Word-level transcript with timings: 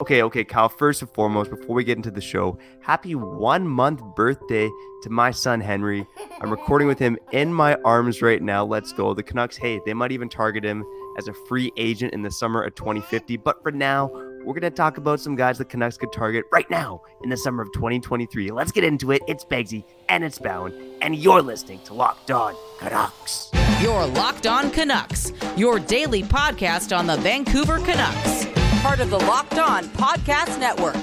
Okay, 0.00 0.24
okay, 0.24 0.42
Kyle, 0.42 0.68
first 0.68 1.02
and 1.02 1.10
foremost, 1.12 1.50
before 1.50 1.76
we 1.76 1.84
get 1.84 1.96
into 1.96 2.10
the 2.10 2.20
show, 2.20 2.58
happy 2.82 3.14
one 3.14 3.64
month 3.68 4.02
birthday 4.16 4.68
to 5.04 5.08
my 5.08 5.30
son 5.30 5.60
Henry. 5.60 6.04
I'm 6.40 6.50
recording 6.50 6.88
with 6.88 6.98
him 6.98 7.16
in 7.30 7.54
my 7.54 7.76
arms 7.84 8.20
right 8.20 8.42
now. 8.42 8.64
Let's 8.64 8.92
go. 8.92 9.14
The 9.14 9.22
Canucks, 9.22 9.56
hey, 9.56 9.80
they 9.86 9.94
might 9.94 10.10
even 10.10 10.28
target 10.28 10.64
him 10.64 10.84
as 11.16 11.28
a 11.28 11.32
free 11.32 11.70
agent 11.76 12.12
in 12.12 12.22
the 12.22 12.30
summer 12.32 12.64
of 12.64 12.74
2050. 12.74 13.36
But 13.36 13.62
for 13.62 13.70
now, 13.70 14.08
we're 14.44 14.54
going 14.54 14.62
to 14.62 14.70
talk 14.70 14.98
about 14.98 15.20
some 15.20 15.36
guys 15.36 15.58
the 15.58 15.64
Canucks 15.64 15.96
could 15.96 16.12
target 16.12 16.44
right 16.50 16.68
now 16.68 17.00
in 17.22 17.30
the 17.30 17.36
summer 17.36 17.62
of 17.62 17.72
2023. 17.72 18.50
Let's 18.50 18.72
get 18.72 18.82
into 18.82 19.12
it. 19.12 19.22
It's 19.28 19.44
Begsy 19.44 19.84
and 20.08 20.24
it's 20.24 20.40
Bowen, 20.40 20.96
and 21.02 21.14
you're 21.14 21.40
listening 21.40 21.78
to 21.84 21.94
Locked 21.94 22.32
On 22.32 22.56
Canucks. 22.80 23.52
Your 23.80 24.04
Locked 24.06 24.48
On 24.48 24.72
Canucks, 24.72 25.32
your 25.56 25.78
daily 25.78 26.24
podcast 26.24 26.96
on 26.96 27.06
the 27.06 27.16
Vancouver 27.18 27.78
Canucks 27.78 28.53
part 28.84 29.00
of 29.00 29.08
the 29.08 29.18
Locked 29.20 29.56
On 29.56 29.82
Podcast 29.84 30.60
Network. 30.60 30.94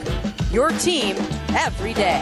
Your 0.53 0.69
team 0.69 1.15
every 1.57 1.95
day. 1.95 2.19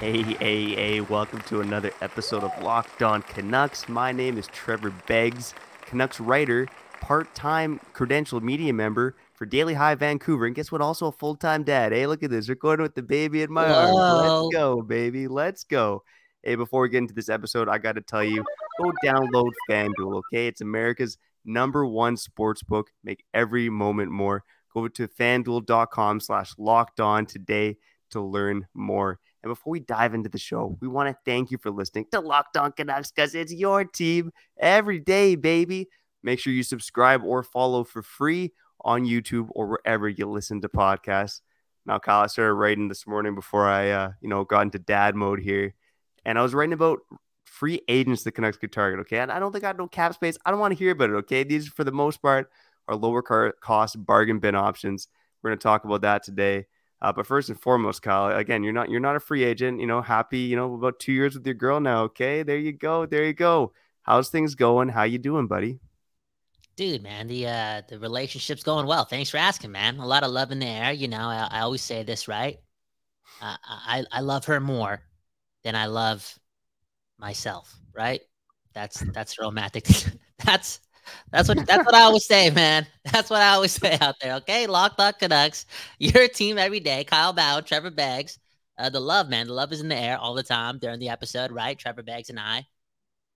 Hey, 0.00 0.22
hey, 0.22 0.74
hey, 0.74 1.00
welcome 1.00 1.42
to 1.42 1.60
another 1.60 1.92
episode 2.00 2.42
of 2.42 2.60
Locked 2.60 3.04
On 3.04 3.22
Canucks. 3.22 3.88
My 3.88 4.10
name 4.10 4.36
is 4.36 4.48
Trevor 4.48 4.92
Beggs, 5.06 5.54
Canucks 5.82 6.18
writer, 6.18 6.66
part 7.00 7.32
time 7.36 7.78
credentialed 7.94 8.42
media 8.42 8.72
member 8.72 9.14
for 9.40 9.46
Daily 9.46 9.72
Hive 9.72 10.00
Vancouver. 10.00 10.44
And 10.44 10.54
guess 10.54 10.70
what? 10.70 10.82
Also 10.82 11.06
a 11.06 11.12
full 11.12 11.34
time 11.34 11.64
dad. 11.64 11.92
Hey, 11.92 12.06
look 12.06 12.22
at 12.22 12.28
this. 12.28 12.50
Recording 12.50 12.82
with 12.82 12.94
the 12.94 13.02
baby 13.02 13.40
in 13.40 13.50
my 13.50 13.70
Whoa. 13.70 13.96
arms. 13.96 14.42
Let's 14.52 14.54
go, 14.54 14.82
baby. 14.82 15.28
Let's 15.28 15.64
go. 15.64 16.04
Hey, 16.42 16.56
before 16.56 16.82
we 16.82 16.90
get 16.90 16.98
into 16.98 17.14
this 17.14 17.30
episode, 17.30 17.66
I 17.66 17.78
got 17.78 17.94
to 17.94 18.02
tell 18.02 18.22
you 18.22 18.44
go 18.78 18.92
download 19.02 19.50
FanDuel, 19.70 20.18
okay? 20.18 20.46
It's 20.46 20.60
America's 20.60 21.16
number 21.46 21.86
one 21.86 22.18
sports 22.18 22.62
book. 22.62 22.90
Make 23.02 23.24
every 23.32 23.70
moment 23.70 24.10
more. 24.10 24.44
Go 24.74 24.88
to 24.88 25.08
fanduel.com 25.08 26.20
slash 26.20 26.52
locked 26.58 27.00
on 27.00 27.24
today 27.24 27.78
to 28.10 28.20
learn 28.20 28.66
more. 28.74 29.20
And 29.42 29.50
before 29.50 29.70
we 29.70 29.80
dive 29.80 30.12
into 30.12 30.28
the 30.28 30.38
show, 30.38 30.76
we 30.82 30.88
want 30.88 31.08
to 31.08 31.16
thank 31.24 31.50
you 31.50 31.56
for 31.56 31.70
listening 31.70 32.04
to 32.12 32.20
Locked 32.20 32.58
On 32.58 32.72
Canucks 32.72 33.10
because 33.10 33.34
it's 33.34 33.54
your 33.54 33.84
team 33.84 34.32
every 34.58 34.98
day, 34.98 35.34
baby. 35.34 35.88
Make 36.22 36.40
sure 36.40 36.52
you 36.52 36.62
subscribe 36.62 37.22
or 37.24 37.42
follow 37.42 37.84
for 37.84 38.02
free 38.02 38.52
on 38.84 39.04
YouTube 39.04 39.48
or 39.50 39.66
wherever 39.66 40.08
you 40.08 40.26
listen 40.26 40.60
to 40.62 40.68
podcasts. 40.68 41.40
Now, 41.86 41.98
Kyle, 41.98 42.24
I 42.24 42.26
started 42.26 42.54
writing 42.54 42.88
this 42.88 43.06
morning 43.06 43.34
before 43.34 43.66
I, 43.66 43.90
uh, 43.90 44.12
you 44.20 44.28
know, 44.28 44.44
got 44.44 44.62
into 44.62 44.78
dad 44.78 45.14
mode 45.14 45.40
here, 45.40 45.74
and 46.24 46.38
I 46.38 46.42
was 46.42 46.54
writing 46.54 46.72
about 46.72 47.00
free 47.44 47.82
agents 47.88 48.22
the 48.22 48.32
Canucks 48.32 48.56
could 48.56 48.72
target. 48.72 49.00
Okay, 49.00 49.18
and 49.18 49.32
I 49.32 49.38
don't 49.38 49.52
think 49.52 49.64
I 49.64 49.68
have 49.68 49.78
no 49.78 49.88
cap 49.88 50.14
space. 50.14 50.38
I 50.44 50.50
don't 50.50 50.60
want 50.60 50.72
to 50.72 50.78
hear 50.78 50.92
about 50.92 51.10
it. 51.10 51.14
Okay, 51.14 51.42
these 51.42 51.68
for 51.68 51.84
the 51.84 51.92
most 51.92 52.22
part 52.22 52.50
are 52.88 52.96
lower 52.96 53.22
car- 53.22 53.54
cost 53.60 54.04
bargain 54.04 54.38
bin 54.38 54.54
options. 54.54 55.08
We're 55.42 55.50
going 55.50 55.58
to 55.58 55.62
talk 55.62 55.84
about 55.84 56.02
that 56.02 56.22
today. 56.22 56.66
Uh, 57.02 57.12
but 57.12 57.26
first 57.26 57.48
and 57.48 57.58
foremost, 57.58 58.02
Kyle, 58.02 58.36
again, 58.36 58.62
you're 58.62 58.74
not 58.74 58.90
you're 58.90 59.00
not 59.00 59.16
a 59.16 59.20
free 59.20 59.42
agent. 59.42 59.80
You 59.80 59.86
know, 59.86 60.02
happy. 60.02 60.40
You 60.40 60.56
know, 60.56 60.74
about 60.74 60.98
two 60.98 61.12
years 61.12 61.34
with 61.34 61.46
your 61.46 61.54
girl 61.54 61.80
now. 61.80 62.04
Okay, 62.04 62.42
there 62.42 62.58
you 62.58 62.72
go. 62.72 63.06
There 63.06 63.24
you 63.24 63.32
go. 63.32 63.72
How's 64.02 64.28
things 64.28 64.54
going? 64.54 64.90
How 64.90 65.04
you 65.04 65.18
doing, 65.18 65.46
buddy? 65.46 65.80
Dude, 66.76 67.02
man, 67.02 67.26
the 67.26 67.46
uh 67.46 67.82
the 67.88 67.98
relationship's 67.98 68.62
going 68.62 68.86
well. 68.86 69.04
Thanks 69.04 69.30
for 69.30 69.36
asking, 69.38 69.72
man. 69.72 69.98
A 69.98 70.06
lot 70.06 70.22
of 70.24 70.30
love 70.30 70.50
in 70.52 70.58
the 70.60 70.66
air. 70.66 70.92
You 70.92 71.08
know, 71.08 71.28
I, 71.28 71.48
I 71.50 71.60
always 71.60 71.82
say 71.82 72.02
this, 72.02 72.28
right? 72.28 72.58
Uh, 73.40 73.56
I 73.62 74.04
I 74.12 74.20
love 74.20 74.44
her 74.46 74.60
more 74.60 75.02
than 75.64 75.74
I 75.74 75.86
love 75.86 76.38
myself, 77.18 77.74
right? 77.94 78.20
That's 78.74 79.00
that's 79.12 79.38
romantic. 79.38 79.86
that's 80.44 80.80
that's 81.30 81.48
what 81.48 81.66
that's 81.66 81.84
what 81.84 81.94
I 81.94 82.02
always 82.02 82.24
say, 82.24 82.50
man. 82.50 82.86
That's 83.12 83.30
what 83.30 83.42
I 83.42 83.50
always 83.50 83.72
say 83.72 83.98
out 84.00 84.16
there. 84.20 84.34
Okay, 84.36 84.66
Lock 84.66 84.98
Lock 84.98 85.18
Canucks, 85.18 85.66
your 85.98 86.28
team 86.28 86.58
every 86.58 86.80
day. 86.80 87.04
Kyle 87.04 87.32
Bow, 87.32 87.60
Trevor 87.60 87.90
Beggs. 87.90 88.38
Uh, 88.78 88.88
the 88.88 89.00
love, 89.00 89.28
man. 89.28 89.46
The 89.46 89.52
love 89.52 89.72
is 89.72 89.80
in 89.80 89.88
the 89.88 89.96
air 89.96 90.18
all 90.18 90.34
the 90.34 90.42
time 90.42 90.78
during 90.78 91.00
the 91.00 91.08
episode, 91.08 91.50
right? 91.52 91.78
Trevor 91.78 92.02
Beggs 92.02 92.30
and 92.30 92.40
I, 92.40 92.66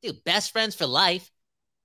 dude, 0.02 0.22
best 0.24 0.52
friends 0.52 0.74
for 0.74 0.86
life. 0.86 1.30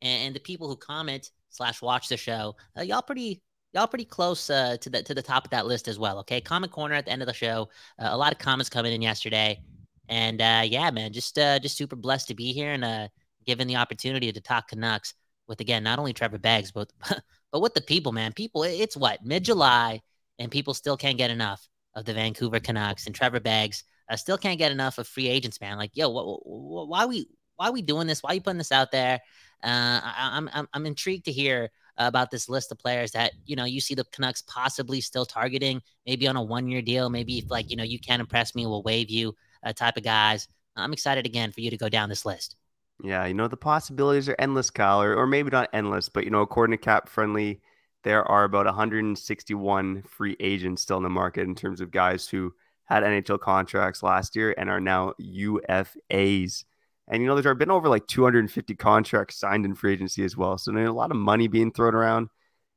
And, 0.01 0.27
and 0.27 0.35
the 0.35 0.39
people 0.39 0.67
who 0.67 0.75
comment 0.75 1.31
slash 1.49 1.81
watch 1.81 2.07
the 2.07 2.17
show. 2.17 2.55
Uh, 2.77 2.81
y'all 2.81 3.01
pretty 3.01 3.41
y'all 3.73 3.87
pretty 3.87 4.05
close 4.05 4.49
uh, 4.49 4.77
to 4.81 4.89
the 4.89 5.03
to 5.03 5.13
the 5.13 5.21
top 5.21 5.45
of 5.45 5.51
that 5.51 5.65
list 5.65 5.87
as 5.87 5.99
well. 5.99 6.19
Okay, 6.19 6.41
comment 6.41 6.71
corner 6.71 6.95
at 6.95 7.05
the 7.05 7.11
end 7.11 7.21
of 7.21 7.27
the 7.27 7.33
show. 7.33 7.69
Uh, 7.99 8.09
a 8.11 8.17
lot 8.17 8.31
of 8.31 8.39
comments 8.39 8.69
coming 8.69 8.93
in 8.93 9.01
yesterday, 9.01 9.61
and 10.07 10.41
uh, 10.41 10.61
yeah, 10.65 10.89
man, 10.91 11.13
just 11.13 11.37
uh, 11.37 11.59
just 11.59 11.77
super 11.77 11.95
blessed 11.95 12.27
to 12.29 12.35
be 12.35 12.53
here 12.53 12.71
and 12.71 12.83
uh, 12.83 13.07
given 13.45 13.67
the 13.67 13.75
opportunity 13.75 14.31
to 14.31 14.41
talk 14.41 14.69
Canucks 14.69 15.13
with 15.47 15.59
again 15.61 15.83
not 15.83 15.99
only 15.99 16.13
Trevor 16.13 16.37
Beggs 16.37 16.71
but 16.71 16.91
but 17.51 17.61
with 17.61 17.73
the 17.73 17.81
people, 17.81 18.11
man. 18.11 18.33
People, 18.33 18.63
it's 18.63 18.97
what 18.97 19.23
mid 19.25 19.43
July, 19.45 20.01
and 20.37 20.51
people 20.51 20.73
still 20.73 20.97
can't 20.97 21.17
get 21.17 21.31
enough 21.31 21.67
of 21.95 22.05
the 22.05 22.13
Vancouver 22.13 22.59
Canucks 22.59 23.05
and 23.05 23.15
Trevor 23.15 23.39
Beggs. 23.39 23.83
Uh, 24.09 24.15
still 24.15 24.37
can't 24.37 24.57
get 24.57 24.71
enough 24.71 24.97
of 24.97 25.07
free 25.07 25.27
agents, 25.27 25.61
man. 25.61 25.77
Like, 25.77 25.91
yo, 25.93 26.11
wh- 26.11 26.41
wh- 26.41 26.89
why 26.89 27.05
we 27.05 27.27
why 27.59 27.67
are 27.67 27.73
we 27.73 27.81
doing 27.81 28.07
this? 28.07 28.23
Why 28.23 28.31
are 28.31 28.33
you 28.35 28.41
putting 28.41 28.57
this 28.57 28.71
out 28.71 28.89
there? 28.91 29.19
Uh, 29.61 29.99
I, 30.01 30.37
am 30.37 30.49
I'm, 30.53 30.67
I'm 30.73 30.85
intrigued 30.85 31.25
to 31.25 31.31
hear 31.33 31.69
about 31.97 32.31
this 32.31 32.47
list 32.47 32.71
of 32.71 32.77
players 32.77 33.11
that 33.11 33.33
you 33.45 33.57
know 33.57 33.65
you 33.65 33.81
see 33.81 33.93
the 33.93 34.05
Canucks 34.05 34.41
possibly 34.43 35.01
still 35.01 35.25
targeting, 35.25 35.81
maybe 36.05 36.25
on 36.29 36.37
a 36.37 36.41
one 36.41 36.69
year 36.69 36.81
deal, 36.81 37.09
maybe 37.09 37.39
if 37.39 37.51
like 37.51 37.69
you 37.69 37.75
know 37.75 37.83
you 37.83 37.99
can't 37.99 38.21
impress 38.21 38.55
me, 38.55 38.65
we'll 38.65 38.81
waive 38.81 39.09
you 39.09 39.35
uh, 39.63 39.73
type 39.73 39.97
of 39.97 40.03
guys. 40.03 40.47
I'm 40.77 40.93
excited 40.93 41.25
again 41.25 41.51
for 41.51 41.59
you 41.59 41.69
to 41.69 41.77
go 41.77 41.89
down 41.89 42.07
this 42.07 42.25
list. 42.25 42.55
Yeah, 43.03 43.25
you 43.25 43.33
know 43.33 43.49
the 43.49 43.57
possibilities 43.57 44.29
are 44.29 44.37
endless, 44.39 44.69
Kyle, 44.69 45.01
or, 45.01 45.13
or 45.15 45.27
maybe 45.27 45.49
not 45.49 45.69
endless, 45.73 46.07
but 46.07 46.23
you 46.23 46.29
know 46.29 46.41
according 46.41 46.77
to 46.77 46.81
Cap 46.81 47.09
Friendly, 47.09 47.59
there 48.05 48.23
are 48.23 48.45
about 48.45 48.67
161 48.67 50.03
free 50.03 50.37
agents 50.39 50.81
still 50.81 50.97
in 50.97 51.03
the 51.03 51.09
market 51.09 51.41
in 51.41 51.55
terms 51.55 51.81
of 51.81 51.91
guys 51.91 52.29
who 52.29 52.53
had 52.85 53.03
NHL 53.03 53.41
contracts 53.41 54.01
last 54.01 54.37
year 54.37 54.55
and 54.57 54.69
are 54.69 54.79
now 54.79 55.13
UFAs. 55.21 56.63
And 57.09 57.21
you 57.21 57.27
know, 57.27 57.39
there's 57.39 57.57
been 57.57 57.71
over 57.71 57.89
like 57.89 58.05
250 58.07 58.75
contracts 58.75 59.37
signed 59.37 59.65
in 59.65 59.73
free 59.73 59.93
agency 59.93 60.23
as 60.23 60.37
well. 60.37 60.57
So 60.57 60.71
there's 60.71 60.89
a 60.89 60.93
lot 60.93 61.11
of 61.11 61.17
money 61.17 61.47
being 61.47 61.71
thrown 61.71 61.95
around. 61.95 62.29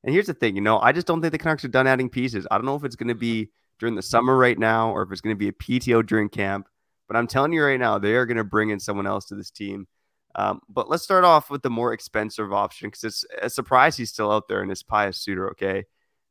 And 0.05 0.13
here's 0.13 0.27
the 0.27 0.35
thing, 0.35 0.57
you 0.57 0.63
know, 0.63 0.81
I 0.81 0.93
just 0.93 1.07
don't 1.07 1.21
think 1.21 1.33
the 1.33 1.39
Canucks 1.39 1.65
are 1.65 1.69
done 1.69 1.87
adding 1.87 2.09
pieces. 2.09 2.47
I 2.51 2.57
don't 2.57 2.65
know 2.65 2.75
if 2.75 2.85
it's 2.85 2.97
going 2.97 3.09
to 3.09 3.15
be 3.15 3.51
during 3.79 3.95
the 3.95 4.03
summer 4.03 4.37
right 4.37 4.59
now 4.59 4.91
or 4.91 5.03
if 5.03 5.13
it's 5.13 5.21
going 5.21 5.37
to 5.37 5.39
be 5.39 5.49
a 5.49 5.53
PTO 5.53 6.05
during 6.05 6.29
camp. 6.29 6.67
But 7.07 7.17
I'm 7.17 7.27
telling 7.27 7.53
you 7.53 7.63
right 7.63 7.79
now, 7.79 7.99
they 7.99 8.15
are 8.15 8.27
going 8.27 8.39
to 8.39 8.45
bring 8.45 8.71
in 8.71 8.81
someone 8.81 9.07
else 9.07 9.27
to 9.27 9.35
this 9.35 9.51
team. 9.51 9.87
Um, 10.35 10.61
but 10.69 10.89
let's 10.89 11.03
start 11.03 11.25
off 11.25 11.51
with 11.51 11.63
the 11.63 11.71
more 11.71 11.93
expensive 11.93 12.53
option 12.53 12.89
because 12.89 13.05
it's 13.05 13.25
a 13.41 13.51
surprise 13.51 13.97
he's 13.97 14.11
still 14.11 14.33
out 14.33 14.49
there 14.49 14.63
and 14.63 14.71
it's 14.71 14.83
Pius 14.83 15.19
Suter. 15.19 15.51
Okay. 15.51 15.85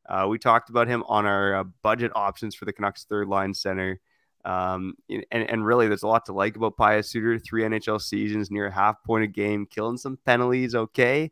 Uh, 0.10 0.26
we 0.28 0.40
talked 0.40 0.70
about 0.70 0.88
him 0.88 1.04
on 1.08 1.26
our 1.26 1.56
uh, 1.56 1.64
budget 1.84 2.12
options 2.16 2.56
for 2.56 2.66
the 2.66 2.74
Canucks 2.74 3.06
third 3.06 3.28
line 3.28 3.54
center. 3.54 4.00
Um, 4.46 4.96
and, 5.10 5.26
and 5.32 5.66
really, 5.66 5.88
there's 5.88 6.04
a 6.04 6.08
lot 6.08 6.26
to 6.26 6.34
like 6.34 6.56
about 6.56 6.78
Pius 6.78 7.10
Suter. 7.10 7.38
Three 7.40 7.64
NHL 7.64 8.02
seasons, 8.02 8.52
near 8.52 8.68
a 8.68 8.72
half 8.72 9.04
point 9.04 9.24
a 9.24 9.28
game, 9.28 9.66
killing 9.66 9.98
some 9.98 10.18
penalties. 10.26 10.76
Okay, 10.76 11.32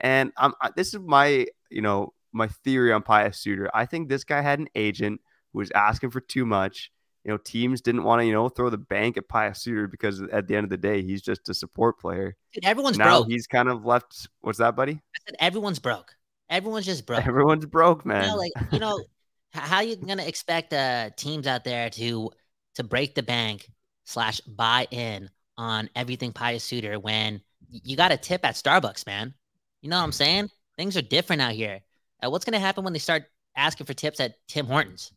and 0.00 0.32
I'm 0.36 0.54
this 0.76 0.94
is 0.94 1.00
my 1.00 1.46
you 1.70 1.82
know 1.82 2.12
my 2.32 2.48
theory 2.48 2.92
on 2.92 3.02
Pius 3.02 3.38
Suter. 3.38 3.70
I 3.74 3.86
think 3.86 4.08
this 4.08 4.24
guy 4.24 4.40
had 4.40 4.58
an 4.58 4.68
agent 4.74 5.20
who 5.52 5.58
was 5.58 5.70
asking 5.74 6.10
for 6.10 6.20
too 6.20 6.46
much. 6.46 6.90
You 7.24 7.32
know, 7.32 7.38
teams 7.38 7.80
didn't 7.80 8.04
want 8.04 8.20
to 8.20 8.26
you 8.26 8.32
know 8.32 8.48
throw 8.48 8.70
the 8.70 8.78
bank 8.78 9.16
at 9.16 9.28
Pius 9.28 9.62
Suter 9.62 9.86
because 9.86 10.22
at 10.22 10.48
the 10.48 10.56
end 10.56 10.64
of 10.64 10.70
the 10.70 10.76
day, 10.76 11.02
he's 11.02 11.22
just 11.22 11.48
a 11.48 11.54
support 11.54 11.98
player. 11.98 12.36
Dude, 12.54 12.64
everyone's 12.64 12.98
now 12.98 13.20
broke. 13.20 13.28
he's 13.28 13.46
kind 13.46 13.68
of 13.68 13.84
left. 13.84 14.28
What's 14.40 14.58
that, 14.58 14.76
buddy? 14.76 14.92
I 14.92 15.18
said 15.26 15.36
everyone's 15.40 15.78
broke. 15.78 16.14
Everyone's 16.48 16.86
just 16.86 17.04
broke. 17.04 17.26
Everyone's 17.26 17.66
broke, 17.66 18.06
man. 18.06 18.24
You 18.24 18.30
know, 18.30 18.36
like 18.36 18.52
you 18.72 18.78
know, 18.78 19.04
how 19.52 19.80
you 19.80 19.96
gonna 19.96 20.24
expect 20.24 20.72
uh, 20.72 21.10
teams 21.16 21.46
out 21.46 21.64
there 21.64 21.90
to 21.90 22.30
to 22.74 22.84
break 22.84 23.14
the 23.14 23.22
bank 23.22 23.70
slash 24.04 24.40
buy 24.40 24.86
in 24.90 25.30
on 25.56 25.90
everything 25.96 26.32
Pius 26.32 26.64
Suter 26.64 26.98
when 26.98 27.40
you 27.70 27.96
got 27.96 28.12
a 28.12 28.16
tip 28.16 28.44
at 28.44 28.54
Starbucks, 28.54 29.06
man? 29.06 29.34
You 29.82 29.90
know 29.90 29.98
what 29.98 30.04
I'm 30.04 30.12
saying? 30.12 30.50
Things 30.76 30.96
are 30.96 31.02
different 31.02 31.42
out 31.42 31.52
here. 31.52 31.80
Uh, 32.22 32.30
what's 32.30 32.44
gonna 32.44 32.60
happen 32.60 32.84
when 32.84 32.92
they 32.92 32.98
start 32.98 33.24
asking 33.56 33.86
for 33.86 33.94
tips 33.94 34.20
at 34.20 34.34
Tim 34.46 34.66
Hortons? 34.66 35.12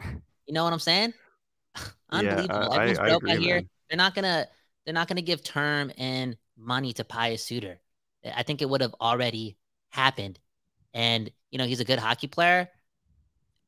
You 0.48 0.54
know 0.54 0.64
what 0.64 0.72
I'm 0.72 0.80
saying? 0.80 1.14
Unbelievable. 2.10 2.68
Yeah, 2.72 2.76
Everyone's 2.76 2.98
I, 2.98 3.08
broke 3.08 3.12
I 3.12 3.16
agree, 3.16 3.32
out 3.32 3.38
here. 3.38 3.54
Man. 3.54 3.68
They're 3.88 3.96
not 3.96 4.14
gonna 4.14 4.48
they're 4.84 4.92
not 4.92 5.08
gonna 5.08 5.22
give 5.22 5.42
term 5.42 5.92
and 5.96 6.36
money 6.58 6.92
to 6.94 7.04
Pius 7.04 7.44
Suter. 7.44 7.80
I 8.24 8.42
think 8.42 8.60
it 8.60 8.68
would 8.68 8.80
have 8.80 8.94
already 9.00 9.56
happened. 9.90 10.38
And 10.94 11.30
you 11.50 11.58
know, 11.58 11.64
he's 11.64 11.80
a 11.80 11.84
good 11.84 11.98
hockey 11.98 12.26
player, 12.26 12.68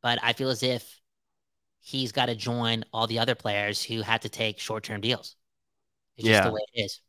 but 0.05 0.19
I 0.23 0.35
feel 0.35 0.51
as 0.51 0.63
if 0.63 1.01
he's 1.81 2.13
got 2.13 2.27
to 2.27 2.35
join 2.35 2.85
all 2.93 3.07
the 3.07 3.19
other 3.19 3.35
players 3.35 3.83
who 3.83 4.03
had 4.03 4.21
to 4.23 4.29
take 4.29 4.61
short 4.61 4.85
term 4.85 5.01
deals. 5.01 5.35
It's 6.19 6.29
yeah. 6.29 6.41
just 6.41 6.49
the 6.49 6.53
way 6.53 6.61
it 6.75 6.85
is. 6.85 7.01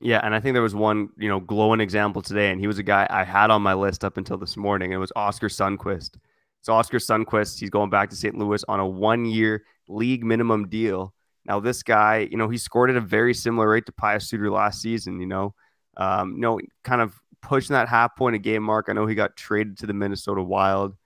Yeah, 0.00 0.20
and 0.24 0.34
I 0.34 0.40
think 0.40 0.54
there 0.54 0.62
was 0.62 0.74
one, 0.74 1.10
you 1.18 1.28
know, 1.28 1.38
glowing 1.38 1.80
example 1.80 2.22
today, 2.22 2.50
and 2.50 2.58
he 2.58 2.66
was 2.66 2.78
a 2.78 2.82
guy 2.82 3.06
I 3.10 3.24
had 3.24 3.50
on 3.50 3.60
my 3.60 3.74
list 3.74 4.06
up 4.06 4.16
until 4.16 4.38
this 4.38 4.56
morning. 4.56 4.86
And 4.86 4.94
It 4.94 5.00
was 5.00 5.12
Oskar 5.14 5.48
Sundqvist. 5.48 6.16
So 6.62 6.72
Oskar 6.72 6.96
Sundqvist, 6.96 7.60
he's 7.60 7.68
going 7.68 7.90
back 7.90 8.08
to 8.08 8.16
St. 8.16 8.34
Louis 8.36 8.64
on 8.66 8.80
a 8.80 8.86
one-year 8.86 9.62
league 9.86 10.24
minimum 10.24 10.68
deal. 10.68 11.12
Now, 11.44 11.60
this 11.60 11.82
guy, 11.82 12.26
you 12.30 12.38
know, 12.38 12.48
he 12.48 12.56
scored 12.56 12.88
at 12.88 12.96
a 12.96 13.02
very 13.02 13.34
similar 13.34 13.68
rate 13.68 13.84
to 13.84 13.92
Pius 13.92 14.26
Suter 14.26 14.50
last 14.50 14.80
season, 14.80 15.20
you 15.20 15.26
know, 15.26 15.54
um, 15.98 16.36
you 16.36 16.40
know, 16.40 16.58
kind 16.84 17.02
of 17.02 17.14
pushing 17.42 17.74
that 17.74 17.88
half 17.88 18.16
point 18.16 18.34
a 18.34 18.38
game 18.38 18.62
mark. 18.62 18.86
I 18.88 18.94
know 18.94 19.06
he 19.06 19.14
got 19.14 19.36
traded 19.36 19.76
to 19.78 19.86
the 19.86 19.92
Minnesota 19.92 20.42
Wild. 20.42 20.96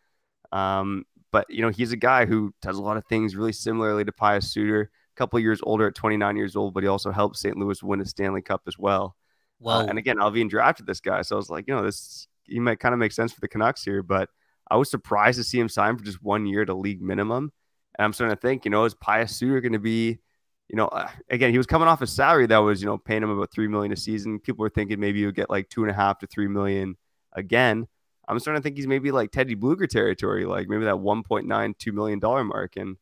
Um, 0.53 1.05
but, 1.35 1.51
you 1.51 1.63
know, 1.63 1.69
he's 1.69 1.91
a 1.91 1.97
guy 1.97 2.27
who 2.27 2.55
does 2.63 2.79
a 2.79 2.81
lot 2.81 2.97
of 2.97 3.05
things 3.07 3.35
really 3.35 3.53
similarly 3.53 4.05
to 4.05 4.13
Pius 4.13 4.53
Suter, 4.53 4.83
a 4.83 5.17
couple 5.17 5.41
years 5.41 5.59
older 5.65 5.89
at 5.89 5.97
29 5.97 6.37
years 6.37 6.55
old, 6.55 6.75
but 6.75 6.85
he 6.85 6.89
also 6.89 7.11
helped 7.11 7.37
St. 7.37 7.57
Louis 7.57 7.83
win 7.83 8.01
a 8.01 8.05
Stanley 8.05 8.41
Cup 8.41 8.63
as 8.69 8.79
well. 8.79 9.17
Uh, 9.69 9.85
and 9.89 9.99
again, 9.99 10.19
Allvin 10.19 10.49
drafted 10.49 10.87
this 10.87 11.01
guy. 11.01 11.23
So 11.23 11.35
I 11.35 11.39
was 11.39 11.51
like, 11.51 11.65
you 11.67 11.75
know, 11.75 11.83
this, 11.83 12.29
he 12.45 12.61
might 12.61 12.79
kind 12.79 12.93
of 12.93 13.01
make 13.01 13.11
sense 13.11 13.33
for 13.33 13.41
the 13.41 13.49
Canucks 13.49 13.83
here, 13.83 14.01
but 14.01 14.29
I 14.71 14.77
was 14.77 14.89
surprised 14.89 15.39
to 15.39 15.43
see 15.45 15.59
him 15.59 15.69
sign 15.69 15.99
for 15.99 16.05
just 16.05 16.23
one 16.23 16.47
year 16.47 16.65
to 16.65 16.73
league 16.73 17.03
minimum. 17.03 17.51
And 17.99 18.05
I'm 18.05 18.13
starting 18.13 18.37
to 18.37 18.41
think, 18.41 18.65
you 18.65 18.71
know, 18.71 18.85
is 18.85 18.95
Pius 18.95 19.35
Suter 19.35 19.61
going 19.61 19.73
to 19.73 19.81
be, 19.81 20.21
you 20.69 20.77
know, 20.77 20.87
uh, 20.87 21.11
again, 21.31 21.51
he 21.51 21.59
was 21.59 21.67
coming 21.67 21.89
off 21.89 22.01
a 22.01 22.07
salary 22.07 22.47
that 22.47 22.59
was, 22.59 22.81
you 22.81 22.87
know, 22.87 22.97
paying 22.97 23.25
him 23.25 23.31
about 23.31 23.51
three 23.51 23.67
million 23.67 23.91
a 23.93 23.97
season. 23.97 24.39
People 24.39 24.63
were 24.63 24.71
thinking 24.71 25.01
maybe 25.01 25.19
he 25.19 25.27
would 25.27 25.35
get 25.35 25.51
like 25.51 25.69
two 25.69 25.83
and 25.83 25.91
a 25.91 25.95
half 25.95 26.21
to 26.21 26.29
three 26.29 26.47
million 26.47 26.97
again. 27.33 27.89
I'm 28.29 28.39
starting 28.39 28.61
to 28.61 28.63
think 28.63 28.77
he's 28.77 28.87
maybe 28.87 29.11
like 29.11 29.31
Teddy 29.31 29.55
Blueger 29.55 29.89
territory, 29.89 30.47
like 30.47 30.69
maybe 30.69 30.85
that 30.85 30.95
1.9, 30.95 31.45
$2 31.47 31.93
million 31.93 32.21
mark. 32.47 32.77
And, 32.77 32.89
you 32.89 32.97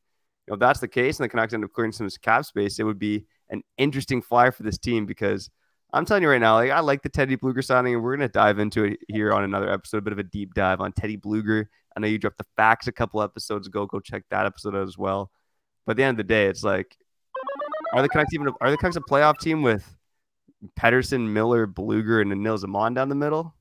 know, 0.49 0.55
if 0.55 0.61
that's 0.61 0.81
the 0.81 0.89
case 0.89 1.19
and 1.19 1.25
the 1.25 1.29
Canucks 1.29 1.53
end 1.53 1.65
up 1.65 1.73
clearing 1.73 1.93
some 1.93 2.09
cap 2.23 2.45
space, 2.45 2.79
it 2.79 2.85
would 2.85 2.99
be 2.99 3.27
an 3.51 3.63
interesting 3.79 4.23
flyer 4.23 4.51
for 4.51 4.63
this 4.63 4.79
team 4.79 5.07
because 5.07 5.51
I'm 5.93 6.05
telling 6.07 6.23
you 6.23 6.31
right 6.31 6.41
now, 6.41 6.55
like 6.55 6.71
I 6.71 6.81
like 6.81 7.03
the 7.03 7.11
Teddy 7.11 7.37
Blueger 7.37 7.63
signing, 7.63 7.95
and 7.95 8.03
we're 8.03 8.17
gonna 8.17 8.29
dive 8.29 8.59
into 8.59 8.85
it 8.85 9.01
here 9.09 9.33
on 9.33 9.45
another 9.45 9.71
episode, 9.71 9.99
a 9.99 10.03
bit 10.03 10.15
of 10.15 10.19
a 10.19 10.25
deep 10.25 10.55
dive 10.55 10.81
on 10.81 10.93
Teddy 10.93 11.19
Blueger. 11.19 11.67
I 11.95 12.01
know 12.01 12.07
you 12.07 12.19
dropped 12.19 12.39
the 12.39 12.47
facts 12.57 12.87
a 12.87 12.93
couple 12.93 13.21
episodes 13.21 13.67
ago. 13.67 13.85
Go 13.85 14.01
check 14.01 14.25
that 14.31 14.47
episode 14.47 14.75
out 14.75 14.89
as 14.89 14.97
well. 14.97 15.31
But 15.85 15.93
at 15.93 15.97
the 15.99 16.05
end 16.05 16.15
of 16.15 16.17
the 16.17 16.33
day, 16.33 16.47
it's 16.47 16.65
like, 16.65 16.97
are 17.93 18.01
the 18.01 18.09
Canucks 18.09 18.33
even 18.33 18.49
are 18.61 18.71
the 18.71 18.79
Canucks 18.79 18.97
a 18.97 19.01
playoff 19.01 19.39
team 19.39 19.63
with 19.63 19.85
Pettersson, 20.81 21.29
Miller, 21.29 21.67
Blueger, 21.67 22.23
and 22.23 22.43
Nils 22.43 22.65
Aman 22.65 22.95
down 22.95 23.11
the 23.11 23.15
middle? 23.15 23.55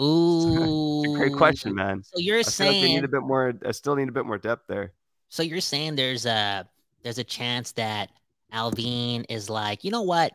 Ooh, 0.00 1.16
great 1.16 1.34
question, 1.34 1.74
man. 1.74 2.02
So 2.02 2.18
you're 2.18 2.38
I 2.38 2.42
saying 2.42 2.82
like 2.82 2.90
need 2.90 3.04
a 3.04 3.08
bit 3.08 3.22
more. 3.22 3.52
I 3.64 3.72
still 3.72 3.96
need 3.96 4.08
a 4.08 4.12
bit 4.12 4.24
more 4.24 4.38
depth 4.38 4.66
there. 4.66 4.92
So 5.28 5.42
you're 5.42 5.60
saying 5.60 5.96
there's 5.96 6.26
a 6.26 6.68
there's 7.02 7.18
a 7.18 7.24
chance 7.24 7.72
that 7.72 8.10
Allvin 8.52 9.24
is 9.28 9.50
like, 9.50 9.84
you 9.84 9.90
know 9.90 10.02
what? 10.02 10.32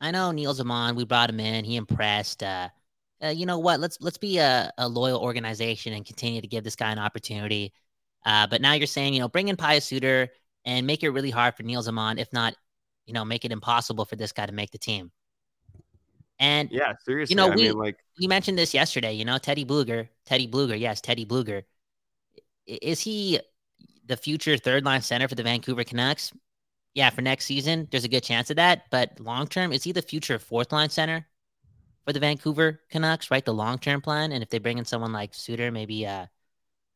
I 0.00 0.10
know 0.10 0.30
Nils 0.30 0.60
Aman. 0.60 0.96
We 0.96 1.04
brought 1.04 1.30
him 1.30 1.40
in. 1.40 1.64
He 1.64 1.76
impressed. 1.76 2.42
Uh, 2.42 2.68
uh, 3.22 3.28
you 3.28 3.46
know 3.46 3.58
what? 3.58 3.80
Let's 3.80 3.98
let's 4.00 4.18
be 4.18 4.38
a, 4.38 4.70
a 4.78 4.88
loyal 4.88 5.20
organization 5.20 5.92
and 5.92 6.04
continue 6.04 6.40
to 6.40 6.46
give 6.46 6.64
this 6.64 6.76
guy 6.76 6.92
an 6.92 6.98
opportunity. 6.98 7.72
Uh, 8.24 8.46
but 8.46 8.60
now 8.60 8.72
you're 8.74 8.86
saying, 8.86 9.14
you 9.14 9.20
know, 9.20 9.28
bring 9.28 9.48
in 9.48 9.56
Pius 9.56 9.84
Suter 9.84 10.28
and 10.64 10.86
make 10.86 11.02
it 11.02 11.10
really 11.10 11.30
hard 11.30 11.56
for 11.56 11.62
Nils 11.62 11.88
Aman, 11.88 12.18
if 12.18 12.32
not, 12.32 12.54
you 13.06 13.12
know, 13.12 13.24
make 13.24 13.44
it 13.44 13.52
impossible 13.52 14.04
for 14.04 14.16
this 14.16 14.32
guy 14.32 14.46
to 14.46 14.52
make 14.52 14.70
the 14.70 14.78
team. 14.78 15.10
And 16.38 16.68
yeah, 16.72 16.94
seriously, 17.04 17.32
you 17.32 17.36
know, 17.36 17.50
I 17.50 17.54
we 17.54 17.68
mean, 17.68 17.72
like 17.74 17.96
we 18.18 18.26
mentioned 18.26 18.58
this 18.58 18.74
yesterday. 18.74 19.12
You 19.12 19.24
know, 19.24 19.38
Teddy 19.38 19.64
Blueger, 19.64 20.08
Teddy 20.26 20.48
Blueger, 20.48 20.78
yes, 20.78 21.00
Teddy 21.00 21.24
Blueger. 21.24 21.62
Is 22.66 23.00
he 23.00 23.40
the 24.06 24.16
future 24.16 24.56
third 24.56 24.84
line 24.84 25.02
center 25.02 25.28
for 25.28 25.34
the 25.34 25.42
Vancouver 25.42 25.84
Canucks? 25.84 26.32
Yeah, 26.94 27.10
for 27.10 27.22
next 27.22 27.46
season, 27.46 27.88
there's 27.90 28.04
a 28.04 28.08
good 28.08 28.22
chance 28.22 28.50
of 28.50 28.56
that. 28.56 28.84
But 28.90 29.18
long 29.20 29.46
term, 29.46 29.72
is 29.72 29.82
he 29.82 29.92
the 29.92 30.02
future 30.02 30.38
fourth 30.38 30.72
line 30.72 30.90
center 30.90 31.26
for 32.04 32.12
the 32.12 32.20
Vancouver 32.20 32.80
Canucks? 32.90 33.30
Right, 33.30 33.44
the 33.44 33.54
long 33.54 33.78
term 33.78 34.00
plan. 34.00 34.32
And 34.32 34.42
if 34.42 34.50
they 34.50 34.58
bring 34.58 34.78
in 34.78 34.84
someone 34.84 35.12
like 35.12 35.34
Suter, 35.34 35.70
maybe 35.70 36.06
uh, 36.06 36.26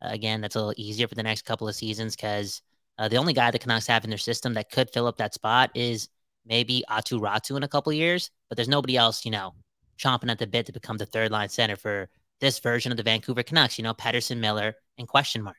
again, 0.01 0.41
that's 0.41 0.57
a 0.57 0.59
little 0.59 0.75
easier 0.77 1.09
for 1.09 1.15
the 1.15 1.23
next 1.23 1.45
couple 1.45 1.69
of 1.69 1.75
seasons 1.75 2.17
because 2.17 2.63
uh, 2.99 3.09
the 3.09 3.17
only 3.17 3.33
guy 3.33 3.51
the 3.51 3.59
Canucks 3.59 3.87
have 3.87 4.05
in 4.05 4.11
their 4.11 4.19
system 4.19 4.55
that 4.55 4.71
could 4.71 4.91
fill 4.91 5.07
up 5.07 5.17
that 5.19 5.35
spot 5.35 5.71
is 5.75 6.09
maybe 6.47 6.85
Aatu 6.91 7.21
Räty 7.21 7.57
in 7.57 7.63
a 7.63 7.69
couple 7.69 7.93
years, 7.93 8.31
but 8.49 8.57
there's 8.57 8.69
nobody 8.69 8.97
else, 8.97 9.25
you 9.25 9.31
know, 9.31 9.55
chomping 9.99 10.31
at 10.31 10.39
the 10.39 10.47
bit 10.47 10.67
to 10.67 10.73
become 10.73 10.97
the 10.97 11.07
third 11.07 11.31
line 11.31 11.49
center 11.49 11.77
for 11.77 12.09
this 12.41 12.59
version 12.59 12.93
of 12.93 12.97
the 12.97 13.03
Vancouver 13.03 13.43
Canucks, 13.43 13.79
you 13.79 13.85
know, 13.85 13.95
Pettersson 13.95 14.39
Miller, 14.39 14.75
and 14.97 15.09
question 15.09 15.43
mark. 15.43 15.57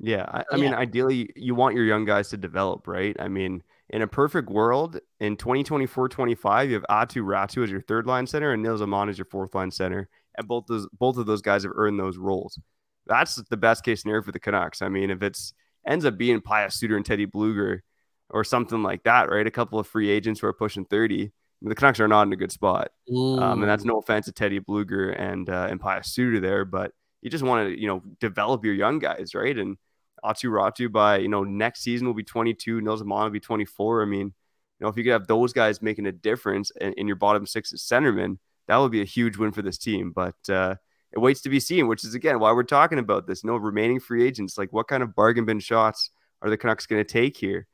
Yeah, 0.00 0.26
I, 0.28 0.44
I 0.52 0.56
mean, 0.56 0.74
ideally, 0.74 1.30
you 1.34 1.54
want 1.54 1.74
your 1.74 1.84
young 1.84 2.04
guys 2.04 2.28
to 2.28 2.36
develop, 2.36 2.86
right? 2.86 3.16
I 3.18 3.26
mean, 3.26 3.62
in 3.90 4.02
a 4.02 4.06
perfect 4.06 4.48
world, 4.48 5.00
in 5.18 5.36
2024 5.36 6.08
25, 6.08 6.68
you 6.68 6.74
have 6.74 6.84
Aatu 6.88 7.24
Räty 7.24 7.64
as 7.64 7.70
your 7.70 7.80
third 7.80 8.06
line 8.06 8.26
center 8.26 8.52
and 8.52 8.62
Nils 8.62 8.82
Aman 8.82 9.08
as 9.08 9.18
your 9.18 9.24
fourth 9.24 9.54
line 9.54 9.70
center. 9.70 10.08
And 10.36 10.46
both 10.46 10.66
those 10.68 10.86
both 10.98 11.16
of 11.16 11.26
those 11.26 11.42
guys 11.42 11.64
have 11.64 11.72
earned 11.74 11.98
those 11.98 12.16
roles. 12.16 12.60
That's 13.06 13.36
the 13.50 13.56
best 13.56 13.84
case 13.84 14.02
scenario 14.02 14.22
for 14.22 14.30
the 14.30 14.38
Canucks. 14.38 14.82
I 14.82 14.88
mean, 14.88 15.10
if 15.10 15.22
it's 15.22 15.52
ends 15.86 16.04
up 16.04 16.16
being 16.16 16.40
Pius 16.40 16.76
Suter 16.76 16.96
and 16.96 17.04
Teddy 17.04 17.26
Blueger 17.26 17.80
or 18.30 18.44
something 18.44 18.82
like 18.82 19.04
that, 19.04 19.30
right? 19.30 19.46
A 19.46 19.50
couple 19.50 19.78
of 19.78 19.86
free 19.86 20.10
agents 20.10 20.40
who 20.40 20.46
are 20.46 20.52
pushing 20.52 20.84
30, 20.84 21.32
the 21.62 21.74
Canucks 21.74 22.00
are 22.00 22.08
not 22.08 22.26
in 22.26 22.32
a 22.32 22.36
good 22.36 22.52
spot. 22.52 22.90
Um, 23.38 23.62
and 23.62 23.70
that's 23.70 23.84
no 23.84 23.98
offense 23.98 24.26
to 24.26 24.32
Teddy 24.32 24.60
Blueger 24.60 25.18
and 25.18 25.48
uh, 25.50 25.66
and 25.70 25.80
Pius 25.80 26.12
Suter 26.12 26.40
there, 26.40 26.64
but 26.64 26.92
you 27.22 27.30
just 27.30 27.44
want 27.44 27.68
to 27.68 27.80
you 27.80 27.88
know 27.88 28.02
develop 28.20 28.64
your 28.64 28.74
young 28.74 28.98
guys, 28.98 29.34
right? 29.34 29.56
And 29.56 29.76
Aatu 30.24 30.50
Räty 30.50 30.90
by 30.90 31.18
you 31.18 31.28
know 31.28 31.44
next 31.44 31.82
season 31.82 32.06
will 32.06 32.14
be 32.14 32.22
22, 32.22 32.80
Nils 32.80 33.02
Aman 33.02 33.24
will 33.24 33.30
be 33.30 33.40
24. 33.40 34.02
I 34.02 34.04
mean, 34.04 34.20
you 34.20 34.32
know 34.80 34.88
if 34.88 34.96
you 34.96 35.04
could 35.04 35.12
have 35.12 35.26
those 35.26 35.52
guys 35.52 35.82
making 35.82 36.06
a 36.06 36.12
difference 36.12 36.70
in, 36.80 36.92
in 36.94 37.06
your 37.06 37.16
bottom 37.16 37.46
six 37.46 37.72
as 37.72 37.82
centermen, 37.82 38.38
that 38.68 38.76
would 38.76 38.92
be 38.92 39.02
a 39.02 39.06
huge 39.06 39.36
win 39.36 39.52
for 39.52 39.62
this 39.62 39.78
team. 39.78 40.12
But 40.14 40.36
uh, 40.48 40.76
it 41.12 41.18
waits 41.18 41.40
to 41.42 41.48
be 41.48 41.60
seen, 41.60 41.88
which 41.88 42.04
is 42.04 42.14
again 42.14 42.38
why 42.38 42.52
we're 42.52 42.62
talking 42.62 42.98
about 42.98 43.26
this. 43.26 43.44
No 43.44 43.56
remaining 43.56 43.98
free 43.98 44.24
agents, 44.24 44.56
like 44.56 44.72
what 44.72 44.86
kind 44.86 45.02
of 45.02 45.16
bargain 45.16 45.44
bin 45.44 45.58
shots 45.58 46.10
are 46.40 46.50
the 46.50 46.56
Canucks 46.56 46.86
going 46.86 47.04
to 47.04 47.12
take 47.12 47.36
here? 47.36 47.66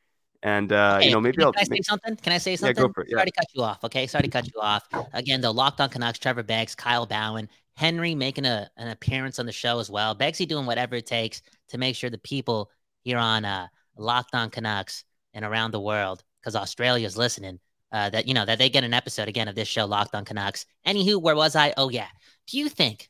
And 0.45 0.73
uh, 0.73 1.01
you 1.03 1.11
know 1.11 1.23
maybe 1.23 1.39
can, 1.39 1.47
I'll 1.47 1.55
I 1.57 1.65
say 1.65 1.81
something? 1.83 2.17
Can 2.17 2.33
I 2.35 2.39
say 2.39 2.55
something? 2.55 2.77
Yeah, 2.77 2.87
go 2.87 2.93
for 2.93 3.01
it, 3.01 3.09
yeah. 3.11 3.17
Sorry 3.17 3.27
to 3.27 3.33
cut 3.33 3.47
you 3.55 3.63
off. 3.63 3.83
Okay, 3.83 4.07
sorry 4.07 4.25
to 4.25 4.29
cut 4.29 4.47
you 4.47 4.61
off. 4.61 4.87
Again, 5.15 5.41
the 5.41 5.51
Locked 5.51 5.81
On 5.81 5.89
Canucks, 5.89 6.19
Trevor 6.19 6.43
Beggs, 6.43 6.75
Kyle 6.75 7.07
Bowen, 7.07 7.49
Henry 7.77 8.15
making 8.15 8.45
a, 8.45 8.71
an 8.77 8.89
appearance 8.89 9.39
on 9.39 9.47
the 9.47 9.53
show 9.53 9.79
as 9.79 9.91
well. 9.91 10.15
Beggsy 10.15 10.47
doing 10.47 10.67
whatever 10.67 10.97
it 10.97 11.07
takes 11.07 11.41
to 11.69 11.79
make 11.79 11.97
sure 11.97 12.11
the 12.11 12.19
people 12.19 12.71
here 13.05 13.17
on 13.17 13.47
uh, 13.47 13.69
Locked 13.97 14.35
On 14.35 14.51
Canucks 14.51 15.05
and 15.33 15.47
around 15.47 15.71
the 15.71 15.81
world, 15.81 16.23
because 16.41 16.55
Australia's 16.55 17.17
listening, 17.17 17.59
uh, 17.91 18.11
that 18.11 18.29
you 18.29 18.35
know 18.35 18.45
that 18.45 18.59
they 18.59 18.69
get 18.69 18.85
an 18.85 18.93
episode 18.93 19.29
again 19.29 19.49
of 19.49 19.55
this 19.55 19.67
show, 19.67 19.87
Locked 19.87 20.15
On 20.15 20.27
Canucks. 20.27 20.67
Anywho, 20.87 21.23
where 21.23 21.37
was 21.37 21.57
I? 21.57 21.73
Oh 21.79 21.89
yeah. 21.89 22.09
Do 22.49 22.59
you 22.59 22.69
think? 22.69 23.09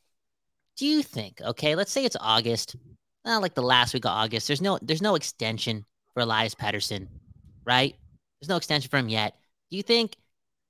Do 0.77 0.87
you 0.87 1.03
think? 1.03 1.41
Okay, 1.41 1.75
let's 1.75 1.91
say 1.91 2.05
it's 2.05 2.17
August, 2.21 2.77
uh, 3.25 3.41
like 3.41 3.55
the 3.55 3.63
last 3.63 3.93
week 3.93 4.05
of 4.05 4.13
August. 4.13 4.47
There's 4.47 4.63
no 4.63 4.79
there's 4.83 5.03
no 5.03 5.17
extension 5.17 5.85
for 6.13 6.21
Elias 6.21 6.55
Pettersson, 6.55 7.09
right? 7.65 7.95
There's 8.41 8.49
no 8.49 8.57
extension 8.57 8.91
for 8.91 8.99
him 8.99 9.09
yet. 9.09 9.37
Do 9.71 9.77
you 9.77 9.83
think 9.83 10.17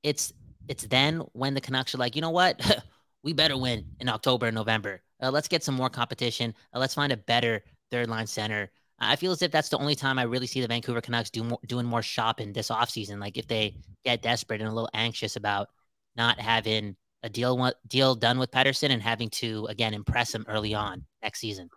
it's 0.03 0.33
it's 0.69 0.85
then 0.85 1.19
when 1.33 1.55
the 1.55 1.61
Canucks 1.61 1.95
are 1.95 1.99
like, 1.99 2.17
you 2.17 2.23
know 2.23 2.31
what, 2.31 2.61
we 3.23 3.33
better 3.33 3.57
win 3.57 3.85
in 4.01 4.09
October 4.09 4.47
and 4.47 4.55
November. 4.55 5.03
Uh, 5.23 5.31
let's 5.31 5.49
get 5.49 5.63
some 5.63 5.75
more 5.75 5.91
competition. 5.91 6.55
Uh, 6.75 6.79
let's 6.79 6.95
find 6.95 7.13
a 7.13 7.17
better 7.17 7.63
third 7.91 8.09
line 8.09 8.27
center. 8.27 8.71
I 8.99 9.17
feel 9.17 9.33
as 9.33 9.43
if 9.43 9.51
that's 9.51 9.69
the 9.69 9.79
only 9.79 9.95
time 9.95 10.19
I 10.19 10.23
really 10.23 10.47
see 10.47 10.61
the 10.61 10.69
Vancouver 10.69 11.01
Canucks 11.01 11.31
do 11.31 11.43
more, 11.43 11.59
doing 11.67 11.85
more 11.85 12.03
shopping 12.03 12.53
this 12.53 12.69
offseason. 12.69 13.21
Like 13.21 13.37
if 13.37 13.47
they 13.47 13.77
get 14.05 14.23
desperate 14.23 14.61
and 14.61 14.71
a 14.71 14.73
little 14.73 14.91
anxious 14.95 15.37
about 15.37 15.69
not 16.17 16.41
having 16.41 16.97
a 17.23 17.29
deal 17.29 17.73
deal 17.89 18.15
done 18.15 18.39
with 18.39 18.51
Pettersson 18.51 18.91
and 18.91 19.03
having 19.03 19.31
to 19.31 19.67
again 19.67 19.95
impress 19.95 20.35
him 20.35 20.45
early 20.49 20.75
on 20.75 21.05
next 21.23 21.41
season. 21.41 21.71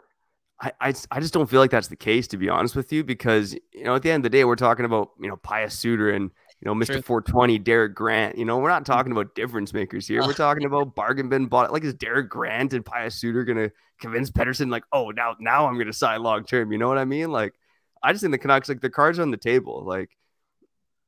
I, 0.60 0.72
I, 0.82 0.94
I 1.12 1.20
just 1.20 1.34
don't 1.34 1.50
feel 1.50 1.60
like 1.60 1.70
that's 1.70 1.88
the 1.88 1.96
case, 1.96 2.28
to 2.30 2.38
be 2.38 2.50
honest 2.50 2.76
with 2.76 2.92
you, 2.92 3.04
because 3.04 3.54
you 3.74 3.84
know 3.84 3.96
at 3.96 4.02
the 4.02 4.10
end 4.10 4.26
of 4.26 4.32
the 4.32 4.36
day, 4.36 4.44
we're 4.44 4.56
talking 4.56 4.86
about 4.86 5.12
you 5.20 5.28
know 5.28 5.36
Pius 5.38 5.78
Suter 5.78 6.10
and 6.10 6.32
you 6.60 6.66
know 6.66 6.74
Mr. 6.74 6.94
True. 6.94 7.02
420, 7.02 7.60
Derek 7.60 7.94
Grant. 7.94 8.38
You 8.38 8.46
know, 8.46 8.58
we're 8.58 8.70
not 8.70 8.86
talking 8.86 9.12
about 9.12 9.36
difference 9.36 9.72
makers 9.72 10.08
here. 10.08 10.22
We're 10.22 10.34
talking 10.34 10.66
about 10.68 10.96
bargain 10.96 11.30
bin 11.30 11.46
bought. 11.46 11.72
Like 11.72 11.84
is 11.84 11.94
Derek 11.94 12.30
Grant 12.30 12.74
and 12.74 12.84
Pius 12.84 13.16
Suter 13.16 13.44
gonna 13.44 13.72
convince 14.00 14.32
Pettersson 14.32 14.72
like, 14.72 14.84
oh 14.92 15.12
now 15.12 15.36
now 15.40 15.68
I'm 15.68 15.78
gonna 15.78 15.94
sign 15.94 16.24
long 16.24 16.44
term? 16.44 16.72
You 16.72 16.80
know 16.80 16.88
what 16.88 16.98
I 16.98 17.06
mean? 17.06 17.32
Like 17.32 17.54
I 18.02 18.12
just 18.12 18.22
think 18.22 18.32
the 18.32 18.40
Canucks 18.40 18.68
like 18.68 18.82
the 18.82 18.90
cards 18.90 19.20
are 19.20 19.24
on 19.24 19.32
the 19.32 19.38
table. 19.38 19.84
Like 19.86 20.10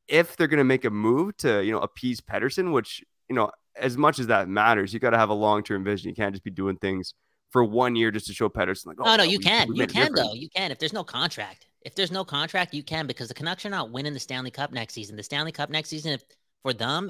if 0.07 0.37
they're 0.37 0.47
gonna 0.47 0.63
make 0.63 0.85
a 0.85 0.91
move 0.91 1.37
to 1.37 1.63
you 1.63 1.71
know 1.71 1.79
appease 1.79 2.21
Pettersson, 2.21 2.71
which 2.71 3.03
you 3.27 3.35
know 3.35 3.49
as 3.75 3.97
much 3.97 4.19
as 4.19 4.27
that 4.27 4.47
matters, 4.47 4.93
you 4.93 4.99
got 4.99 5.11
to 5.11 5.17
have 5.17 5.29
a 5.29 5.33
long 5.33 5.63
term 5.63 5.83
vision. 5.83 6.09
You 6.09 6.15
can't 6.15 6.33
just 6.33 6.43
be 6.43 6.51
doing 6.51 6.75
things 6.75 7.15
for 7.51 7.63
one 7.63 7.95
year 7.95 8.11
just 8.11 8.27
to 8.27 8.33
show 8.33 8.49
Pettersson 8.49 8.87
like, 8.87 8.97
oh 8.99 9.15
no, 9.15 9.23
you 9.23 9.37
we- 9.37 9.43
can. 9.43 9.69
we 9.69 9.79
You 9.79 9.87
can 9.87 10.13
though. 10.13 10.33
You 10.33 10.49
can. 10.49 10.71
If 10.71 10.79
there's 10.79 10.93
no 10.93 11.03
contract. 11.03 11.65
If 11.81 11.95
there's 11.95 12.11
no 12.11 12.25
contract, 12.25 12.73
you 12.73 12.83
can 12.83 13.07
because 13.07 13.29
the 13.29 13.33
Canucks 13.33 13.65
are 13.65 13.69
not 13.69 13.89
winning 13.89 14.13
the 14.13 14.19
Stanley 14.19 14.51
Cup 14.51 14.71
next 14.73 14.93
season. 14.93 15.15
The 15.15 15.23
Stanley 15.23 15.53
Cup 15.53 15.69
next 15.69 15.89
season, 15.89 16.11
if 16.11 16.23
for 16.61 16.73
them, 16.73 17.09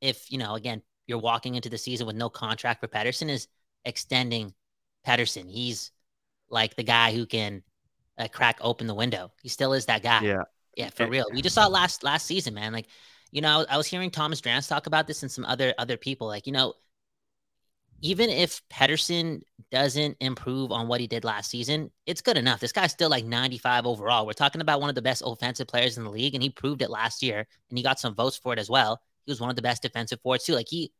if 0.00 0.30
you 0.30 0.38
know, 0.38 0.54
again, 0.54 0.82
you're 1.06 1.18
walking 1.18 1.54
into 1.54 1.68
the 1.68 1.78
season 1.78 2.06
with 2.06 2.16
no 2.16 2.28
contract 2.28 2.80
for 2.80 2.88
Pettersson, 2.88 3.30
is 3.30 3.46
extending 3.84 4.52
Pettersson. 5.06 5.48
He's 5.48 5.92
like 6.50 6.74
the 6.74 6.82
guy 6.82 7.12
who 7.12 7.26
can 7.26 7.62
uh, 8.18 8.26
crack 8.26 8.58
open 8.60 8.88
the 8.88 8.94
window. 8.94 9.30
He 9.40 9.48
still 9.48 9.72
is 9.72 9.86
that 9.86 10.02
guy. 10.02 10.20
Yeah. 10.22 10.42
Yeah, 10.76 10.90
for 10.90 11.08
real. 11.08 11.26
We 11.32 11.42
just 11.42 11.54
saw 11.54 11.66
it 11.66 11.72
last 11.72 12.02
last 12.04 12.26
season, 12.26 12.54
man. 12.54 12.72
Like, 12.72 12.86
you 13.32 13.40
know, 13.40 13.66
I 13.68 13.76
was 13.76 13.86
hearing 13.86 14.10
Thomas 14.10 14.40
Drance 14.40 14.68
talk 14.68 14.86
about 14.86 15.06
this 15.06 15.22
and 15.22 15.30
some 15.30 15.44
other 15.44 15.74
other 15.78 15.96
people. 15.96 16.26
Like, 16.26 16.46
you 16.46 16.52
know, 16.52 16.74
even 18.00 18.30
if 18.30 18.62
Pettersson 18.68 19.42
doesn't 19.70 20.16
improve 20.20 20.70
on 20.70 20.88
what 20.88 21.00
he 21.00 21.06
did 21.06 21.24
last 21.24 21.50
season, 21.50 21.90
it's 22.06 22.20
good 22.20 22.36
enough. 22.36 22.60
This 22.60 22.72
guy's 22.72 22.92
still 22.92 23.10
like 23.10 23.24
95 23.24 23.86
overall. 23.86 24.26
We're 24.26 24.32
talking 24.32 24.60
about 24.60 24.80
one 24.80 24.88
of 24.88 24.94
the 24.94 25.02
best 25.02 25.22
offensive 25.24 25.66
players 25.66 25.98
in 25.98 26.04
the 26.04 26.10
league, 26.10 26.34
and 26.34 26.42
he 26.42 26.50
proved 26.50 26.82
it 26.82 26.90
last 26.90 27.22
year, 27.22 27.46
and 27.68 27.78
he 27.78 27.82
got 27.82 27.98
some 27.98 28.14
votes 28.14 28.36
for 28.36 28.52
it 28.52 28.58
as 28.58 28.70
well. 28.70 29.00
He 29.26 29.32
was 29.32 29.40
one 29.40 29.50
of 29.50 29.56
the 29.56 29.62
best 29.62 29.82
defensive 29.82 30.20
forwards 30.22 30.44
too. 30.44 30.54
Like 30.54 30.68
he 30.68 30.92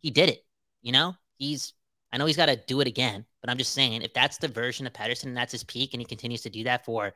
he 0.00 0.10
did 0.10 0.30
it. 0.30 0.44
You 0.80 0.92
know, 0.92 1.14
he's 1.36 1.74
I 2.12 2.18
know 2.18 2.26
he's 2.26 2.36
got 2.36 2.46
to 2.46 2.56
do 2.56 2.80
it 2.80 2.86
again, 2.88 3.24
but 3.40 3.50
I'm 3.50 3.58
just 3.58 3.72
saying 3.72 4.02
if 4.02 4.14
that's 4.14 4.38
the 4.38 4.48
version 4.48 4.86
of 4.86 4.92
Pettersson 4.92 5.24
and 5.24 5.36
that's 5.36 5.52
his 5.52 5.64
peak, 5.64 5.92
and 5.92 6.00
he 6.00 6.06
continues 6.06 6.42
to 6.42 6.50
do 6.50 6.64
that 6.64 6.84
for 6.84 7.12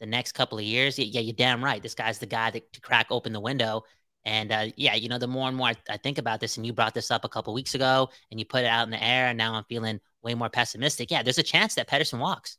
the 0.00 0.06
next 0.06 0.32
couple 0.32 0.58
of 0.58 0.64
years, 0.64 0.98
yeah, 0.98 1.20
you're 1.20 1.32
damn 1.32 1.64
right. 1.64 1.82
This 1.82 1.94
guy's 1.94 2.18
the 2.18 2.26
guy 2.26 2.50
that 2.50 2.72
to 2.74 2.80
crack 2.80 3.06
open 3.10 3.32
the 3.32 3.40
window 3.40 3.84
and 4.24 4.52
uh, 4.52 4.66
yeah, 4.76 4.94
you 4.94 5.08
know, 5.08 5.18
the 5.18 5.26
more 5.26 5.48
and 5.48 5.56
more 5.56 5.68
I, 5.68 5.74
I, 5.88 5.96
think 5.96 6.18
about 6.18 6.40
this, 6.40 6.56
and 6.56 6.64
you 6.64 6.72
brought 6.72 6.94
this 6.94 7.10
up 7.10 7.24
a 7.24 7.28
couple 7.28 7.52
weeks 7.52 7.74
ago, 7.74 8.08
and 8.30 8.40
you 8.40 8.46
put 8.46 8.62
it 8.62 8.68
out 8.68 8.84
in 8.84 8.90
the 8.90 9.02
air, 9.02 9.26
and 9.28 9.38
now 9.38 9.54
I'm 9.54 9.64
feeling 9.64 10.00
way 10.22 10.34
more 10.34 10.48
pessimistic. 10.48 11.10
Yeah, 11.10 11.22
there's 11.22 11.38
a 11.38 11.42
chance 11.42 11.74
that 11.74 11.88
Pettersson 11.88 12.18
walks. 12.18 12.56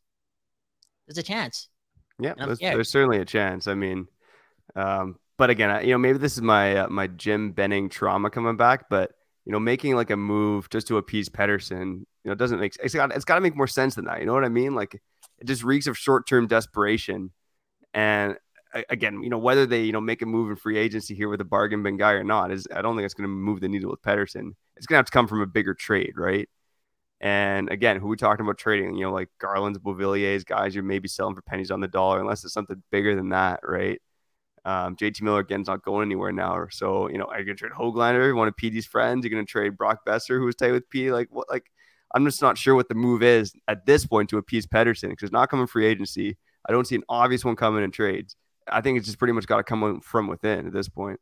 There's 1.08 1.18
a 1.18 1.24
chance. 1.24 1.70
Yeah, 2.20 2.34
there's, 2.38 2.60
there's, 2.60 2.90
certainly 2.90 3.20
a 3.20 3.26
chance. 3.26 3.68
I 3.68 3.74
mean, 3.74 4.08
um, 4.76 5.18
but 5.38 5.50
again, 5.50 5.86
you 5.86 5.92
know, 5.92 5.98
maybe 5.98 6.18
this 6.18 6.34
is 6.34 6.42
my 6.42 6.78
uh, 6.78 6.90
my 6.90 7.08
Jim 7.08 7.52
Benning 7.52 7.90
trauma 7.90 8.30
coming 8.30 8.58
back, 8.58 8.90
but 8.90 9.12
you 9.46 9.52
know, 9.52 9.60
making 9.60 9.96
like 9.96 10.12
a 10.12 10.18
move 10.18 10.70
just 10.70 10.88
to 10.88 10.98
appease 10.98 11.30
Pettersson, 11.30 12.00
you 12.00 12.06
know, 12.26 12.32
it 12.32 12.40
doesn't 12.40 12.60
make 12.60 12.76
it's 12.84 12.94
got 12.94 13.14
it's 13.14 13.26
got 13.26 13.36
to 13.36 13.42
make 13.42 13.56
more 13.56 13.68
sense 13.68 13.96
than 13.96 14.06
that. 14.06 14.20
You 14.20 14.26
know 14.26 14.34
what 14.34 14.46
I 14.46 14.50
mean? 14.50 14.76
Like, 14.76 14.96
it 15.40 15.46
just 15.46 15.64
reeks 15.64 15.88
of 15.88 15.98
short 15.98 16.28
term 16.28 16.48
desperation. 16.48 17.32
And 17.94 18.38
again, 18.90 19.22
you 19.24 19.30
know, 19.30 19.38
whether 19.38 19.66
they, 19.66 19.84
you 19.84 19.92
know, 19.92 20.02
make 20.02 20.22
a 20.22 20.26
move 20.26 20.50
in 20.50 20.56
free 20.56 20.78
agency 20.78 21.16
here 21.16 21.30
with 21.30 21.42
a 21.42 21.46
bargain 21.46 21.84
bin 21.84 21.98
guy 21.98 22.12
or 22.12 22.24
not 22.24 22.52
is 22.52 22.68
I 22.74 22.82
don't 22.82 22.96
think 22.96 23.06
it's 23.06 23.14
going 23.14 23.26
to 23.26 23.30
move 23.30 23.62
the 23.62 23.70
needle 23.70 23.92
with 23.92 24.02
Pettersson. 24.02 24.54
It's 24.76 24.86
going 24.86 24.96
to 24.96 25.00
have 25.00 25.06
to 25.06 25.12
come 25.12 25.28
from 25.28 25.42
a 25.42 25.48
bigger 25.48 25.74
trade, 25.74 26.14
right? 26.18 26.50
And 27.22 27.72
again, 27.72 27.98
who 28.00 28.08
we 28.08 28.18
talking 28.18 28.46
about 28.46 28.58
trading? 28.58 28.96
You 28.96 29.06
know, 29.06 29.14
like 29.14 29.30
Garland's, 29.40 29.80
Beauvilliers, 29.80 30.46
guys 30.46 30.76
you're 30.76 30.84
maybe 30.84 31.08
selling 31.08 31.36
for 31.36 31.42
pennies 31.42 31.72
on 31.72 31.80
the 31.80 31.88
dollar, 31.88 32.20
unless 32.20 32.44
it's 32.44 32.54
something 32.54 32.82
bigger 32.92 33.16
than 33.16 33.30
that, 33.30 33.62
right? 33.64 34.02
Um, 34.66 34.96
JT 34.96 35.22
Miller 35.22 35.40
again's 35.40 35.68
not 35.68 35.84
going 35.84 36.08
anywhere 36.08 36.32
now. 36.32 36.68
So, 36.72 37.08
you 37.10 37.18
know, 37.18 37.26
are 37.26 37.40
you 37.40 37.46
gonna 37.46 37.56
trade 37.56 37.72
Hoglander, 37.72 38.36
one 38.36 38.48
of 38.48 38.56
PD's 38.58 38.86
friends? 38.86 39.24
You're 39.24 39.30
gonna 39.30 39.46
trade 39.46 39.78
Brock 39.78 40.00
Boeser, 40.06 40.40
who 40.40 40.46
was 40.46 40.56
tight 40.56 40.72
with 40.72 40.90
P. 40.90 41.12
Like 41.12 41.28
what 41.32 41.50
like 41.50 41.66
I'm 42.14 42.26
just 42.26 42.42
not 42.42 42.58
sure 42.58 42.76
what 42.76 42.90
the 42.90 42.96
move 42.96 43.22
is 43.24 43.54
at 43.68 43.86
this 43.86 44.06
point 44.06 44.30
to 44.32 44.38
appease 44.38 44.66
Pettersson 44.66 45.10
because 45.10 45.28
it's 45.28 45.32
not 45.32 45.50
coming 45.50 45.68
free 45.68 45.86
agency. 45.86 46.38
I 46.68 46.72
don't 46.72 46.88
see 46.88 46.96
an 46.96 47.04
obvious 47.10 47.46
one 47.46 47.56
coming 47.56 47.84
in 47.84 47.92
trades. 47.92 48.36
I 48.68 48.82
think 48.82 48.98
it's 48.98 49.06
just 49.06 49.20
pretty 49.20 49.34
much 49.34 49.48
got 49.48 49.58
to 49.58 49.64
come 49.64 50.00
from 50.02 50.28
within 50.28 50.68
at 50.68 50.74
this 50.74 50.90
point. 50.90 51.20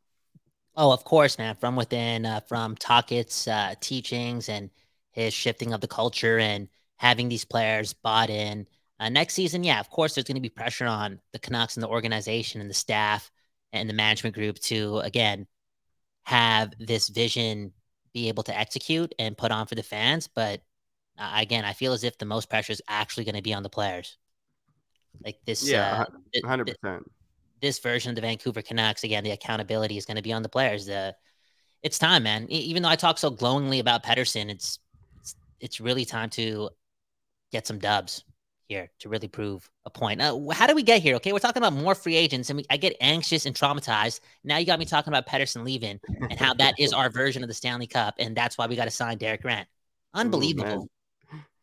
Oh, 0.76 0.92
of 0.92 1.04
course, 1.04 1.38
man. 1.38 1.54
From 1.54 1.76
within, 1.76 2.26
uh, 2.26 2.40
from 2.40 2.74
Tocchet's 2.76 3.46
uh, 3.46 3.74
teachings 3.80 4.48
and 4.48 4.70
his 5.12 5.32
shifting 5.32 5.72
of 5.72 5.80
the 5.80 5.88
culture 5.88 6.38
and 6.38 6.68
having 6.96 7.28
these 7.28 7.44
players 7.44 7.92
bought 7.92 8.30
in. 8.30 8.66
Uh, 8.98 9.08
next 9.08 9.34
season, 9.34 9.62
yeah, 9.62 9.80
of 9.80 9.90
course, 9.90 10.14
there's 10.14 10.24
going 10.24 10.36
to 10.36 10.40
be 10.40 10.48
pressure 10.48 10.86
on 10.86 11.20
the 11.32 11.38
Canucks 11.38 11.76
and 11.76 11.82
the 11.82 11.88
organization 11.88 12.60
and 12.60 12.70
the 12.70 12.74
staff 12.74 13.30
and 13.72 13.88
the 13.88 13.94
management 13.94 14.34
group 14.34 14.58
to, 14.60 14.98
again, 14.98 15.46
have 16.24 16.72
this 16.78 17.08
vision 17.08 17.72
be 18.12 18.28
able 18.28 18.42
to 18.44 18.56
execute 18.56 19.14
and 19.18 19.36
put 19.36 19.52
on 19.52 19.66
for 19.66 19.74
the 19.74 19.82
fans. 19.82 20.28
But 20.28 20.62
uh, 21.18 21.32
again, 21.36 21.64
I 21.64 21.72
feel 21.72 21.92
as 21.92 22.04
if 22.04 22.18
the 22.18 22.24
most 22.24 22.48
pressure 22.48 22.72
is 22.72 22.82
actually 22.88 23.24
going 23.24 23.34
to 23.36 23.42
be 23.42 23.54
on 23.54 23.62
the 23.62 23.68
players. 23.68 24.16
Like 25.24 25.38
this, 25.44 25.68
yeah, 25.68 26.04
uh, 26.08 26.46
hundred 26.46 26.66
percent 26.66 27.04
this 27.64 27.78
version 27.78 28.10
of 28.10 28.14
the 28.14 28.20
Vancouver 28.20 28.62
Canucks, 28.62 29.04
again, 29.04 29.24
the 29.24 29.30
accountability 29.30 29.96
is 29.96 30.04
going 30.04 30.16
to 30.16 30.22
be 30.22 30.32
on 30.32 30.42
the 30.42 30.48
players. 30.48 30.86
The 30.86 31.16
it's 31.82 31.98
time, 31.98 32.22
man. 32.22 32.46
Even 32.50 32.82
though 32.82 32.88
I 32.88 32.96
talk 32.96 33.18
so 33.18 33.30
glowingly 33.30 33.78
about 33.78 34.04
Pettersson, 34.04 34.50
it's 34.50 34.78
it's, 35.20 35.34
it's 35.60 35.80
really 35.80 36.04
time 36.04 36.30
to 36.30 36.70
get 37.50 37.66
some 37.66 37.78
dubs 37.78 38.24
here 38.68 38.90
to 38.98 39.08
really 39.08 39.28
prove 39.28 39.68
a 39.86 39.90
point. 39.90 40.20
Uh, 40.20 40.38
how 40.50 40.66
do 40.66 40.74
we 40.74 40.82
get 40.82 41.02
here? 41.02 41.16
Okay, 41.16 41.32
we're 41.32 41.38
talking 41.38 41.62
about 41.62 41.72
more 41.72 41.94
free 41.94 42.16
agents, 42.16 42.50
and 42.50 42.58
we, 42.58 42.64
I 42.70 42.76
get 42.76 42.96
anxious 43.00 43.46
and 43.46 43.56
traumatized. 43.56 44.20
Now 44.44 44.58
you 44.58 44.66
got 44.66 44.78
me 44.78 44.84
talking 44.84 45.10
about 45.10 45.26
Pettersson 45.26 45.64
leaving 45.64 46.00
and 46.20 46.38
how 46.38 46.54
that 46.54 46.74
is 46.78 46.92
our 46.94 47.10
version 47.10 47.42
of 47.42 47.48
the 47.48 47.54
Stanley 47.54 47.86
Cup, 47.86 48.14
and 48.18 48.36
that's 48.36 48.58
why 48.58 48.66
we 48.66 48.76
got 48.76 48.84
to 48.84 48.90
sign 48.90 49.18
Derek 49.18 49.42
Grant. 49.42 49.68
Unbelievable. 50.12 50.84
Ooh, 50.84 50.88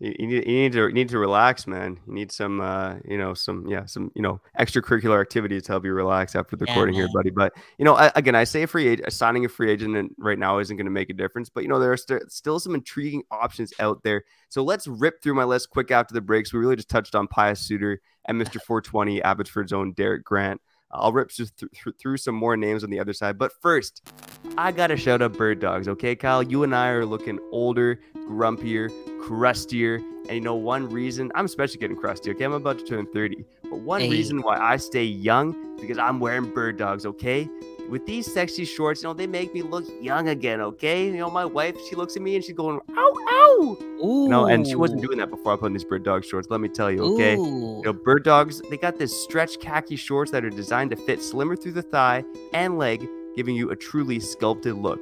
you, 0.01 0.15
you, 0.17 0.27
need, 0.27 0.47
you 0.47 0.53
need 0.63 0.71
to 0.71 0.87
you 0.87 0.93
need 0.93 1.09
to 1.09 1.19
relax, 1.19 1.67
man. 1.67 1.99
You 2.07 2.13
need 2.13 2.31
some, 2.31 2.59
uh, 2.59 2.95
you 3.05 3.19
know, 3.19 3.35
some 3.35 3.67
yeah, 3.67 3.85
some 3.85 4.11
you 4.15 4.23
know, 4.23 4.41
extracurricular 4.59 5.21
activities 5.21 5.63
to 5.63 5.73
help 5.73 5.85
you 5.85 5.93
relax 5.93 6.35
after 6.35 6.55
the 6.55 6.65
yeah, 6.65 6.71
recording 6.71 6.95
man. 6.95 7.03
here, 7.03 7.09
buddy. 7.13 7.29
But 7.29 7.53
you 7.77 7.85
know, 7.85 7.93
I, 7.93 8.11
again, 8.15 8.33
I 8.33 8.43
say 8.43 8.63
a 8.63 8.67
free 8.67 8.87
agent, 8.87 9.13
signing 9.13 9.45
a 9.45 9.49
free 9.49 9.69
agent 9.69 10.15
right 10.17 10.39
now 10.39 10.57
isn't 10.57 10.75
going 10.75 10.85
to 10.85 10.91
make 10.91 11.11
a 11.11 11.13
difference. 11.13 11.49
But 11.49 11.61
you 11.61 11.69
know, 11.69 11.77
there 11.77 11.91
are 11.91 11.97
st- 11.97 12.31
still 12.31 12.59
some 12.59 12.73
intriguing 12.73 13.21
options 13.29 13.73
out 13.79 14.01
there. 14.01 14.23
So 14.49 14.63
let's 14.63 14.87
rip 14.87 15.21
through 15.21 15.35
my 15.35 15.43
list 15.43 15.69
quick 15.69 15.91
after 15.91 16.15
the 16.15 16.21
breaks. 16.21 16.51
We 16.51 16.59
really 16.59 16.77
just 16.77 16.89
touched 16.89 17.13
on 17.13 17.27
Pius 17.27 17.59
Suter 17.59 18.01
and 18.25 18.41
Mr. 18.41 18.59
420, 18.65 19.21
Abbotsford's 19.21 19.71
own 19.71 19.93
Derek 19.93 20.23
Grant. 20.23 20.59
I'll 20.93 21.13
rip 21.13 21.29
th- 21.29 21.49
th- 21.55 21.95
through 21.99 22.17
some 22.17 22.35
more 22.35 22.57
names 22.57 22.83
on 22.83 22.89
the 22.89 22.99
other 22.99 23.13
side. 23.13 23.37
But 23.37 23.51
first, 23.61 24.11
I 24.57 24.71
got 24.71 24.87
to 24.87 24.97
shout 24.97 25.21
out 25.21 25.33
Bird 25.33 25.59
Dogs, 25.59 25.87
okay, 25.87 26.15
Kyle? 26.15 26.43
You 26.43 26.63
and 26.63 26.75
I 26.75 26.89
are 26.89 27.05
looking 27.05 27.39
older, 27.51 27.99
grumpier, 28.15 28.91
crustier. 29.21 29.95
And 30.27 30.31
you 30.31 30.41
know, 30.41 30.55
one 30.55 30.89
reason 30.89 31.31
I'm 31.35 31.45
especially 31.45 31.79
getting 31.79 31.97
crusty, 31.97 32.31
okay? 32.31 32.43
I'm 32.43 32.53
about 32.53 32.79
to 32.79 32.85
turn 32.85 33.07
30. 33.13 33.43
But 33.63 33.79
one 33.79 34.01
hey. 34.01 34.09
reason 34.09 34.41
why 34.41 34.57
I 34.57 34.77
stay 34.77 35.03
young 35.03 35.77
because 35.79 35.97
I'm 35.97 36.19
wearing 36.19 36.53
bird 36.53 36.77
dogs, 36.77 37.05
okay? 37.05 37.49
With 37.89 38.05
these 38.05 38.31
sexy 38.31 38.65
shorts, 38.65 39.01
you 39.01 39.09
know, 39.09 39.13
they 39.13 39.27
make 39.27 39.53
me 39.53 39.61
look 39.61 39.85
young 40.01 40.29
again, 40.29 40.61
okay? 40.61 41.05
You 41.05 41.17
know, 41.17 41.31
my 41.31 41.45
wife, 41.45 41.75
she 41.89 41.95
looks 41.95 42.15
at 42.15 42.21
me 42.21 42.35
and 42.35 42.43
she's 42.43 42.55
going, 42.55 42.79
ow, 42.91 43.13
ow. 43.29 43.40
Ooh. 43.51 43.77
You 44.01 44.29
know, 44.29 44.45
and 44.45 44.65
she 44.65 44.75
wasn't 44.75 45.01
doing 45.01 45.17
that 45.19 45.29
before 45.29 45.53
I 45.53 45.55
put 45.57 45.65
on 45.65 45.73
these 45.73 45.83
bird 45.83 46.03
dog 46.03 46.23
shorts, 46.25 46.47
let 46.49 46.59
me 46.59 46.69
tell 46.69 46.91
you, 46.91 47.01
okay? 47.15 47.35
Ooh. 47.35 47.77
You 47.77 47.81
know, 47.85 47.93
bird 47.93 48.23
dogs, 48.23 48.61
they 48.69 48.77
got 48.77 48.97
this 48.97 49.15
stretch 49.23 49.59
khaki 49.59 49.95
shorts 49.95 50.31
that 50.31 50.43
are 50.43 50.49
designed 50.49 50.91
to 50.91 50.95
fit 50.95 51.21
slimmer 51.21 51.55
through 51.55 51.73
the 51.73 51.81
thigh 51.81 52.23
and 52.53 52.77
leg, 52.77 53.07
giving 53.35 53.55
you 53.55 53.71
a 53.71 53.75
truly 53.75 54.19
sculpted 54.19 54.75
look. 54.75 55.01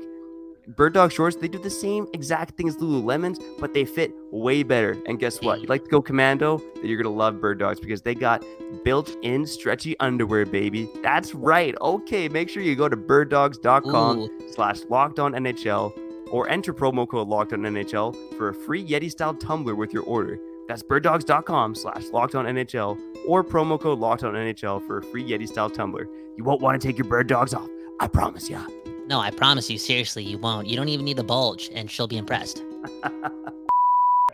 Bird 0.75 0.93
Dog 0.93 1.11
shorts, 1.11 1.35
they 1.35 1.47
do 1.47 1.57
the 1.57 1.69
same 1.69 2.07
exact 2.13 2.55
thing 2.55 2.67
as 2.67 2.77
Lululemons, 2.77 3.41
but 3.59 3.73
they 3.73 3.85
fit 3.85 4.13
way 4.31 4.61
better. 4.61 4.95
And 5.07 5.17
guess 5.17 5.41
what? 5.41 5.61
You 5.61 5.67
like 5.67 5.83
to 5.85 5.89
go 5.89 5.99
commando? 5.99 6.61
Then 6.75 6.85
you're 6.85 7.01
gonna 7.01 7.15
love 7.15 7.41
Bird 7.41 7.57
Dogs 7.57 7.79
because 7.79 8.03
they 8.03 8.13
got 8.13 8.45
built-in 8.83 9.47
stretchy 9.47 9.99
underwear, 9.99 10.45
baby. 10.45 10.87
That's 11.01 11.33
right. 11.33 11.75
Okay, 11.81 12.29
make 12.29 12.49
sure 12.49 12.61
you 12.61 12.75
go 12.75 12.87
to 12.87 12.95
birddogs.com 12.95 14.29
slash 14.51 14.81
locked 14.89 15.17
on 15.17 15.33
NHL 15.33 15.91
or 16.31 16.49
enter 16.49 16.73
promo 16.73 17.07
code 17.07 17.27
locked 17.27 17.53
on 17.53 17.59
NHL 17.59 18.15
for 18.37 18.49
a 18.49 18.53
free 18.53 18.85
Yeti 18.85 19.09
style 19.09 19.33
tumbler 19.33 19.75
with 19.75 19.93
your 19.93 20.03
order. 20.03 20.39
That's 20.67 20.83
birddogs.com 20.83 21.75
slash 21.75 22.05
locked 22.13 22.35
on 22.35 22.45
NHL 22.45 22.99
or 23.27 23.43
promo 23.43 23.79
code 23.79 23.99
locked 23.99 24.23
on 24.23 24.35
NHL 24.35 24.85
for 24.85 24.99
a 24.99 25.03
free 25.03 25.23
Yeti 25.23 25.47
style 25.47 25.69
tumbler. 25.69 26.07
You 26.37 26.43
won't 26.43 26.61
want 26.61 26.79
to 26.79 26.87
take 26.87 26.97
your 26.97 27.07
bird 27.07 27.27
dogs 27.27 27.53
off. 27.53 27.69
I 27.99 28.07
promise 28.07 28.49
ya. 28.49 28.65
No, 29.07 29.19
I 29.19 29.31
promise 29.31 29.69
you, 29.69 29.79
seriously, 29.79 30.23
you 30.23 30.37
won't. 30.37 30.67
You 30.67 30.75
don't 30.77 30.89
even 30.89 31.03
need 31.03 31.17
the 31.17 31.23
bulge, 31.23 31.71
and 31.73 31.89
she'll 31.89 32.07
be 32.07 32.17
impressed. 32.17 32.63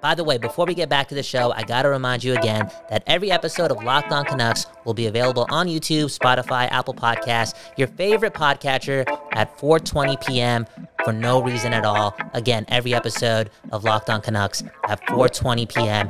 By 0.02 0.14
the 0.14 0.24
way, 0.24 0.38
before 0.38 0.66
we 0.66 0.75
get 0.75 0.88
back 0.88 1.08
to 1.08 1.16
the 1.16 1.24
show, 1.24 1.52
I 1.54 1.64
gotta 1.64 1.90
remind 1.90 2.24
you 2.24 2.36
again 2.36 2.70
that 2.92 3.02
every 3.08 3.32
episode 3.32 3.72
of 3.72 3.84
Locked 3.84 4.12
On 4.12 4.24
Canucks 4.24 4.68
will 4.84 4.94
be 4.94 5.08
available 5.08 5.48
on 5.50 5.68
YouTube, 5.68 6.16
Spotify, 6.16 6.70
Apple 6.70 6.94
Podcasts, 6.94 7.56
your 7.75 7.88
favorite 7.88 8.34
podcatcher 8.34 9.04
at 9.32 9.58
4:20 9.58 10.24
p.m. 10.28 10.68
for 11.05 11.13
no 11.13 11.41
reason 11.41 11.71
at 11.71 11.85
all. 11.85 12.17
Again, 12.33 12.65
every 12.67 12.93
episode 12.93 13.51
of 13.71 13.83
Locked 13.83 14.09
On 14.09 14.19
Canucks 14.19 14.63
at 14.89 15.00
4:20 15.05 15.69
p.m. 15.69 16.09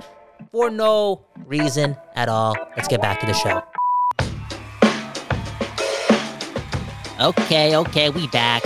for 0.51 0.71
no 0.71 1.21
reason 1.45 1.97
at 2.15 2.29
all. 2.29 2.55
Let's 2.75 2.87
get 2.87 3.01
back 3.01 3.19
to 3.19 3.25
the 3.27 3.33
show. 3.33 3.61
Okay, 7.19 7.75
okay, 7.75 8.09
we 8.09 8.27
back. 8.27 8.63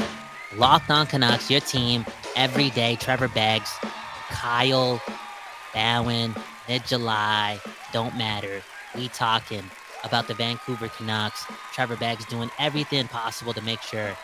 Locked 0.56 0.90
on 0.92 1.08
Canucks, 1.08 1.50
your 1.50 1.62
team 1.62 2.06
every 2.36 2.70
day. 2.72 2.96
Trevor 2.96 3.28
Beggs, 3.28 3.72
Kyle, 4.30 5.02
Bowen, 5.74 6.36
mid 6.68 6.86
July, 6.86 7.60
don't 7.92 8.16
matter. 8.18 8.62
We 8.96 9.08
talking 9.10 9.64
about 10.04 10.28
the 10.28 10.36
Vancouver 10.36 10.90
Canucks. 10.90 11.46
Trevor 11.74 11.96
Beggs 11.96 12.26
doing 12.26 12.50
everything 12.60 13.08
possible 13.08 13.54
to 13.54 13.62
make 13.62 13.82
sure 13.82 14.16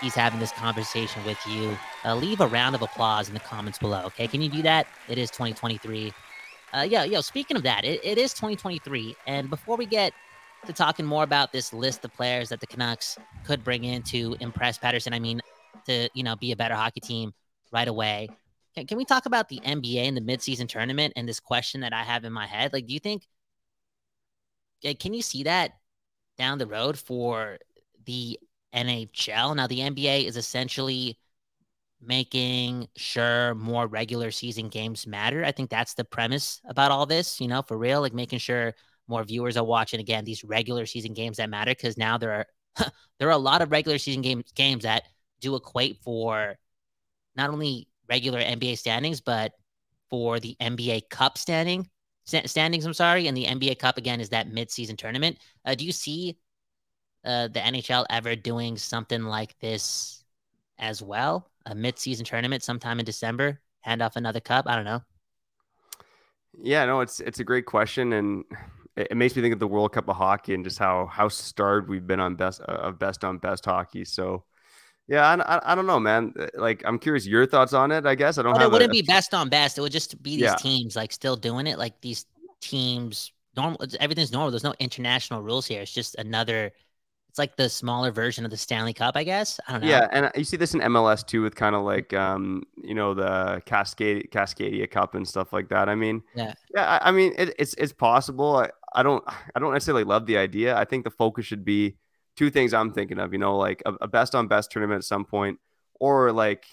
he's 0.00 0.14
having 0.14 0.40
this 0.40 0.52
conversation 0.52 1.24
with 1.24 1.38
you. 1.46 1.76
Uh, 2.04 2.14
leave 2.14 2.40
a 2.40 2.46
round 2.46 2.74
of 2.74 2.82
applause 2.82 3.28
in 3.28 3.34
the 3.34 3.40
comments 3.40 3.78
below. 3.78 4.02
Okay, 4.06 4.26
can 4.26 4.42
you 4.42 4.48
do 4.48 4.62
that? 4.62 4.86
It 5.08 5.18
is 5.18 5.30
2023. 5.30 6.12
Uh, 6.72 6.86
yeah, 6.88 7.04
yo. 7.04 7.20
Speaking 7.20 7.56
of 7.56 7.62
that, 7.64 7.84
it, 7.84 8.00
it 8.04 8.18
is 8.18 8.32
2023, 8.32 9.16
and 9.26 9.50
before 9.50 9.76
we 9.76 9.86
get 9.86 10.12
to 10.66 10.72
talking 10.72 11.04
more 11.04 11.24
about 11.24 11.52
this 11.52 11.72
list 11.72 12.04
of 12.04 12.12
players 12.12 12.48
that 12.50 12.60
the 12.60 12.66
Canucks 12.66 13.18
could 13.44 13.64
bring 13.64 13.84
in 13.84 14.02
to 14.04 14.36
impress 14.40 14.78
Pettersson, 14.78 15.12
I 15.12 15.18
mean, 15.18 15.40
to 15.86 16.08
you 16.14 16.22
know 16.22 16.36
be 16.36 16.52
a 16.52 16.56
better 16.56 16.74
hockey 16.74 17.00
team 17.00 17.32
right 17.72 17.88
away. 17.88 18.28
Can, 18.74 18.86
can 18.86 18.96
we 18.96 19.04
talk 19.04 19.26
about 19.26 19.48
the 19.48 19.60
NBA 19.60 20.06
and 20.06 20.16
the 20.16 20.20
midseason 20.20 20.68
tournament 20.68 21.12
and 21.16 21.28
this 21.28 21.40
question 21.40 21.80
that 21.80 21.92
I 21.92 22.02
have 22.02 22.24
in 22.24 22.32
my 22.32 22.46
head? 22.46 22.72
Like, 22.72 22.86
do 22.86 22.94
you 22.94 23.00
think? 23.00 23.26
Can 24.98 25.12
you 25.12 25.20
see 25.20 25.42
that 25.42 25.72
down 26.38 26.56
the 26.56 26.66
road 26.66 26.98
for 26.98 27.58
the 28.06 28.38
NHL? 28.74 29.54
Now, 29.54 29.66
the 29.66 29.80
NBA 29.80 30.26
is 30.26 30.36
essentially 30.36 31.18
making 32.00 32.88
sure 32.96 33.54
more 33.54 33.86
regular 33.86 34.30
season 34.30 34.68
games 34.68 35.06
matter. 35.06 35.44
I 35.44 35.52
think 35.52 35.70
that's 35.70 35.94
the 35.94 36.04
premise 36.04 36.60
about 36.64 36.90
all 36.90 37.06
this, 37.06 37.40
you 37.40 37.48
know, 37.48 37.62
for 37.62 37.76
real, 37.76 38.00
like 38.00 38.14
making 38.14 38.38
sure 38.38 38.74
more 39.06 39.24
viewers 39.24 39.56
are 39.56 39.64
watching 39.64 40.00
again 40.00 40.24
these 40.24 40.44
regular 40.44 40.86
season 40.86 41.12
games 41.12 41.36
that 41.36 41.50
matter 41.50 41.72
because 41.72 41.98
now 41.98 42.16
there 42.16 42.32
are 42.78 42.90
there 43.18 43.28
are 43.28 43.32
a 43.32 43.36
lot 43.36 43.60
of 43.60 43.70
regular 43.70 43.98
season 43.98 44.22
games 44.22 44.44
games 44.54 44.84
that 44.84 45.02
do 45.40 45.56
equate 45.56 45.98
for 45.98 46.56
not 47.36 47.50
only 47.50 47.88
regular 48.08 48.40
NBA 48.40 48.78
standings 48.78 49.20
but 49.20 49.52
for 50.08 50.40
the 50.40 50.56
NBA 50.60 51.02
Cup 51.10 51.36
standing 51.38 51.88
standings. 52.24 52.84
I'm 52.84 52.94
sorry, 52.94 53.26
and 53.26 53.36
the 53.36 53.46
NBA 53.46 53.78
Cup 53.78 53.98
again 53.98 54.20
is 54.20 54.28
that 54.30 54.50
midseason 54.50 54.96
tournament. 54.96 55.38
Uh, 55.64 55.74
do 55.74 55.84
you 55.84 55.92
see 55.92 56.36
uh, 57.24 57.48
the 57.48 57.60
NHL 57.60 58.06
ever 58.10 58.36
doing 58.36 58.76
something 58.76 59.24
like 59.24 59.58
this 59.60 60.24
as 60.78 61.02
well? 61.02 61.50
A 61.66 61.74
midseason 61.74 62.24
tournament 62.24 62.62
sometime 62.62 62.98
in 62.98 63.04
December, 63.04 63.60
hand 63.80 64.02
off 64.02 64.16
another 64.16 64.40
cup. 64.40 64.66
I 64.66 64.76
don't 64.76 64.84
know. 64.84 65.02
Yeah, 66.58 66.84
no, 66.84 67.00
it's 67.00 67.20
it's 67.20 67.38
a 67.40 67.44
great 67.44 67.66
question, 67.66 68.12
and 68.14 68.44
it, 68.96 69.08
it 69.10 69.16
makes 69.16 69.36
me 69.36 69.42
think 69.42 69.52
of 69.52 69.60
the 69.60 69.68
World 69.68 69.92
Cup 69.92 70.08
of 70.08 70.16
hockey 70.16 70.54
and 70.54 70.64
just 70.64 70.78
how 70.78 71.06
how 71.06 71.28
starved 71.28 71.88
we've 71.88 72.06
been 72.06 72.20
on 72.20 72.34
best 72.34 72.60
uh, 72.62 72.72
of 72.72 72.98
best 72.98 73.24
on 73.24 73.38
best 73.38 73.64
hockey. 73.64 74.04
So. 74.04 74.44
Yeah, 75.08 75.26
I, 75.26 75.56
I, 75.56 75.72
I, 75.72 75.74
don't 75.74 75.88
know, 75.88 75.98
man. 75.98 76.32
Uh, 76.38 76.46
like, 76.54 76.84
I'm 76.86 76.96
curious 76.96 77.26
your 77.26 77.44
thoughts 77.44 77.72
on 77.72 77.90
it. 77.90 78.06
I 78.06 78.14
guess 78.14 78.38
I 78.38 78.42
don't. 78.42 78.52
But 78.52 78.60
have 78.60 78.70
it 78.70 78.72
wouldn't 78.72 78.92
a, 78.92 78.92
be 78.92 79.02
best 79.02 79.34
on 79.34 79.48
best. 79.48 79.76
It 79.76 79.80
would 79.80 79.90
just 79.90 80.22
be 80.22 80.36
these 80.36 80.42
yeah. 80.42 80.54
teams 80.54 80.94
like 80.94 81.10
still 81.10 81.34
doing 81.34 81.66
it. 81.66 81.80
Like 81.80 82.00
these 82.00 82.26
teams, 82.60 83.32
normal. 83.56 83.80
Everything's 83.98 84.30
normal. 84.30 84.52
There's 84.52 84.62
no 84.62 84.74
international 84.78 85.42
rules 85.42 85.66
here. 85.66 85.82
It's 85.82 85.92
just 85.92 86.14
another 86.14 86.70
it's 87.30 87.38
like 87.38 87.54
the 87.54 87.68
smaller 87.68 88.10
version 88.10 88.44
of 88.44 88.50
the 88.50 88.56
Stanley 88.56 88.92
Cup, 88.92 89.16
I 89.16 89.22
guess. 89.22 89.60
I 89.68 89.72
don't 89.72 89.82
know. 89.82 89.86
Yeah, 89.86 90.08
and 90.10 90.32
you 90.34 90.42
see 90.42 90.56
this 90.56 90.74
in 90.74 90.80
MLS 90.80 91.24
too, 91.24 91.42
with 91.42 91.54
kind 91.54 91.76
of 91.76 91.84
like 91.84 92.12
um, 92.12 92.64
you 92.82 92.92
know, 92.92 93.14
the 93.14 93.62
Cascade 93.66 94.30
Cascadia 94.32 94.90
Cup 94.90 95.14
and 95.14 95.26
stuff 95.26 95.52
like 95.52 95.68
that. 95.68 95.88
I 95.88 95.94
mean, 95.94 96.24
yeah, 96.34 96.54
yeah. 96.74 96.98
I, 97.00 97.08
I 97.08 97.12
mean, 97.12 97.32
it, 97.38 97.54
it's 97.56 97.74
it's 97.74 97.92
possible. 97.92 98.56
I, 98.56 98.70
I 98.92 99.04
don't 99.04 99.22
I 99.54 99.60
don't 99.60 99.72
necessarily 99.72 100.02
love 100.02 100.26
the 100.26 100.38
idea. 100.38 100.76
I 100.76 100.84
think 100.84 101.04
the 101.04 101.10
focus 101.10 101.46
should 101.46 101.64
be 101.64 101.98
two 102.36 102.50
things. 102.50 102.74
I'm 102.74 102.92
thinking 102.92 103.20
of, 103.20 103.32
you 103.32 103.38
know, 103.38 103.56
like 103.56 103.80
a, 103.86 103.92
a 104.00 104.08
best 104.08 104.34
on 104.34 104.48
best 104.48 104.72
tournament 104.72 104.98
at 104.98 105.04
some 105.04 105.24
point, 105.24 105.60
or 106.00 106.32
like 106.32 106.64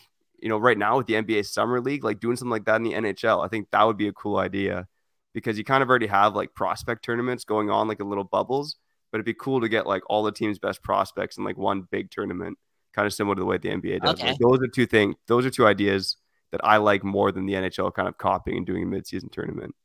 you 0.42 0.50
know, 0.50 0.58
right 0.58 0.78
now 0.78 0.98
with 0.98 1.06
the 1.06 1.14
NBA 1.14 1.46
Summer 1.46 1.80
League, 1.80 2.04
like 2.04 2.20
doing 2.20 2.36
something 2.36 2.52
like 2.52 2.66
that 2.66 2.78
in 2.78 2.84
the 2.84 2.94
NHL. 2.94 3.46
I 3.46 3.48
think 3.48 3.70
that 3.70 3.84
would 3.84 3.98
be 3.98 4.08
a 4.08 4.14
cool 4.14 4.38
idea 4.38 4.88
because 5.36 5.56
you 5.60 5.64
kind 5.64 5.84
of 5.84 5.90
already 5.90 6.08
have 6.08 6.36
like 6.36 6.56
prospect 6.56 7.06
tournaments 7.06 7.44
going 7.44 7.70
on, 7.70 7.88
like 7.88 8.00
a 8.00 8.06
little 8.06 8.24
bubbles 8.24 8.78
but 9.12 9.18
it'd 9.18 9.26
be 9.26 9.34
cool 9.34 9.62
to 9.62 9.70
get 9.70 9.86
like 9.86 10.04
all 10.10 10.24
the 10.24 10.32
team's 10.32 10.60
best 10.60 10.84
prospects 10.84 11.38
in 11.38 11.44
like 11.44 11.58
one 11.58 11.88
big 11.92 12.12
tournament, 12.12 12.58
kind 12.94 13.06
of 13.06 13.14
similar 13.14 13.36
to 13.36 13.40
the 13.40 13.46
way 13.46 13.58
the 13.58 13.70
NBA 13.70 14.02
does. 14.02 14.14
Okay. 14.16 14.30
Like, 14.30 14.40
those 14.40 14.60
are 14.62 14.68
two 14.68 14.86
things. 14.86 15.16
Those 15.28 15.46
are 15.46 15.50
two 15.50 15.66
ideas 15.66 16.18
that 16.52 16.62
I 16.64 16.78
like 16.78 17.04
more 17.04 17.32
than 17.32 17.46
the 17.46 17.54
NHL 17.54 17.94
kind 17.94 18.08
of 18.08 18.18
copying 18.18 18.58
and 18.58 18.66
doing 18.66 18.84
a 18.84 18.86
midseason 18.86 19.32
tournament. 19.32 19.76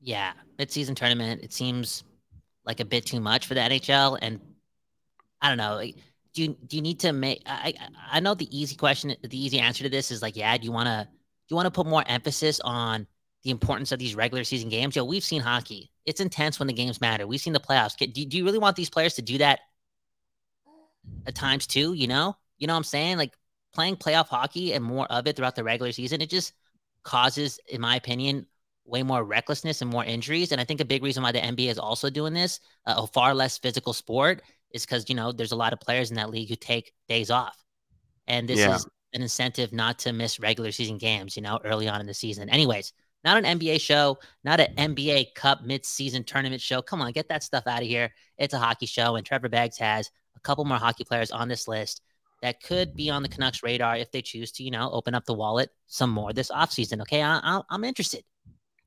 Yeah, 0.00 0.32
midseason 0.58 0.96
tournament. 0.96 1.42
It 1.42 1.52
seems 1.52 2.04
like 2.64 2.80
a 2.80 2.84
bit 2.84 3.06
too 3.06 3.20
much 3.20 3.46
for 3.46 3.54
the 3.54 3.60
NHL, 3.60 4.18
and 4.20 4.40
I 5.40 5.48
don't 5.48 5.58
know. 5.58 5.74
Like, 5.74 5.96
do 6.32 6.42
you 6.42 6.56
do 6.66 6.76
you 6.76 6.82
need 6.82 7.00
to 7.00 7.12
make? 7.12 7.42
I 7.46 7.74
I 8.10 8.20
know 8.20 8.34
the 8.34 8.48
easy 8.56 8.76
question, 8.76 9.14
the 9.22 9.44
easy 9.44 9.58
answer 9.58 9.82
to 9.82 9.90
this 9.90 10.10
is 10.10 10.22
like, 10.22 10.36
yeah. 10.36 10.56
Do 10.56 10.64
you 10.64 10.72
want 10.72 10.86
to 10.86 11.06
do 11.10 11.52
you 11.52 11.56
want 11.56 11.66
to 11.66 11.70
put 11.70 11.86
more 11.86 12.04
emphasis 12.06 12.60
on 12.60 13.06
the 13.42 13.50
importance 13.50 13.92
of 13.92 13.98
these 13.98 14.14
regular 14.14 14.44
season 14.44 14.68
games. 14.68 14.96
Yo, 14.96 15.04
we've 15.04 15.24
seen 15.24 15.40
hockey. 15.40 15.90
It's 16.04 16.20
intense 16.20 16.58
when 16.58 16.66
the 16.66 16.74
games 16.74 17.00
matter. 17.00 17.26
We've 17.26 17.40
seen 17.40 17.52
the 17.52 17.60
playoffs. 17.60 17.96
Do, 17.96 18.06
do 18.06 18.36
you 18.36 18.44
really 18.44 18.58
want 18.58 18.76
these 18.76 18.90
players 18.90 19.14
to 19.14 19.22
do 19.22 19.38
that 19.38 19.60
at 21.26 21.34
times 21.34 21.66
too? 21.66 21.94
You 21.94 22.08
know, 22.08 22.36
you 22.58 22.66
know 22.66 22.74
what 22.74 22.78
I'm 22.78 22.84
saying? 22.84 23.16
Like 23.16 23.32
playing 23.72 23.96
playoff 23.96 24.28
hockey 24.28 24.72
and 24.72 24.84
more 24.84 25.06
of 25.06 25.26
it 25.26 25.36
throughout 25.36 25.56
the 25.56 25.64
regular 25.64 25.92
season, 25.92 26.20
it 26.20 26.30
just 26.30 26.52
causes, 27.02 27.58
in 27.68 27.80
my 27.80 27.96
opinion, 27.96 28.46
way 28.84 29.02
more 29.02 29.24
recklessness 29.24 29.80
and 29.80 29.90
more 29.90 30.04
injuries. 30.04 30.52
And 30.52 30.60
I 30.60 30.64
think 30.64 30.80
a 30.80 30.84
big 30.84 31.02
reason 31.02 31.22
why 31.22 31.32
the 31.32 31.40
NBA 31.40 31.70
is 31.70 31.78
also 31.78 32.10
doing 32.10 32.34
this, 32.34 32.60
uh, 32.86 32.94
a 32.98 33.06
far 33.06 33.34
less 33.34 33.58
physical 33.58 33.92
sport, 33.92 34.42
is 34.72 34.84
because 34.84 35.08
you 35.08 35.14
know 35.14 35.32
there's 35.32 35.52
a 35.52 35.56
lot 35.56 35.72
of 35.72 35.80
players 35.80 36.10
in 36.10 36.16
that 36.16 36.30
league 36.30 36.48
who 36.48 36.56
take 36.56 36.92
days 37.08 37.30
off, 37.30 37.56
and 38.26 38.48
this 38.48 38.58
yeah. 38.58 38.74
is 38.74 38.86
an 39.12 39.22
incentive 39.22 39.72
not 39.72 39.98
to 40.00 40.12
miss 40.12 40.38
regular 40.38 40.70
season 40.72 40.98
games. 40.98 41.36
You 41.36 41.42
know, 41.42 41.58
early 41.64 41.88
on 41.88 42.00
in 42.00 42.06
the 42.06 42.14
season. 42.14 42.48
Anyways, 42.48 42.92
not 43.24 43.42
an 43.42 43.58
NBA 43.58 43.80
show, 43.80 44.18
not 44.44 44.60
an 44.60 44.74
NBA 44.76 45.34
Cup 45.34 45.62
mid-season 45.62 46.24
tournament 46.24 46.60
show. 46.60 46.82
Come 46.82 47.02
on, 47.02 47.12
get 47.12 47.28
that 47.28 47.42
stuff 47.42 47.66
out 47.66 47.82
of 47.82 47.88
here. 47.88 48.12
It's 48.38 48.54
a 48.54 48.58
hockey 48.58 48.86
show, 48.86 49.16
and 49.16 49.26
Trevor 49.26 49.48
Beggs 49.48 49.78
has 49.78 50.10
a 50.36 50.40
couple 50.40 50.64
more 50.64 50.78
hockey 50.78 51.04
players 51.04 51.30
on 51.30 51.48
this 51.48 51.68
list 51.68 52.02
that 52.42 52.62
could 52.62 52.96
be 52.96 53.10
on 53.10 53.22
the 53.22 53.28
Canucks 53.28 53.62
radar 53.62 53.96
if 53.96 54.10
they 54.10 54.22
choose 54.22 54.50
to, 54.52 54.64
you 54.64 54.70
know, 54.70 54.90
open 54.92 55.14
up 55.14 55.26
the 55.26 55.34
wallet 55.34 55.70
some 55.86 56.10
more 56.10 56.32
this 56.32 56.50
offseason. 56.50 57.02
Okay, 57.02 57.22
I, 57.22 57.60
am 57.70 57.84
interested. 57.84 58.24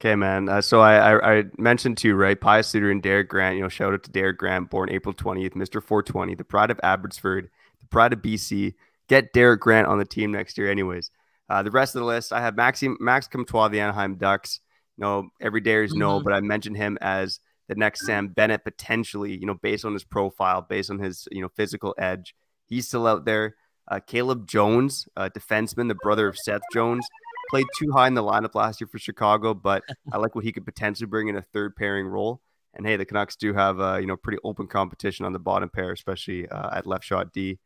Okay, 0.01 0.15
man. 0.15 0.49
Uh, 0.49 0.61
so 0.61 0.81
I, 0.81 1.13
I, 1.13 1.37
I 1.37 1.43
mentioned 1.57 1.97
too, 1.97 2.15
right? 2.15 2.39
Pius 2.39 2.67
Suter 2.67 2.91
and 2.91 3.01
Derek 3.01 3.29
Grant. 3.29 3.55
You 3.55 3.61
know, 3.61 3.69
shout 3.69 3.93
out 3.93 4.03
to 4.03 4.11
Derek 4.11 4.37
Grant, 4.37 4.69
born 4.69 4.89
April 4.89 5.13
20th, 5.13 5.53
Mr. 5.53 5.81
420, 5.81 6.35
the 6.35 6.43
pride 6.43 6.71
of 6.71 6.79
Abbotsford, 6.83 7.49
the 7.79 7.87
pride 7.87 8.11
of 8.11 8.19
BC. 8.19 8.73
Get 9.07 9.33
Derek 9.33 9.61
Grant 9.61 9.87
on 9.87 9.99
the 9.99 10.05
team 10.05 10.31
next 10.31 10.57
year, 10.57 10.69
anyways. 10.69 11.11
Uh, 11.49 11.63
the 11.63 11.71
rest 11.71 11.95
of 11.95 11.99
the 12.01 12.06
list, 12.06 12.32
I 12.32 12.41
have 12.41 12.56
Maxime, 12.56 12.97
Max 12.99 13.27
Comtois, 13.27 13.69
the 13.69 13.79
Anaheim 13.79 14.15
Ducks. 14.15 14.60
You 14.97 15.03
know, 15.03 15.29
every 15.41 15.62
day 15.62 15.84
is 15.84 15.91
mm-hmm. 15.91 15.99
no, 15.99 16.21
but 16.21 16.34
I 16.34 16.41
mentioned 16.41 16.77
him 16.77 16.97
as 17.01 17.39
the 17.67 17.75
next 17.75 18.06
Sam 18.06 18.27
Bennett 18.27 18.63
potentially, 18.63 19.36
you 19.36 19.45
know, 19.45 19.56
based 19.56 19.86
on 19.86 19.93
his 19.93 20.03
profile, 20.03 20.62
based 20.62 20.89
on 20.89 20.99
his, 20.99 21.27
you 21.32 21.41
know, 21.41 21.49
physical 21.49 21.95
edge. 21.97 22.36
He's 22.67 22.88
still 22.88 23.08
out 23.08 23.25
there. 23.25 23.56
Uh, 23.89 23.99
Caleb 23.99 24.47
Jones, 24.47 25.08
uh, 25.17 25.29
defenseman, 25.36 25.88
the 25.88 25.95
brother 25.95 26.27
of 26.27 26.38
Seth 26.38 26.62
Jones, 26.73 27.06
played 27.49 27.65
too 27.77 27.91
high 27.91 28.08
in 28.08 28.13
the 28.13 28.23
lineup 28.23 28.56
last 28.56 28.79
year 28.79 28.88
for 28.88 28.97
Chicago, 28.97 29.53
but 29.53 29.84
I 30.12 30.17
like 30.17 30.36
what 30.36 30.45
he 30.45 30.51
could 30.51 30.65
potentially 30.65 31.08
bring 31.08 31.27
in 31.27 31.36
a 31.36 31.41
third 31.41 31.75
pairing 31.75 32.08
role. 32.08 32.41
And 32.73 32.88
hey, 32.88 32.95
the 32.95 33.06
Canucks 33.06 33.36
do 33.36 33.53
have, 33.53 33.79
uh, 33.79 33.97
you 33.97 34.08
know, 34.08 34.17
pretty 34.17 34.39
open 34.43 34.67
competition 34.67 35.25
on 35.25 35.34
the 35.34 35.39
bottom 35.39 35.69
pair, 35.69 35.91
especially 35.91 36.47
uh, 36.49 36.77
at 36.77 36.88
left 36.88 37.03
shot 37.03 37.32
D. 37.34 37.60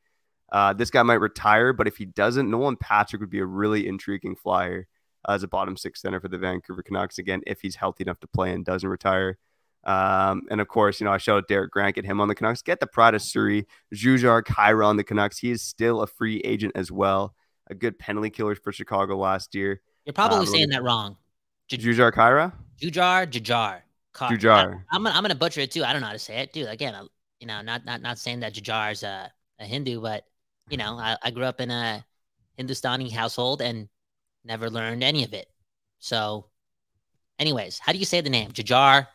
Uh, 0.51 0.73
this 0.73 0.89
guy 0.89 1.03
might 1.03 1.15
retire, 1.15 1.73
but 1.73 1.87
if 1.87 1.97
he 1.97 2.05
doesn't, 2.05 2.49
Nolan 2.49 2.77
Patrick 2.77 3.19
would 3.19 3.29
be 3.29 3.39
a 3.39 3.45
really 3.45 3.87
intriguing 3.87 4.35
flyer 4.35 4.87
as 5.27 5.43
a 5.43 5.47
bottom 5.47 5.75
six 5.75 6.01
center 6.01 6.19
for 6.19 6.29
the 6.29 6.37
Vancouver 6.37 6.81
Canucks 6.81 7.17
again 7.17 7.41
if 7.45 7.61
he's 7.61 7.75
healthy 7.75 8.03
enough 8.03 8.19
to 8.21 8.27
play 8.27 8.53
and 8.53 8.63
doesn't 8.63 8.87
retire. 8.87 9.37
Um, 9.83 10.43
and 10.49 10.59
of 10.59 10.67
course, 10.67 10.99
you 10.99 11.05
know, 11.05 11.11
I 11.11 11.17
shout 11.17 11.37
out 11.37 11.47
Derek 11.47 11.71
Grant, 11.71 11.95
get 11.95 12.05
him 12.05 12.19
on 12.19 12.27
the 12.27 12.35
Canucks, 12.35 12.61
get 12.61 12.79
the 12.79 12.87
pride 12.87 13.13
of 13.13 13.21
Surrey, 13.21 13.65
Jujhar 13.93 14.43
Khaira 14.43 14.85
on 14.85 14.97
the 14.97 15.03
Canucks. 15.03 15.37
He 15.39 15.51
is 15.51 15.61
still 15.61 16.01
a 16.01 16.07
free 16.07 16.39
agent 16.41 16.73
as 16.75 16.91
well. 16.91 17.35
A 17.69 17.75
good 17.75 17.99
penalty 17.99 18.29
killer 18.29 18.55
for 18.55 18.71
Chicago 18.71 19.17
last 19.17 19.53
year. 19.55 19.81
You're 20.05 20.13
probably 20.13 20.39
um, 20.39 20.45
saying 20.45 20.69
that 20.69 20.83
wrong. 20.83 21.17
J- 21.67 21.77
Jujhar 21.77 22.13
Khaira? 22.13 22.53
Jujar, 22.81 23.27
Jujhar. 23.29 23.81
Car- 24.13 24.31
Jujhar. 24.31 24.83
I, 24.91 24.95
am 24.95 25.03
gonna, 25.03 25.15
I'm 25.15 25.23
gonna 25.23 25.35
butcher 25.35 25.61
it 25.61 25.71
too. 25.71 25.83
I 25.83 25.91
don't 25.91 26.01
know 26.01 26.07
how 26.07 26.13
to 26.13 26.19
say 26.19 26.37
it, 26.37 26.53
dude. 26.53 26.67
Again, 26.67 26.95
I, 26.95 27.03
you 27.39 27.47
know, 27.47 27.61
not 27.61 27.85
not 27.85 28.01
not 28.01 28.17
saying 28.17 28.39
that 28.39 28.53
Jujhar 28.53 28.91
is 28.93 29.03
a, 29.03 29.31
a 29.59 29.65
Hindu, 29.65 30.01
but 30.01 30.23
you 30.69 30.77
know, 30.77 30.97
I, 30.97 31.17
I 31.21 31.31
grew 31.31 31.43
up 31.43 31.61
in 31.61 31.71
a 31.71 32.05
Hindustani 32.55 33.09
household 33.09 33.61
and 33.61 33.87
never 34.43 34.69
learned 34.69 35.03
any 35.03 35.23
of 35.23 35.33
it. 35.33 35.47
So, 35.99 36.47
anyways, 37.39 37.79
how 37.79 37.91
do 37.91 37.97
you 37.97 38.05
say 38.05 38.21
the 38.21 38.29
name? 38.29 38.51
Jajar, 38.51 39.07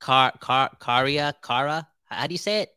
Kar, 0.00 0.32
Kar, 0.40 0.70
Karia, 0.80 1.34
Kara? 1.42 1.86
How 2.04 2.26
do 2.26 2.34
you 2.34 2.38
say 2.38 2.62
it? 2.62 2.70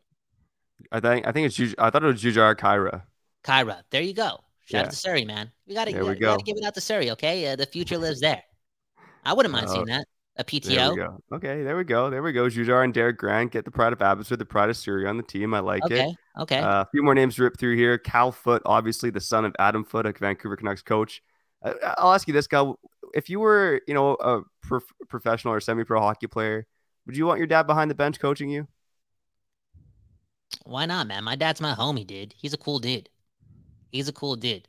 I 0.91 0.99
think 0.99 1.27
I 1.27 1.31
think 1.31 1.47
it's 1.47 1.57
Juj- 1.57 1.75
I 1.77 1.89
thought 1.89 2.03
it 2.03 2.07
was 2.07 2.23
Jujar 2.23 2.55
Khaira. 2.55 3.03
Khaira. 3.43 3.81
There 3.89 4.01
you 4.01 4.13
go. 4.13 4.39
Shout 4.65 4.81
yeah. 4.81 4.81
out 4.81 4.89
to 4.91 4.95
Surrey, 4.95 5.25
man. 5.25 5.51
We 5.67 5.73
gotta, 5.73 5.91
there 5.91 6.05
we, 6.05 6.15
go. 6.15 6.33
gotta 6.33 6.43
give 6.43 6.57
it 6.57 6.63
out 6.63 6.75
to 6.75 6.81
Surrey, 6.81 7.11
okay? 7.11 7.47
Uh, 7.47 7.55
the 7.55 7.65
future 7.65 7.97
lives 7.97 8.19
there. 8.19 8.41
I 9.25 9.33
wouldn't 9.33 9.51
mind 9.51 9.69
seeing 9.69 9.85
that. 9.85 10.07
A 10.37 10.43
PTO. 10.43 10.75
There 10.75 10.89
we 10.91 10.95
go. 10.95 11.23
Okay, 11.33 11.63
there 11.63 11.75
we 11.75 11.83
go. 11.83 12.09
There 12.09 12.23
we 12.23 12.31
go. 12.31 12.45
Jujar 12.45 12.83
and 12.83 12.93
Derek 12.93 13.17
Grant 13.17 13.51
get 13.51 13.65
the 13.65 13.71
pride 13.71 13.91
of 13.91 14.01
Abbotsford, 14.01 14.39
the 14.39 14.45
pride 14.45 14.69
of 14.69 14.77
Surrey 14.77 15.05
on 15.05 15.17
the 15.17 15.23
team. 15.23 15.53
I 15.53 15.59
like 15.59 15.83
okay. 15.83 16.11
it. 16.11 16.15
Okay. 16.39 16.59
Uh, 16.59 16.81
a 16.81 16.87
few 16.91 17.03
more 17.03 17.15
names 17.15 17.35
to 17.35 17.43
rip 17.43 17.57
through 17.57 17.75
here. 17.75 17.97
Cal 17.97 18.31
Foote, 18.31 18.61
obviously 18.65 19.09
the 19.09 19.21
son 19.21 19.45
of 19.45 19.55
Adam 19.59 19.83
Foote, 19.83 20.05
a 20.05 20.13
Vancouver 20.13 20.55
Canucks 20.55 20.81
coach. 20.81 21.21
Uh, 21.61 21.73
I'll 21.97 22.13
ask 22.13 22.27
you 22.27 22.33
this, 22.33 22.47
Cal. 22.47 22.79
If 23.13 23.29
you 23.29 23.39
were, 23.39 23.81
you 23.87 23.93
know, 23.93 24.13
a 24.13 24.41
prof- 24.61 24.93
professional 25.09 25.53
or 25.53 25.59
semi-pro 25.59 25.99
hockey 25.99 26.27
player, 26.27 26.65
would 27.05 27.17
you 27.17 27.25
want 27.25 27.39
your 27.39 27.47
dad 27.47 27.63
behind 27.63 27.91
the 27.91 27.95
bench 27.95 28.19
coaching 28.19 28.49
you? 28.49 28.67
Why 30.63 30.85
not, 30.85 31.07
man? 31.07 31.23
My 31.23 31.35
dad's 31.35 31.61
my 31.61 31.73
homie, 31.73 32.05
dude. 32.05 32.33
He's 32.37 32.53
a 32.53 32.57
cool 32.57 32.79
dude. 32.79 33.09
He's 33.91 34.07
a 34.07 34.13
cool 34.13 34.35
dude 34.35 34.67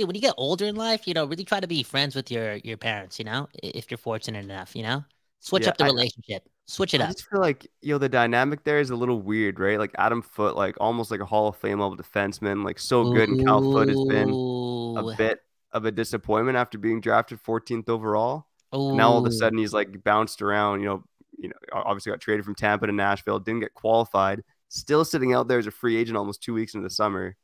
dude, 0.00 0.08
when 0.08 0.14
you 0.14 0.22
get 0.22 0.34
older 0.36 0.66
in 0.66 0.76
life, 0.76 1.06
you 1.06 1.14
know, 1.14 1.26
really 1.26 1.44
try 1.44 1.60
to 1.60 1.66
be 1.66 1.82
friends 1.82 2.14
with 2.14 2.30
your 2.30 2.54
your 2.56 2.76
parents. 2.76 3.18
You 3.18 3.24
know, 3.26 3.48
if 3.62 3.90
you're 3.90 3.98
fortunate 3.98 4.44
enough, 4.44 4.74
you 4.74 4.82
know, 4.82 5.04
switch 5.40 5.64
yeah, 5.64 5.70
up 5.70 5.76
the 5.76 5.84
I, 5.84 5.88
relationship. 5.88 6.48
Switch 6.70 6.94
it 6.94 7.00
I 7.00 7.04
up. 7.04 7.10
I 7.10 7.12
just 7.14 7.28
feel 7.28 7.40
like 7.40 7.66
you 7.82 7.92
know 7.92 7.98
the 7.98 8.08
dynamic 8.08 8.62
there 8.62 8.78
is 8.78 8.90
a 8.90 8.96
little 8.96 9.20
weird, 9.20 9.58
right? 9.58 9.76
Like 9.76 9.90
Adam 9.98 10.22
Foote, 10.22 10.54
like 10.54 10.76
almost 10.78 11.10
like 11.10 11.18
a 11.18 11.26
Hall 11.26 11.48
of 11.48 11.56
Fame 11.56 11.80
level 11.80 11.96
defenseman, 11.96 12.64
like 12.64 12.78
so 12.78 13.12
good, 13.12 13.28
Ooh. 13.28 13.32
and 13.32 13.44
Cal 13.44 13.60
Foote 13.60 13.88
has 13.88 14.04
been 14.08 14.30
a 14.30 15.16
bit 15.16 15.40
of 15.72 15.84
a 15.84 15.90
disappointment 15.90 16.56
after 16.56 16.78
being 16.78 17.00
drafted 17.00 17.42
14th 17.42 17.88
overall. 17.88 18.46
Now 18.72 19.10
all 19.10 19.18
of 19.18 19.26
a 19.26 19.32
sudden 19.32 19.58
he's 19.58 19.72
like 19.72 20.04
bounced 20.04 20.42
around. 20.42 20.78
You 20.80 20.86
know, 20.86 21.04
you 21.38 21.48
know, 21.48 21.54
obviously 21.72 22.12
got 22.12 22.20
traded 22.20 22.44
from 22.44 22.54
Tampa 22.54 22.86
to 22.86 22.92
Nashville, 22.92 23.40
didn't 23.40 23.62
get 23.62 23.74
qualified, 23.74 24.44
still 24.68 25.04
sitting 25.04 25.34
out 25.34 25.48
there 25.48 25.58
as 25.58 25.66
a 25.66 25.72
free 25.72 25.96
agent 25.96 26.16
almost 26.16 26.40
two 26.40 26.54
weeks 26.54 26.74
into 26.74 26.86
the 26.86 26.94
summer. 26.94 27.36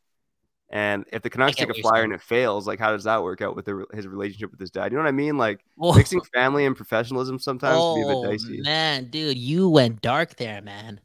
And 0.70 1.04
if 1.12 1.22
the 1.22 1.30
Canucks 1.30 1.56
take 1.56 1.70
a 1.70 1.74
flyer 1.74 2.02
and 2.02 2.12
it 2.12 2.20
fails, 2.20 2.66
like 2.66 2.78
how 2.80 2.90
does 2.92 3.04
that 3.04 3.22
work 3.22 3.40
out 3.40 3.54
with 3.56 3.66
the, 3.66 3.86
his 3.94 4.06
relationship 4.06 4.50
with 4.50 4.60
his 4.60 4.70
dad? 4.70 4.90
You 4.92 4.98
know 4.98 5.04
what 5.04 5.08
I 5.08 5.12
mean? 5.12 5.38
Like 5.38 5.60
Whoa. 5.76 5.92
mixing 5.92 6.22
family 6.34 6.66
and 6.66 6.76
professionalism 6.76 7.38
sometimes 7.38 7.84
can 7.84 7.94
be 7.94 8.02
a 8.02 8.06
bit 8.06 8.18
Oh 8.18 8.22
dicey. 8.22 8.64
man, 8.64 9.10
dude, 9.10 9.36
you 9.38 9.68
went 9.68 10.00
dark 10.02 10.36
there, 10.36 10.60
man. 10.62 11.00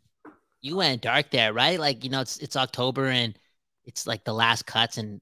You 0.61 0.77
went 0.77 1.01
dark 1.01 1.31
there, 1.31 1.53
right? 1.53 1.79
Like 1.79 2.03
you 2.03 2.09
know, 2.09 2.21
it's 2.21 2.37
it's 2.39 2.55
October 2.55 3.07
and 3.07 3.37
it's 3.85 4.07
like 4.07 4.23
the 4.23 4.33
last 4.33 4.65
cuts, 4.65 4.97
and 4.97 5.21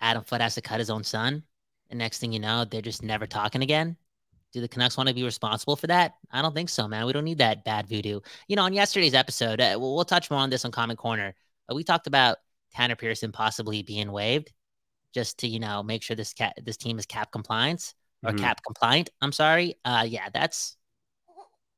Adam 0.00 0.24
Foote 0.24 0.40
has 0.40 0.54
to 0.56 0.62
cut 0.62 0.80
his 0.80 0.90
own 0.90 1.04
son. 1.04 1.44
And 1.90 1.98
next 1.98 2.18
thing 2.18 2.32
you 2.32 2.40
know, 2.40 2.64
they're 2.64 2.82
just 2.82 3.02
never 3.02 3.26
talking 3.26 3.62
again. 3.62 3.96
Do 4.52 4.60
the 4.60 4.68
Canucks 4.68 4.96
want 4.96 5.08
to 5.08 5.14
be 5.14 5.24
responsible 5.24 5.76
for 5.76 5.86
that? 5.88 6.16
I 6.30 6.42
don't 6.42 6.54
think 6.54 6.68
so, 6.70 6.88
man. 6.88 7.06
We 7.06 7.12
don't 7.12 7.24
need 7.24 7.38
that 7.38 7.64
bad 7.64 7.86
voodoo. 7.88 8.20
You 8.48 8.56
know, 8.56 8.64
on 8.64 8.72
yesterday's 8.74 9.14
episode, 9.14 9.60
uh, 9.60 9.76
we'll, 9.78 9.94
we'll 9.94 10.04
touch 10.04 10.30
more 10.30 10.40
on 10.40 10.50
this 10.50 10.64
on 10.64 10.70
Comment 10.72 10.98
Corner. 10.98 11.34
Uh, 11.70 11.74
we 11.74 11.84
talked 11.84 12.06
about 12.06 12.38
Tanner 12.74 12.96
Pearson 12.96 13.32
possibly 13.32 13.82
being 13.82 14.10
waived, 14.12 14.52
just 15.14 15.38
to 15.40 15.48
you 15.48 15.60
know 15.60 15.82
make 15.82 16.02
sure 16.02 16.16
this 16.16 16.32
cat 16.32 16.54
this 16.62 16.76
team 16.76 16.98
is 16.98 17.06
cap 17.06 17.30
compliance 17.32 17.94
or 18.24 18.32
Mhm. 18.32 18.38
cap 18.38 18.60
compliant. 18.64 19.10
I'm 19.20 19.32
sorry. 19.32 19.76
Uh, 19.84 20.04
yeah, 20.08 20.28
that's 20.32 20.76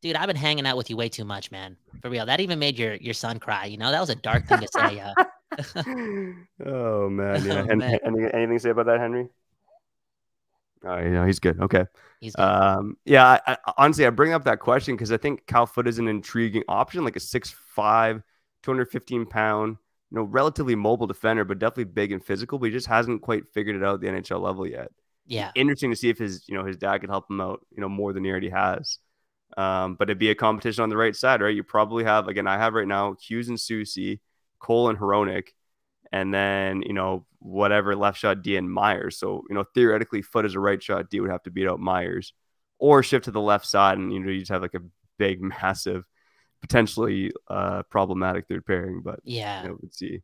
dude. 0.03 0.17
I've 0.17 0.27
been 0.27 0.37
hanging 0.37 0.67
out 0.67 0.77
with 0.77 0.91
you 0.91 0.97
way 0.97 1.09
too 1.09 1.25
much, 1.25 1.51
man. 1.51 1.77
For 2.03 2.11
real. 2.11 2.27
That 2.27 2.41
even 2.41 2.59
made 2.59 2.79
your 2.79 2.95
your 2.95 3.15
son 3.15 3.39
cry. 3.39 3.67
You 3.67 3.79
know, 3.79 3.91
that 3.91 4.01
was 4.01 4.11
a 4.11 4.15
dark 4.15 4.47
thing 4.47 4.61
to 4.61 4.69
say. 4.69 5.01
Uh, 5.01 5.15
oh 6.67 7.09
man, 7.09 7.45
yeah. 7.45 7.53
Oh, 7.63 7.67
Hen- 7.67 7.79
man. 7.79 7.99
Any, 8.05 8.25
anything 8.33 8.57
to 8.57 8.61
say 8.61 8.71
about 8.71 8.87
that, 8.87 9.01
Henry? 9.01 9.29
Oh, 10.87 10.99
yeah, 10.99 11.25
he's 11.27 11.39
good. 11.39 11.59
Okay. 11.61 11.87
he's 12.21 12.35
good. 12.35 12.43
Um, 12.43 12.99
yeah, 13.07 13.39
I, 13.47 13.53
I, 13.53 13.73
honestly, 13.79 14.05
I 14.07 14.11
bring 14.11 14.35
up 14.35 14.45
that 14.45 14.59
question 14.61 14.95
because 14.95 15.13
I 15.13 15.17
think 15.17 15.47
Cal 15.47 15.65
Foote 15.65 15.89
is 15.89 15.99
an 15.99 16.09
intriguing 16.09 16.63
option, 16.69 17.05
like 17.05 17.17
a 17.17 17.21
6'5, 17.21 18.23
215 18.63 19.25
pound, 19.25 19.77
you 20.15 20.21
know, 20.21 20.27
relatively 20.27 20.77
mobile 20.77 21.09
defender, 21.09 21.45
but 21.45 21.59
definitely 21.59 21.85
big 21.93 22.13
and 22.13 22.25
physical. 22.25 22.59
But 22.61 22.67
he 22.67 22.73
just 22.73 22.87
hasn't 22.87 23.23
quite 23.23 23.49
figured 23.53 23.75
it 23.75 23.83
out 23.83 23.95
at 23.95 24.01
the 24.01 24.07
NHL 24.07 24.41
level 24.41 24.65
yet. 24.67 24.93
yeah. 25.27 25.51
Interesting 25.57 25.91
to 25.91 25.97
see 25.97 26.09
if 26.09 26.19
his, 26.19 26.45
you 26.49 26.55
know, 26.57 26.65
his 26.65 26.77
dad 26.77 26.99
could 26.99 27.11
help 27.11 27.29
him 27.29 27.41
out, 27.41 27.67
you 27.75 27.81
know, 27.81 27.89
more 27.89 28.13
than 28.13 28.25
he 28.25 28.31
already 28.31 28.51
has. 28.51 28.99
Um, 29.57 29.97
but 29.97 30.09
it'd 30.09 30.19
be 30.19 30.31
a 30.31 30.35
competition 30.37 30.83
on 30.83 30.89
the 30.89 30.97
right 30.97 31.17
side, 31.17 31.41
right? 31.43 31.55
You 31.55 31.65
probably 31.65 32.05
have, 32.05 32.29
again, 32.29 32.47
I 32.47 32.59
have 32.59 32.75
right 32.75 32.87
now 32.87 33.17
Hughes 33.21 33.49
and 33.49 33.59
Soucy, 33.59 34.21
Cole 34.61 34.89
and 34.89 34.99
Hronek, 34.99 35.49
and 36.13 36.33
then, 36.33 36.83
you 36.83 36.93
know, 36.93 37.27
whatever 37.41 37.97
left 37.97 38.19
shot 38.19 38.43
D 38.43 38.57
and 38.57 38.71
Myers. 38.71 39.19
So, 39.19 39.43
you 39.49 39.55
know, 39.55 39.65
theoretically, 39.75 40.23
Foote 40.23 40.45
as 40.45 40.55
a 40.55 40.61
right 40.61 40.83
shot 40.83 41.11
D 41.11 41.21
would 41.21 41.31
have 41.31 41.43
to 41.45 41.51
beat 41.51 41.69
out 41.69 41.81
Myers 41.81 42.33
or 42.79 43.03
shift 43.03 43.27
to 43.27 43.31
the 43.33 43.41
left 43.41 43.67
side. 43.67 43.99
And, 43.99 44.13
you 44.13 44.21
know, 44.21 44.31
you 44.31 44.41
just 44.41 44.53
have 44.53 44.63
like 44.63 44.75
a 44.75 44.83
big, 45.19 45.41
massive, 45.63 46.05
potentially 46.67 47.33
uh, 47.49 47.83
problematic 47.91 48.47
third 48.49 48.67
pairing. 48.67 49.03
But, 49.03 49.21
Yeah. 49.25 49.63
you 49.63 49.69
know, 49.69 49.77
we'll 49.81 49.91
see. 49.93 50.23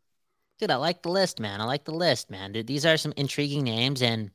Dude, 0.59 0.71
I 0.71 0.77
like 0.77 1.03
the 1.03 1.09
list, 1.09 1.41
man. 1.41 1.61
I 1.61 1.65
like 1.65 1.85
the 1.87 1.93
list, 1.93 2.31
man. 2.31 2.53
Dude, 2.53 2.69
these 2.69 2.87
are 2.87 2.97
some 2.97 3.13
intriguing 3.17 3.65
names, 3.65 4.01
and 4.01 4.31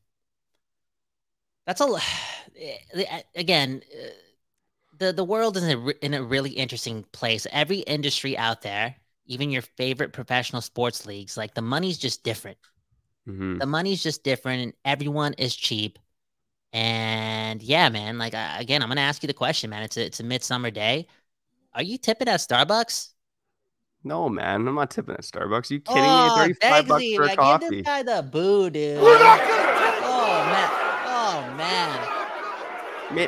that's 1.66 1.82
a 1.82 1.98
again. 3.36 3.82
uh, 3.94 4.08
the 4.98 5.14
The 5.14 5.24
world 5.26 5.58
is 5.58 5.64
in 5.64 5.72
a, 5.80 5.90
in 6.06 6.14
a 6.14 6.24
really 6.24 6.52
interesting 6.52 7.04
place. 7.14 7.48
Every 7.52 7.80
industry 7.80 8.38
out 8.38 8.62
there, 8.64 8.96
even 9.28 9.52
your 9.52 9.62
favorite 9.64 10.14
professional 10.14 10.62
sports 10.62 11.06
leagues, 11.06 11.38
like 11.38 11.54
the 11.54 11.62
money's 11.62 11.98
just 11.98 12.24
different. 12.24 12.58
Mhm. 13.26 13.60
The 13.60 13.66
money's 13.66 14.04
just 14.04 14.24
different, 14.24 14.62
and 14.64 14.74
everyone 14.84 15.34
is 15.34 15.56
cheap. 15.56 16.00
And 16.74 17.64
yeah, 17.64 17.90
man. 17.90 18.18
Like 18.20 18.34
I, 18.36 18.60
again, 18.60 18.84
I'm 18.84 18.90
gonna 18.90 19.02
ask 19.02 19.24
you 19.24 19.28
the 19.28 19.34
question, 19.34 19.70
man. 19.72 19.84
It's 19.84 19.98
a 19.98 20.06
it's 20.06 20.20
a 20.22 20.24
midsummer 20.24 20.72
day. 20.72 21.08
Are 21.76 21.84
you 21.84 21.98
tipping 21.98 22.28
at 22.30 22.40
Starbucks? 22.40 23.10
No, 24.04 24.30
man, 24.30 24.68
I'm 24.68 24.76
not 24.76 24.92
tipping 24.92 25.16
at 25.16 25.22
Starbucks. 25.22 25.72
Are 25.72 25.74
you 25.74 25.82
kidding 25.82 26.04
Oh, 26.06 26.36
me? 26.48 26.54
35 26.54 26.88
bucks 26.88 27.04
for 27.16 27.24
a 27.24 27.36
man, 27.36 27.60
Give 27.60 27.70
this 27.70 27.82
guy 27.82 28.04
the 28.04 28.24
boo, 28.24 28.70
dude. 28.70 28.98
Oh 29.00 29.04
man. 30.52 30.70
Oh 31.08 31.54
man. 31.58 32.12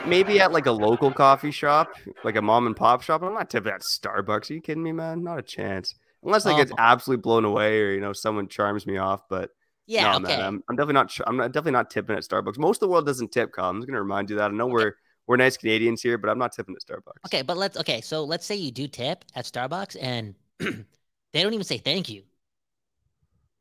Maybe 0.10 0.40
at 0.40 0.52
like 0.52 0.66
a 0.66 0.72
local 0.72 1.12
coffee 1.12 1.52
shop, 1.52 1.92
like 2.24 2.36
a 2.36 2.42
mom 2.42 2.68
and 2.68 2.76
pop 2.76 3.02
shop. 3.02 3.22
I'm 3.24 3.34
not 3.34 3.50
tipping 3.50 3.72
at 3.74 3.82
Starbucks. 3.82 4.50
Are 4.50 4.54
you 4.54 4.62
kidding 4.62 4.84
me, 4.84 4.92
man? 4.92 5.24
Not 5.24 5.40
a 5.40 5.44
chance. 5.44 5.96
Unless 6.24 6.46
like 6.46 6.60
it's 6.62 6.72
Oh. 6.72 6.76
absolutely 6.78 7.22
blown 7.22 7.46
away 7.46 7.82
or 7.82 7.92
you 7.92 8.00
know 8.02 8.14
someone 8.14 8.48
charms 8.48 8.86
me 8.88 8.98
off. 8.98 9.22
But 9.30 9.50
Yeah. 9.86 10.12
no, 10.12 10.18
okay. 10.18 10.38
man, 10.38 10.42
I'm, 10.46 10.64
I'm 10.70 10.76
definitely 10.76 10.94
not. 10.94 11.18
I'm 11.26 11.38
not, 11.38 11.52
definitely 11.52 11.72
not 11.74 11.90
tipping 11.90 12.16
at 12.16 12.24
Starbucks. 12.24 12.58
Most 12.58 12.78
of 12.78 12.82
the 12.82 12.90
world 12.90 13.06
doesn't 13.06 13.32
tip. 13.32 13.52
Kyle. 13.52 13.70
I'm 13.70 13.78
just 13.80 13.88
gonna 13.88 14.02
remind 14.02 14.30
you 14.30 14.38
that. 14.38 14.52
I 14.52 14.54
know 14.54 14.68
we're 14.68 14.94
we're 15.28 15.38
nice 15.38 15.58
Canadians 15.58 16.02
here, 16.02 16.18
but 16.18 16.30
I'm 16.30 16.40
not 16.40 16.54
tipping 16.54 16.76
at 16.76 16.82
Starbucks. 16.86 17.22
okay, 17.26 17.42
but 17.42 17.58
let's 17.58 17.78
okay. 17.78 18.02
So 18.02 18.24
let's 18.24 18.46
say 18.46 18.56
you 18.56 18.72
do 18.72 18.88
tip 18.88 19.26
at 19.36 19.46
Starbucks, 19.46 19.98
and 20.02 20.36
they 20.60 21.44
don't 21.44 21.54
even 21.54 21.63
say 21.66 21.78
thank 21.78 22.10
you. 22.10 22.24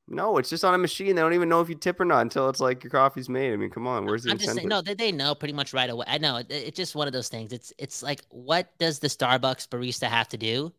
No, 0.08 0.38
it's 0.38 0.50
just 0.50 0.64
on 0.64 0.72
a 0.74 0.78
machine. 0.78 1.16
They 1.16 1.22
don't 1.22 1.34
even 1.34 1.48
know 1.48 1.60
if 1.60 1.68
you 1.68 1.74
tip 1.74 1.98
or 1.98 2.04
not 2.04 2.20
until 2.22 2.48
it's 2.48 2.60
like 2.60 2.84
your 2.84 2.90
coffee's 2.90 3.28
made. 3.28 3.52
I 3.52 3.56
mean, 3.56 3.70
come 3.70 3.86
on. 3.86 4.06
Where's 4.06 4.22
the 4.22 4.30
I'm 4.30 4.38
just 4.38 4.54
saying, 4.54 4.68
no, 4.68 4.82
they, 4.82 4.94
they 4.94 5.12
know 5.12 5.34
pretty 5.34 5.54
much 5.54 5.72
right 5.72 5.88
away. 5.88 6.04
I 6.08 6.18
know 6.18 6.36
it, 6.36 6.46
it's 6.50 6.76
just 6.76 6.94
one 6.94 7.06
of 7.06 7.12
those 7.12 7.28
things. 7.28 7.52
It's 7.52 7.72
it's 7.78 8.02
like, 8.02 8.22
what 8.28 8.76
does 8.78 8.98
the 8.98 9.08
Starbucks 9.08 9.68
barista 9.68 10.08
have 10.08 10.28
to 10.28 10.36
do 10.36 10.72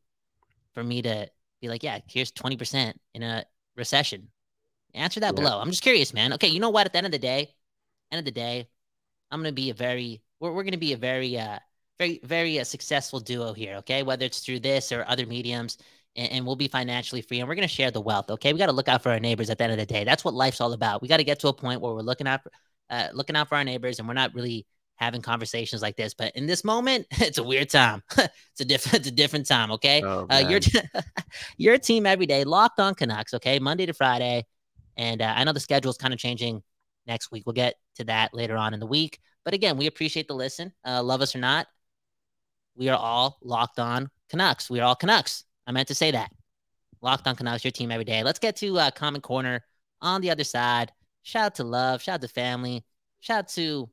for 0.74 0.84
me 0.84 1.02
to 1.04 1.30
be 1.62 1.70
like, 1.70 1.84
yeah, 1.84 2.00
here's 2.08 2.32
twenty 2.32 2.58
percent 2.58 3.00
in 3.14 3.24
a 3.24 3.46
recession? 3.78 4.30
Answer 4.94 5.22
that 5.22 5.36
Yeah. 5.36 5.36
below. 5.36 5.60
I'm 5.60 5.72
just 5.72 5.84
curious, 5.84 6.14
man. 6.14 6.34
Okay, 6.34 6.48
you 6.50 6.60
know 6.60 6.72
what? 6.72 6.88
At 6.88 6.94
the 6.94 7.00
end 7.00 7.08
of 7.08 7.14
the 7.14 7.20
day, 7.20 7.56
end 8.12 8.20
of 8.20 8.26
the 8.26 8.32
day, 8.32 8.70
I'm 9.32 9.40
gonna 9.42 9.52
be 9.54 9.70
a 9.72 9.74
very 9.76 10.22
we're 10.40 10.52
we're 10.52 10.64
gonna 10.64 10.78
be 10.78 10.94
a 10.94 10.98
very 10.98 11.38
uh 11.38 11.60
very 12.00 12.20
very 12.24 12.60
uh, 12.60 12.64
successful 12.64 13.20
duo 13.20 13.54
here. 13.54 13.76
Okay, 13.78 14.04
whether 14.04 14.26
it's 14.26 14.40
through 14.40 14.60
this 14.62 14.92
or 14.92 15.06
other 15.08 15.26
mediums. 15.26 15.78
And, 16.16 16.32
and 16.32 16.46
we'll 16.48 16.56
be 16.56 16.68
financially 16.68 17.22
free, 17.22 17.40
and 17.42 17.48
we're 17.48 17.54
gonna 17.54 17.68
share 17.68 17.92
the 17.92 18.02
wealth. 18.02 18.32
Okay, 18.32 18.52
we 18.52 18.58
got 18.58 18.66
to 18.68 18.72
look 18.72 18.88
out 18.88 19.04
for 19.04 19.12
our 19.12 19.20
neighbors. 19.20 19.52
At 19.52 19.60
the 19.60 19.66
end 19.66 19.74
of 19.74 19.78
the 19.78 19.86
day, 19.86 20.04
that's 20.04 20.26
what 20.26 20.34
life's 20.34 20.60
all 20.60 20.74
about. 20.74 21.00
We 21.04 21.08
got 21.08 21.18
to 21.18 21.24
get 21.24 21.40
to 21.42 21.48
a 21.50 21.54
point 21.54 21.80
where 21.80 21.94
we're 21.94 22.02
looking 22.02 22.28
out 22.28 22.42
for 22.42 22.52
uh, 22.90 23.10
looking 23.14 23.36
out 23.36 23.50
for 23.50 23.56
our 23.56 23.64
neighbors, 23.64 24.00
and 24.00 24.08
we're 24.08 24.16
not 24.16 24.34
really 24.34 24.66
having 24.96 25.22
conversations 25.22 25.84
like 25.84 25.96
this. 25.96 26.16
But 26.16 26.36
in 26.36 26.48
this 26.48 26.64
moment, 26.64 27.06
it's 27.12 27.38
a 27.38 27.44
weird 27.44 27.70
time. 27.70 28.02
it's 28.18 28.62
a 28.62 28.66
different, 28.66 28.96
it's 29.00 29.08
a 29.10 29.12
different 29.12 29.48
time. 29.48 29.72
Okay, 29.74 30.02
Oh, 30.04 30.26
uh, 30.28 30.44
your 30.50 30.60
t- 30.60 30.80
your 31.58 31.78
team 31.78 32.08
every 32.08 32.26
day, 32.26 32.44
locked 32.44 32.80
on 32.80 32.96
Canucks. 32.96 33.36
Okay, 33.36 33.60
Monday 33.60 33.86
to 33.86 33.94
Friday, 33.94 34.46
and 34.96 35.22
uh, 35.22 35.34
I 35.36 35.44
know 35.44 35.54
the 35.54 35.60
schedule 35.60 35.92
is 35.92 35.98
kind 35.98 36.16
of 36.16 36.20
changing 36.20 36.64
next 37.06 37.32
week. 37.32 37.44
We'll 37.46 37.54
get 37.54 37.76
to 37.98 38.06
that 38.06 38.34
later 38.34 38.58
on 38.58 38.74
in 38.74 38.80
the 38.80 38.88
week. 38.88 39.20
But 39.48 39.54
again, 39.54 39.78
we 39.78 39.88
appreciate 39.88 40.28
the 40.28 40.36
listen. 40.36 40.74
Uh, 40.86 41.02
love 41.02 41.22
us 41.22 41.34
or 41.34 41.40
not, 41.40 41.68
we 42.76 42.90
are 42.90 42.98
all 42.98 43.38
locked 43.42 43.80
on 43.80 44.10
Canucks. 44.30 44.70
We 44.70 44.82
are 44.82 44.84
all 44.84 44.96
Canucks. 44.98 45.46
I 45.66 45.72
meant 45.72 45.88
to 45.88 45.96
say 45.96 46.12
that. 46.12 46.34
Locked 47.00 47.26
on 47.30 47.38
Canucks, 47.38 47.64
your 47.64 47.72
team 47.72 47.90
every 47.90 48.04
day. 48.04 48.24
Let's 48.24 48.40
get 48.40 48.58
to 48.58 48.78
uh, 48.78 48.92
Comment 48.92 49.24
Corner 49.24 49.64
on 50.02 50.20
the 50.20 50.32
other 50.32 50.44
side. 50.44 50.92
Shout 51.24 51.46
out 51.46 51.56
to 51.56 51.64
love. 51.64 52.02
Shout 52.02 52.16
out 52.16 52.22
to 52.24 52.28
family. 52.28 52.84
Shout 53.22 53.38
out 53.38 53.48
to 53.52 53.90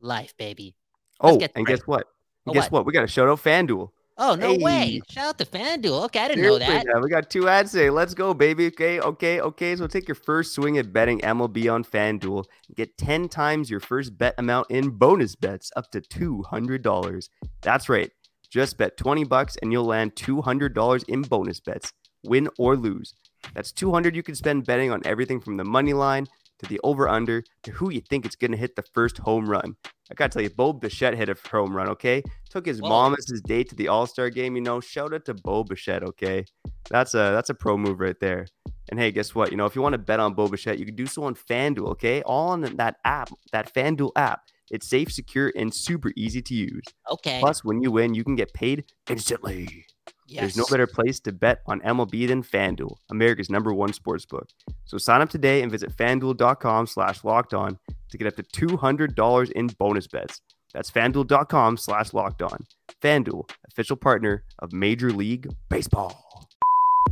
life, 0.00 0.36
baby. 0.36 0.76
Let's 1.20 1.36
oh, 1.36 1.48
and 1.56 1.66
guess 1.66 1.80
what? 1.80 2.06
Oh, 2.46 2.52
guess 2.52 2.70
what? 2.70 2.72
what? 2.72 2.86
We 2.86 2.92
got 2.92 3.00
to 3.00 3.08
shout 3.08 3.28
out 3.28 3.42
FanDuel. 3.42 3.90
Oh 4.18 4.34
no 4.34 4.54
way! 4.54 5.00
Shout 5.10 5.26
out 5.26 5.38
to 5.38 5.46
FanDuel. 5.46 6.04
Okay, 6.04 6.20
I 6.20 6.28
didn't 6.28 6.42
know 6.42 6.58
that. 6.58 6.86
man, 6.86 7.02
we 7.02 7.08
got 7.08 7.30
two 7.30 7.48
ads 7.48 7.72
today. 7.72 7.88
Let's 7.88 8.12
go, 8.14 8.34
baby. 8.34 8.66
Okay, 8.66 9.00
okay, 9.00 9.40
okay. 9.40 9.74
So 9.74 9.86
take 9.86 10.06
your 10.06 10.14
first 10.14 10.54
swing 10.54 10.76
at 10.78 10.92
betting 10.92 11.20
MLB 11.20 11.72
on 11.72 11.82
FanDuel. 11.82 12.44
Get 12.74 12.96
10 12.98 13.28
times 13.28 13.70
your 13.70 13.80
first 13.80 14.18
bet 14.18 14.34
amount 14.36 14.70
in 14.70 14.90
bonus 14.90 15.34
bets 15.34 15.72
up 15.76 15.90
to 15.92 16.00
$200. 16.00 17.28
That's 17.62 17.88
right. 17.88 18.10
Just 18.50 18.76
bet 18.76 18.98
20 18.98 19.24
bucks 19.24 19.56
and 19.62 19.72
you'll 19.72 19.86
land 19.86 20.14
$200 20.14 21.04
in 21.08 21.22
bonus 21.22 21.60
bets, 21.60 21.92
win 22.22 22.50
or 22.58 22.76
lose. 22.76 23.14
That's 23.54 23.72
200 23.72 24.14
you 24.14 24.22
can 24.22 24.34
spend 24.34 24.66
betting 24.66 24.90
on 24.90 25.00
everything 25.06 25.40
from 25.40 25.56
the 25.56 25.64
money 25.64 25.94
line 25.94 26.26
to 26.62 26.68
the 26.68 26.80
over 26.82 27.08
under 27.08 27.42
to 27.64 27.70
who 27.72 27.90
you 27.90 28.00
think 28.00 28.26
is 28.26 28.36
going 28.36 28.52
to 28.52 28.56
hit 28.56 28.76
the 28.76 28.84
first 28.94 29.18
home 29.18 29.48
run. 29.48 29.76
I 30.10 30.14
got 30.14 30.30
to 30.30 30.36
tell 30.36 30.42
you, 30.42 30.50
Bo 30.50 30.72
Bichette 30.72 31.14
hit 31.14 31.28
a 31.28 31.36
home 31.50 31.74
run, 31.74 31.88
okay? 31.90 32.22
Took 32.50 32.66
his 32.66 32.80
Whoa. 32.80 32.88
mom 32.88 33.14
as 33.18 33.26
his 33.28 33.40
date 33.40 33.68
to 33.70 33.74
the 33.74 33.88
All-Star 33.88 34.30
game, 34.30 34.56
you 34.56 34.62
know. 34.62 34.80
Shout 34.80 35.14
out 35.14 35.24
to 35.26 35.34
Bo 35.34 35.64
Bichette, 35.64 36.02
okay? 36.02 36.44
That's 36.90 37.14
a 37.14 37.32
that's 37.32 37.48
a 37.50 37.54
pro 37.54 37.78
move 37.78 38.00
right 38.00 38.18
there. 38.20 38.46
And 38.90 39.00
hey, 39.00 39.10
guess 39.10 39.34
what? 39.34 39.50
You 39.50 39.56
know, 39.56 39.64
if 39.64 39.74
you 39.74 39.82
want 39.82 39.94
to 39.94 39.98
bet 39.98 40.20
on 40.20 40.34
Bo 40.34 40.48
Bichette, 40.48 40.78
you 40.78 40.84
can 40.84 40.96
do 40.96 41.06
so 41.06 41.24
on 41.24 41.34
FanDuel, 41.34 41.88
okay? 41.92 42.22
All 42.22 42.50
on 42.50 42.60
that 42.60 42.96
app, 43.04 43.30
that 43.52 43.72
FanDuel 43.72 44.12
app. 44.16 44.40
It's 44.70 44.88
safe, 44.88 45.12
secure, 45.12 45.52
and 45.54 45.74
super 45.74 46.12
easy 46.16 46.40
to 46.42 46.54
use. 46.54 46.84
Okay. 47.10 47.40
Plus, 47.40 47.62
when 47.62 47.82
you 47.82 47.90
win, 47.90 48.14
you 48.14 48.24
can 48.24 48.36
get 48.36 48.52
paid 48.54 48.84
instantly. 49.08 49.86
There's 50.28 50.56
no 50.56 50.64
better 50.70 50.86
place 50.86 51.20
to 51.20 51.32
bet 51.32 51.60
on 51.66 51.80
MLB 51.80 52.28
than 52.28 52.42
FanDuel, 52.42 52.96
America's 53.10 53.50
number 53.50 53.74
one 53.74 53.92
sports 53.92 54.24
book. 54.24 54.48
So 54.84 54.98
sign 54.98 55.20
up 55.20 55.30
today 55.30 55.62
and 55.62 55.70
visit 55.70 55.96
fanduel.com 55.96 56.86
slash 56.86 57.24
locked 57.24 57.54
on 57.54 57.78
to 58.10 58.18
get 58.18 58.26
up 58.26 58.36
to 58.36 58.66
$200 58.66 59.50
in 59.52 59.66
bonus 59.78 60.06
bets. 60.06 60.40
That's 60.72 60.90
fanduel.com 60.90 61.76
slash 61.76 62.12
locked 62.12 62.42
on. 62.42 62.64
FanDuel, 63.02 63.50
official 63.68 63.96
partner 63.96 64.44
of 64.60 64.72
Major 64.72 65.10
League 65.10 65.48
Baseball. 65.68 66.48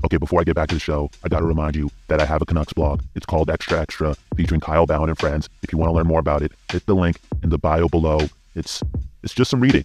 Okay, 0.05 0.17
before 0.17 0.41
I 0.41 0.45
get 0.45 0.55
back 0.55 0.69
to 0.71 0.77
the 0.77 0.81
show, 0.81 1.11
I 1.25 1.29
got 1.29 1.41
to 1.41 1.45
remind 1.45 1.77
you 1.77 1.91
that 2.09 2.21
I 2.21 2.25
have 2.25 2.41
a 2.41 2.47
Canucks 2.47 2.73
blog. 2.73 3.03
It's 3.15 3.27
called 3.27 3.51
Extra 3.51 3.81
Extra, 3.81 4.17
featuring 4.35 4.61
Kyle 4.61 4.87
Bowen 4.87 5.11
and 5.11 5.19
friends. 5.19 5.49
If 5.63 5.73
you 5.73 5.79
want 5.79 5.91
to 5.91 5.95
learn 5.95 6.07
more 6.07 6.21
about 6.21 6.43
it, 6.43 6.53
hit 6.73 6.87
the 6.87 6.95
link 6.95 7.19
in 7.43 7.51
the 7.51 7.59
bio 7.59 7.89
below. 7.89 8.21
It's 8.55 8.83
it's 9.23 9.35
just 9.35 9.51
some 9.51 9.61
reading 9.61 9.85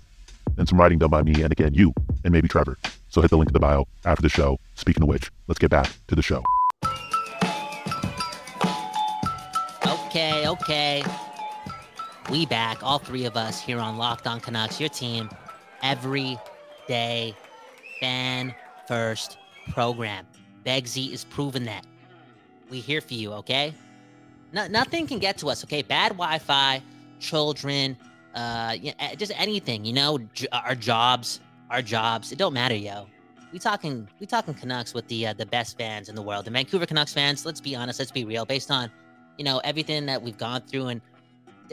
and 0.58 0.70
some 0.70 0.80
writing 0.80 1.00
done 1.00 1.10
by 1.10 1.22
me 1.22 1.42
and 1.42 1.52
again 1.52 1.74
you 1.74 1.94
and 2.24 2.32
maybe 2.32 2.48
Trevor. 2.48 2.78
So 3.16 3.22
hit 3.22 3.30
the 3.30 3.38
link 3.38 3.48
in 3.48 3.54
the 3.54 3.62
bio 3.62 3.88
after 4.04 4.22
the 4.22 4.28
show. 4.28 4.60
Speaking 4.74 5.02
of 5.04 5.08
which, 5.08 5.32
let's 5.48 5.58
get 5.58 5.70
back 5.70 5.90
to 6.10 6.16
the 6.16 6.22
show. 6.22 6.44
okay, 9.88 10.46
okay. 10.46 11.02
We 12.30 12.46
back, 12.46 12.84
all 12.84 13.00
three 13.00 13.24
of 13.24 13.38
us 13.38 13.62
here 13.62 13.80
on 13.80 13.98
Locked 13.98 14.28
On 14.28 14.42
Canucks, 14.42 14.82
your 14.82 14.90
team, 14.90 15.30
every 15.82 16.38
day, 16.90 17.34
fan 18.02 18.54
first 18.86 19.38
program. 19.70 20.28
Begsy 20.66 21.14
is 21.14 21.24
proving 21.24 21.64
that. 21.64 21.86
We 22.70 22.82
here 22.82 23.00
for 23.00 23.14
you, 23.14 23.32
okay? 23.32 23.74
No, 24.52 24.68
nothing 24.68 25.08
can 25.08 25.20
get 25.20 25.38
to 25.38 25.48
us, 25.48 25.64
okay? 25.64 25.84
Bad 25.84 26.10
Wi-Fi, 26.10 26.82
children, 27.22 27.96
uh, 28.34 28.76
just 29.16 29.32
anything, 29.40 29.86
you 29.86 29.94
know, 29.94 30.18
j- 30.34 30.50
our 30.52 30.76
jobs, 30.76 31.40
our 31.76 31.82
jobs. 31.82 32.32
It 32.32 32.38
don't 32.38 32.54
matter, 32.54 32.76
yo. 32.76 33.06
We 33.52 33.60
talking, 33.60 34.08
we 34.20 34.26
talking 34.26 34.54
Canucks 34.54 34.94
with 34.94 35.08
the 35.10 35.28
uh, 35.28 35.34
the 35.34 35.46
best 35.46 35.78
fans 35.78 36.08
in 36.08 36.16
the 36.16 36.22
world. 36.22 36.46
The 36.46 36.52
Vancouver 36.52 36.86
Canucks 36.86 37.14
fans. 37.14 37.46
Let's 37.46 37.60
be 37.60 37.76
honest. 37.76 38.00
Let's 38.00 38.12
be 38.12 38.24
real. 38.24 38.46
Based 38.46 38.72
on, 38.72 38.90
you 39.38 39.44
know, 39.44 39.60
everything 39.66 40.06
that 40.06 40.22
we've 40.22 40.38
gone 40.38 40.62
through 40.62 40.88
and 40.88 41.02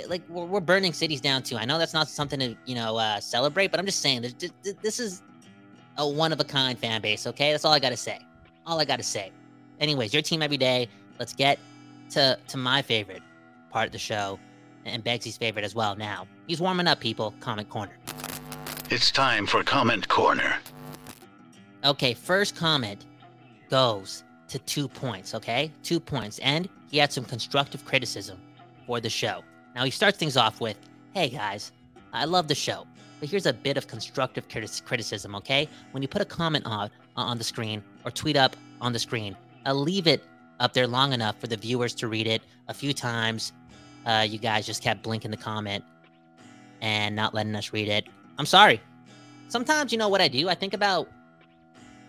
like 0.09 0.23
we're, 0.29 0.61
burning 0.61 0.93
cities 0.93 1.21
down 1.21 1.43
too. 1.43 1.57
I 1.57 1.65
know 1.65 1.79
that's 1.79 1.95
not 1.95 2.09
something 2.09 2.41
to 2.41 2.57
you 2.67 2.75
know 2.75 2.97
uh, 2.97 3.21
celebrate, 3.21 3.71
but 3.71 3.79
I'm 3.79 3.87
just 3.87 4.01
saying 4.01 4.27
this 4.83 4.99
is 4.99 5.23
a 5.99 6.09
one 6.09 6.33
of 6.33 6.41
a 6.41 6.45
kind 6.45 6.77
fan 6.77 7.01
base. 7.01 7.27
Okay, 7.29 7.53
that's 7.53 7.65
all 7.65 7.73
I 7.73 7.79
gotta 7.79 7.97
say. 7.97 8.19
All 8.67 8.81
I 8.81 8.85
gotta 8.85 9.05
say. 9.05 9.31
Anyways, 9.81 10.13
your 10.13 10.23
team 10.23 10.43
every 10.43 10.57
day. 10.59 10.89
Let's 11.21 11.33
get 11.33 11.61
to 12.11 12.39
to 12.49 12.57
my 12.57 12.83
favorite 12.83 13.23
part 13.71 13.87
of 13.87 13.93
the 13.93 13.99
show 13.99 14.39
and 14.85 15.05
Begsy's 15.05 15.37
favorite 15.37 15.65
as 15.65 15.77
well. 15.77 15.95
Now 15.95 16.27
he's 16.49 16.61
warming 16.61 16.89
up. 16.89 16.99
People, 16.99 17.35
comment 17.41 17.69
corner. 17.69 17.97
It's 18.91 19.11
time 19.11 19.47
for 19.47 19.63
comment 19.65 20.09
corner. 20.09 20.57
Okay, 21.85 22.15
first 22.15 22.55
comment 22.57 23.05
goes 23.71 24.23
to 24.49 24.59
two 24.61 24.87
points. 24.87 25.35
Okay, 25.35 25.71
two 25.83 25.99
points, 25.99 26.39
and 26.41 26.69
he 26.91 26.99
had 26.99 27.13
some 27.13 27.25
constructive 27.25 27.85
criticism 27.85 28.39
for 28.87 29.01
the 29.01 29.09
show. 29.09 29.43
Now 29.75 29.85
he 29.85 29.91
starts 29.91 30.19
things 30.19 30.37
off 30.37 30.61
with, 30.61 30.77
"Hey 31.15 31.31
guys, 31.31 31.73
I 32.13 32.27
love 32.27 32.49
the 32.49 32.55
show, 32.55 32.87
but 33.19 33.31
here's 33.31 33.47
a 33.47 33.53
bit 33.53 33.77
of 33.77 33.87
constructive 33.87 34.47
criticism. 34.85 35.35
Okay, 35.37 35.69
when 35.93 36.03
you 36.03 36.09
put 36.09 36.21
a 36.21 36.27
comment 36.27 36.67
on 36.67 36.91
on 37.17 37.39
the 37.39 37.45
screen 37.45 37.83
or 38.05 38.11
tweet 38.11 38.37
up 38.37 38.57
on 38.81 38.93
the 38.93 38.99
screen, 38.99 39.37
uh, 39.67 39.73
leave 39.73 40.07
it 40.07 40.23
up 40.61 40.73
there 40.75 40.87
long 40.87 41.13
enough 41.13 41.39
for 41.41 41.47
the 41.47 41.57
viewers 41.57 41.95
to 41.95 42.09
read 42.09 42.27
it 42.27 42.43
a 42.69 42.75
few 42.75 42.93
times. 42.93 43.53
Uh, 44.05 44.27
you 44.29 44.39
guys 44.39 44.67
just 44.67 44.83
kept 44.83 45.03
blinking 45.03 45.31
the 45.31 45.37
comment 45.37 45.85
and 46.81 47.17
not 47.17 47.33
letting 47.35 47.55
us 47.55 47.73
read 47.73 47.89
it. 47.89 48.07
I'm 48.39 48.47
sorry. 48.47 48.81
Sometimes 49.49 49.93
you 49.93 49.99
know 49.99 50.09
what 50.09 50.21
I 50.21 50.29
do. 50.29 50.49
I 50.49 50.55
think 50.55 50.75
about. 50.75 51.09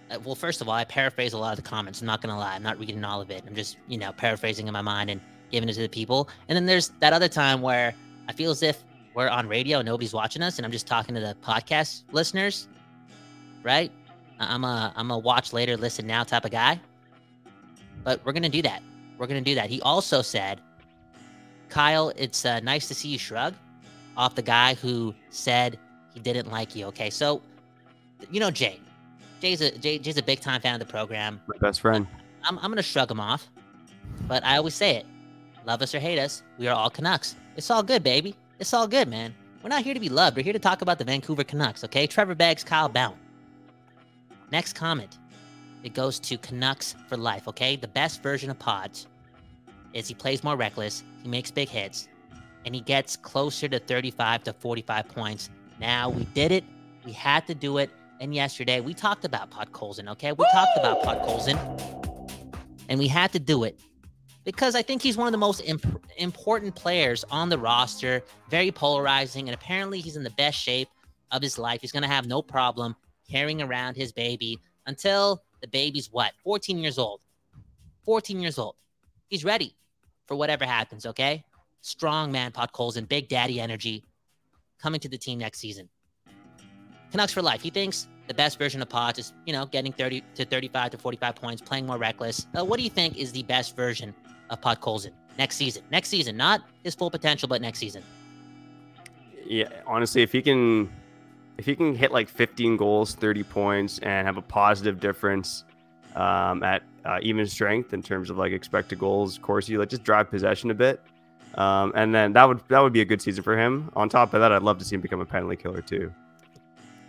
Uh, 0.10 0.20
well, 0.24 0.36
first 0.36 0.62
of 0.62 0.68
all, 0.68 0.74
I 0.74 0.84
paraphrase 0.84 1.34
a 1.34 1.38
lot 1.38 1.58
of 1.58 1.64
the 1.64 1.70
comments. 1.70 2.02
I'm 2.02 2.08
not 2.08 2.22
gonna 2.22 2.38
lie. 2.38 2.56
I'm 2.56 2.64
not 2.64 2.80
reading 2.80 3.04
all 3.04 3.22
of 3.22 3.30
it. 3.32 3.44
I'm 3.48 3.56
just 3.56 3.78
you 3.88 3.98
know 3.98 4.12
paraphrasing 4.14 4.68
in 4.68 4.74
my 4.74 4.82
mind 4.82 5.10
and 5.10 5.20
giving 5.52 5.70
it 5.70 5.74
to 5.74 5.82
the 5.82 5.90
people. 5.90 6.30
And 6.48 6.56
then 6.56 6.66
there's 6.66 6.90
that 7.00 7.14
other 7.14 7.28
time 7.28 7.62
where 7.62 7.94
I 8.28 8.34
feel 8.34 8.52
as 8.52 8.64
if 8.64 8.84
we're 9.14 9.30
on 9.30 9.48
radio, 9.48 9.82
nobody's 9.82 10.14
watching 10.14 10.42
us, 10.42 10.58
and 10.58 10.66
I'm 10.66 10.72
just 10.72 10.88
talking 10.88 11.14
to 11.16 11.22
the 11.22 11.36
podcast 11.42 12.04
listeners. 12.12 12.68
Right? 13.62 13.92
I'm 14.40 14.64
a 14.64 14.94
I'm 14.96 15.12
a 15.12 15.18
watch 15.18 15.54
later, 15.54 15.78
listen 15.78 16.08
now 16.08 16.24
type 16.24 16.46
of 16.46 16.52
guy. 16.52 16.80
But 18.04 18.26
we're 18.26 18.34
gonna 18.34 18.50
do 18.50 18.62
that. 18.64 18.82
We're 19.18 19.28
gonna 19.28 19.42
do 19.42 19.56
that. 19.56 19.70
He 19.70 19.82
also 19.82 20.22
said, 20.22 20.60
Kyle, 21.70 22.12
it's 22.16 22.46
uh, 22.46 22.60
nice 22.62 22.88
to 22.88 22.94
see 22.94 23.10
you 23.10 23.18
shrug 23.18 23.54
off 24.18 24.36
the 24.36 24.42
guy 24.42 24.74
who 24.76 25.14
said 25.30 25.80
he 26.14 26.20
didn't 26.20 26.52
like 26.52 26.76
you. 26.76 26.86
Okay, 26.88 27.10
so 27.10 27.42
you 28.32 28.40
know 28.40 28.52
Jay. 28.52 28.80
Jay's 29.42 29.62
a 29.62 29.78
Jay, 29.78 30.00
Jay's 30.00 30.18
a 30.18 30.24
big 30.24 30.40
time 30.40 30.62
fan 30.62 30.76
of 30.76 30.80
the 30.80 30.92
program. 30.92 31.42
My 31.48 31.58
best 31.58 31.82
friend. 31.82 32.08
I'm 32.44 32.58
I'm 32.60 32.72
gonna 32.72 32.82
shrug 32.82 33.12
him 33.12 33.20
off, 33.20 33.50
but 34.28 34.44
I 34.44 34.58
always 34.58 34.76
say 34.76 34.96
it: 34.98 35.06
love 35.66 35.82
us 35.82 35.94
or 35.94 36.00
hate 36.00 36.20
us, 36.20 36.44
we 36.58 36.68
are 36.68 36.76
all 36.76 36.90
Canucks. 36.90 37.36
It's 37.56 37.70
all 37.70 37.84
good, 37.84 38.04
baby. 38.04 38.36
It's 38.60 38.74
all 38.74 38.88
good, 38.88 39.08
man. 39.08 39.34
We're 39.62 39.70
not 39.70 39.84
here 39.84 39.94
to 39.94 40.00
be 40.00 40.10
loved. 40.10 40.36
We're 40.36 40.44
here 40.44 40.54
to 40.54 40.60
talk 40.60 40.82
about 40.82 40.98
the 40.98 41.06
Vancouver 41.06 41.44
Canucks. 41.44 41.84
Okay, 41.86 42.06
Trevor 42.08 42.36
Beggs, 42.36 42.64
Kyle 42.64 42.90
Bowen. 42.90 43.18
Next 44.52 44.74
comment. 44.74 45.18
It 45.84 45.94
goes 45.94 46.20
to 46.22 46.38
Canucks 46.38 46.96
for 47.08 47.18
life. 47.18 47.48
Okay, 47.48 47.76
the 47.76 47.88
best 47.88 48.22
version 48.22 48.50
of 48.50 48.60
Pods 48.60 49.08
is 49.94 50.08
he 50.08 50.14
plays 50.14 50.44
more 50.44 50.56
reckless, 50.56 51.04
he 51.22 51.30
makes 51.30 51.52
big 51.52 51.70
hits, 51.70 52.08
and 52.66 52.74
he 52.74 52.82
gets 52.82 53.16
closer 53.16 53.68
to 53.68 53.80
35 53.80 54.44
to 54.44 54.54
45 54.54 55.08
points. 55.10 55.50
Now 55.80 56.10
we 56.10 56.26
did 56.26 56.52
it. 56.52 56.64
We 57.06 57.12
had 57.12 57.48
to 57.48 57.56
do 57.56 57.78
it. 57.78 57.90
And 58.20 58.34
yesterday 58.34 58.80
we 58.80 58.94
talked 58.94 59.26
about 59.26 59.52
Podkolzin, 59.52 60.10
okay? 60.12 60.32
We 60.32 60.38
Woo! 60.38 60.46
talked 60.54 60.78
about 60.78 61.02
Podkolzin. 61.02 61.58
And 62.90 63.00
we 63.00 63.08
had 63.08 63.32
to 63.34 63.40
do 63.40 63.64
it 63.64 63.80
because 64.44 64.76
I 64.76 64.82
think 64.82 65.02
he's 65.02 65.18
one 65.18 65.28
of 65.28 65.32
the 65.32 65.38
most 65.38 65.62
imp- 65.62 66.06
important 66.18 66.76
players 66.76 67.24
on 67.32 67.50
the 67.50 67.58
roster, 67.58 68.24
very 68.50 68.72
polarizing, 68.72 69.48
and 69.48 69.56
apparently 69.56 70.00
he's 70.00 70.16
in 70.16 70.24
the 70.24 70.30
best 70.32 70.58
shape 70.58 70.90
of 71.32 71.42
his 71.42 71.58
life. 71.58 71.82
He's 71.82 71.92
going 71.92 72.04
to 72.04 72.10
have 72.10 72.28
no 72.28 72.42
problem 72.42 72.96
carrying 73.30 73.62
around 73.62 73.96
his 73.96 74.12
baby 74.12 74.60
until 74.86 75.44
the 75.62 75.68
baby's 75.68 76.12
what? 76.12 76.34
14 76.44 76.78
years 76.78 76.98
old. 76.98 77.22
14 78.06 78.40
years 78.40 78.60
old. 78.60 78.76
He's 79.28 79.46
ready 79.46 79.76
for 80.28 80.36
whatever 80.36 80.66
happens, 80.66 81.06
okay? 81.06 81.44
Strong 81.82 82.32
man, 82.32 82.52
Podkolzin, 82.52 83.08
big 83.08 83.30
daddy 83.30 83.60
energy 83.60 84.04
coming 84.84 85.00
to 85.00 85.08
the 85.08 85.18
team 85.18 85.40
next 85.40 85.60
season. 85.60 85.88
Canucks 87.12 87.32
for 87.32 87.42
life. 87.42 87.62
He 87.62 87.70
thinks 87.70 88.08
the 88.28 88.34
best 88.34 88.60
version 88.60 88.82
of 88.82 88.90
Pods 88.90 89.18
is, 89.18 89.34
you 89.46 89.54
know, 89.54 89.66
getting 89.66 89.94
30 89.94 90.22
to 90.36 90.46
35 90.46 90.92
to 90.92 90.98
45 90.98 91.36
points, 91.36 91.62
playing 91.62 91.86
more 91.86 91.98
reckless. 91.98 92.48
Uh, 92.58 92.66
what 92.66 92.78
do 92.78 92.84
you 92.84 92.90
think 92.90 93.18
is 93.18 93.32
the 93.32 93.44
best 93.44 93.78
version 93.78 94.14
of 94.50 94.60
Podkolzin 94.60 95.12
next 95.38 95.56
season? 95.56 95.84
Next 95.90 96.10
season, 96.10 96.36
not 96.36 96.64
his 96.84 96.96
full 96.96 97.10
potential, 97.10 97.48
but 97.48 97.62
next 97.62 97.80
season. 97.80 98.04
Yeah, 99.46 99.70
honestly, 99.88 100.22
if 100.22 100.34
he 100.34 100.42
can, 100.42 100.90
if 101.58 101.66
he 101.66 101.76
can 101.76 101.96
hit 101.96 102.12
like 102.12 102.28
15 102.28 102.76
goals, 102.76 103.16
30 103.16 103.44
points, 103.44 104.00
and 104.00 104.28
have 104.28 104.38
a 104.38 104.42
positive 104.42 105.00
difference 105.00 105.64
um, 106.16 106.62
at 106.62 106.84
uh, 107.06 107.20
even 107.22 107.48
strength 107.48 107.94
in 107.94 108.02
terms 108.02 108.30
of 108.30 108.38
like 108.38 108.52
expected 108.52 109.00
goals. 109.00 109.38
Corsi, 109.38 109.78
like 109.78 109.90
just 109.90 110.04
drive 110.04 110.30
possession 110.30 110.72
a 110.72 110.74
bit, 110.74 111.02
um, 111.56 111.92
and 111.96 112.14
then 112.14 112.34
that 112.34 112.48
would 112.48 112.62
that 112.70 112.82
would 112.82 112.94
be 112.94 113.02
a 113.02 113.06
good 113.06 113.22
season 113.22 113.44
for 113.44 113.58
him. 113.58 113.92
On 113.96 114.10
top 114.10 114.34
of 114.34 114.42
that, 114.42 114.52
I'd 114.52 114.64
love 114.64 114.78
to 114.80 114.86
see 114.86 114.96
him 114.96 115.02
become 115.02 115.22
a 115.22 115.26
penalty 115.26 115.56
killer 115.56 115.82
too. 115.82 116.12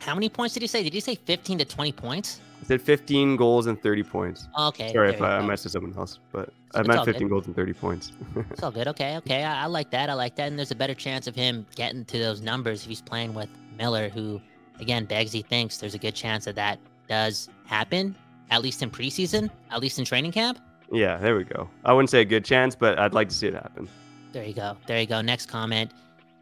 How 0.01 0.15
many 0.15 0.29
points 0.29 0.55
did 0.55 0.63
he 0.63 0.67
say? 0.67 0.83
Did 0.83 0.93
he 0.93 1.01
say 1.01 1.15
15 1.15 1.59
to 1.59 1.65
20 1.65 1.93
points? 1.93 2.41
He 2.61 2.67
said 2.67 2.83
15 2.83 3.37
goals 3.37 3.67
and 3.67 3.81
30 3.83 4.03
points. 4.03 4.49
Okay. 4.59 4.93
Sorry 4.93 5.11
if 5.11 5.23
I, 5.23 5.39
I 5.39 5.47
messed 5.47 5.65
with 5.65 5.73
someone 5.73 5.95
else, 5.97 6.19
but 6.31 6.51
I 6.75 6.83
meant 6.83 7.05
15 7.05 7.23
good. 7.23 7.31
goals 7.31 7.47
and 7.47 7.57
30 7.57 7.73
points. 7.73 8.13
it's 8.51 8.63
all 8.63 8.71
good. 8.71 8.87
Okay. 8.89 9.17
Okay. 9.19 9.45
I, 9.45 9.65
I, 9.65 9.67
like 9.67 9.91
that. 9.91 10.11
I 10.11 10.15
like 10.15 10.37
that. 10.37 10.49
And 10.49 10.59
there's 10.59 10.71
a 10.71 10.75
better 10.75 10.95
chance 10.95 11.27
of 11.27 11.35
him 11.35 11.67
getting 11.75 12.05
to 12.07 12.19
those 12.19 12.43
numbers 12.43 12.83
if 12.83 12.89
he's 12.89 13.01
playing 13.01 13.33
with 13.33 13.49
Miller, 13.79 14.11
who, 14.11 14.41
again, 14.79 15.07
Begsy 15.07 15.45
thinks 15.45 15.79
there's 15.79 15.95
a 15.95 15.99
good 15.99 16.15
chance 16.15 16.45
that 16.45 16.57
that 16.57 16.79
does 17.09 17.49
happen 17.67 18.15
at 18.51 18.63
least 18.63 18.83
in 18.83 18.91
preseason, 18.91 19.51
at 19.71 19.81
least 19.81 19.99
in 19.99 20.05
training 20.05 20.33
camp. 20.33 20.59
Yeah, 20.93 21.17
there 21.17 21.37
we 21.37 21.45
go. 21.45 21.69
I 21.85 21.93
wouldn't 21.93 22.11
say 22.11 22.21
a 22.21 22.25
good 22.25 22.45
chance, 22.45 22.75
but 22.75 22.99
I'd 22.99 23.15
like 23.15 23.29
to 23.29 23.35
see 23.35 23.49
it 23.49 23.55
happen. 23.55 23.89
There 24.35 24.45
you 24.45 24.53
go. 24.53 24.77
There 24.87 25.01
you 25.01 25.07
go. 25.07 25.21
Next 25.21 25.47
comment 25.47 25.93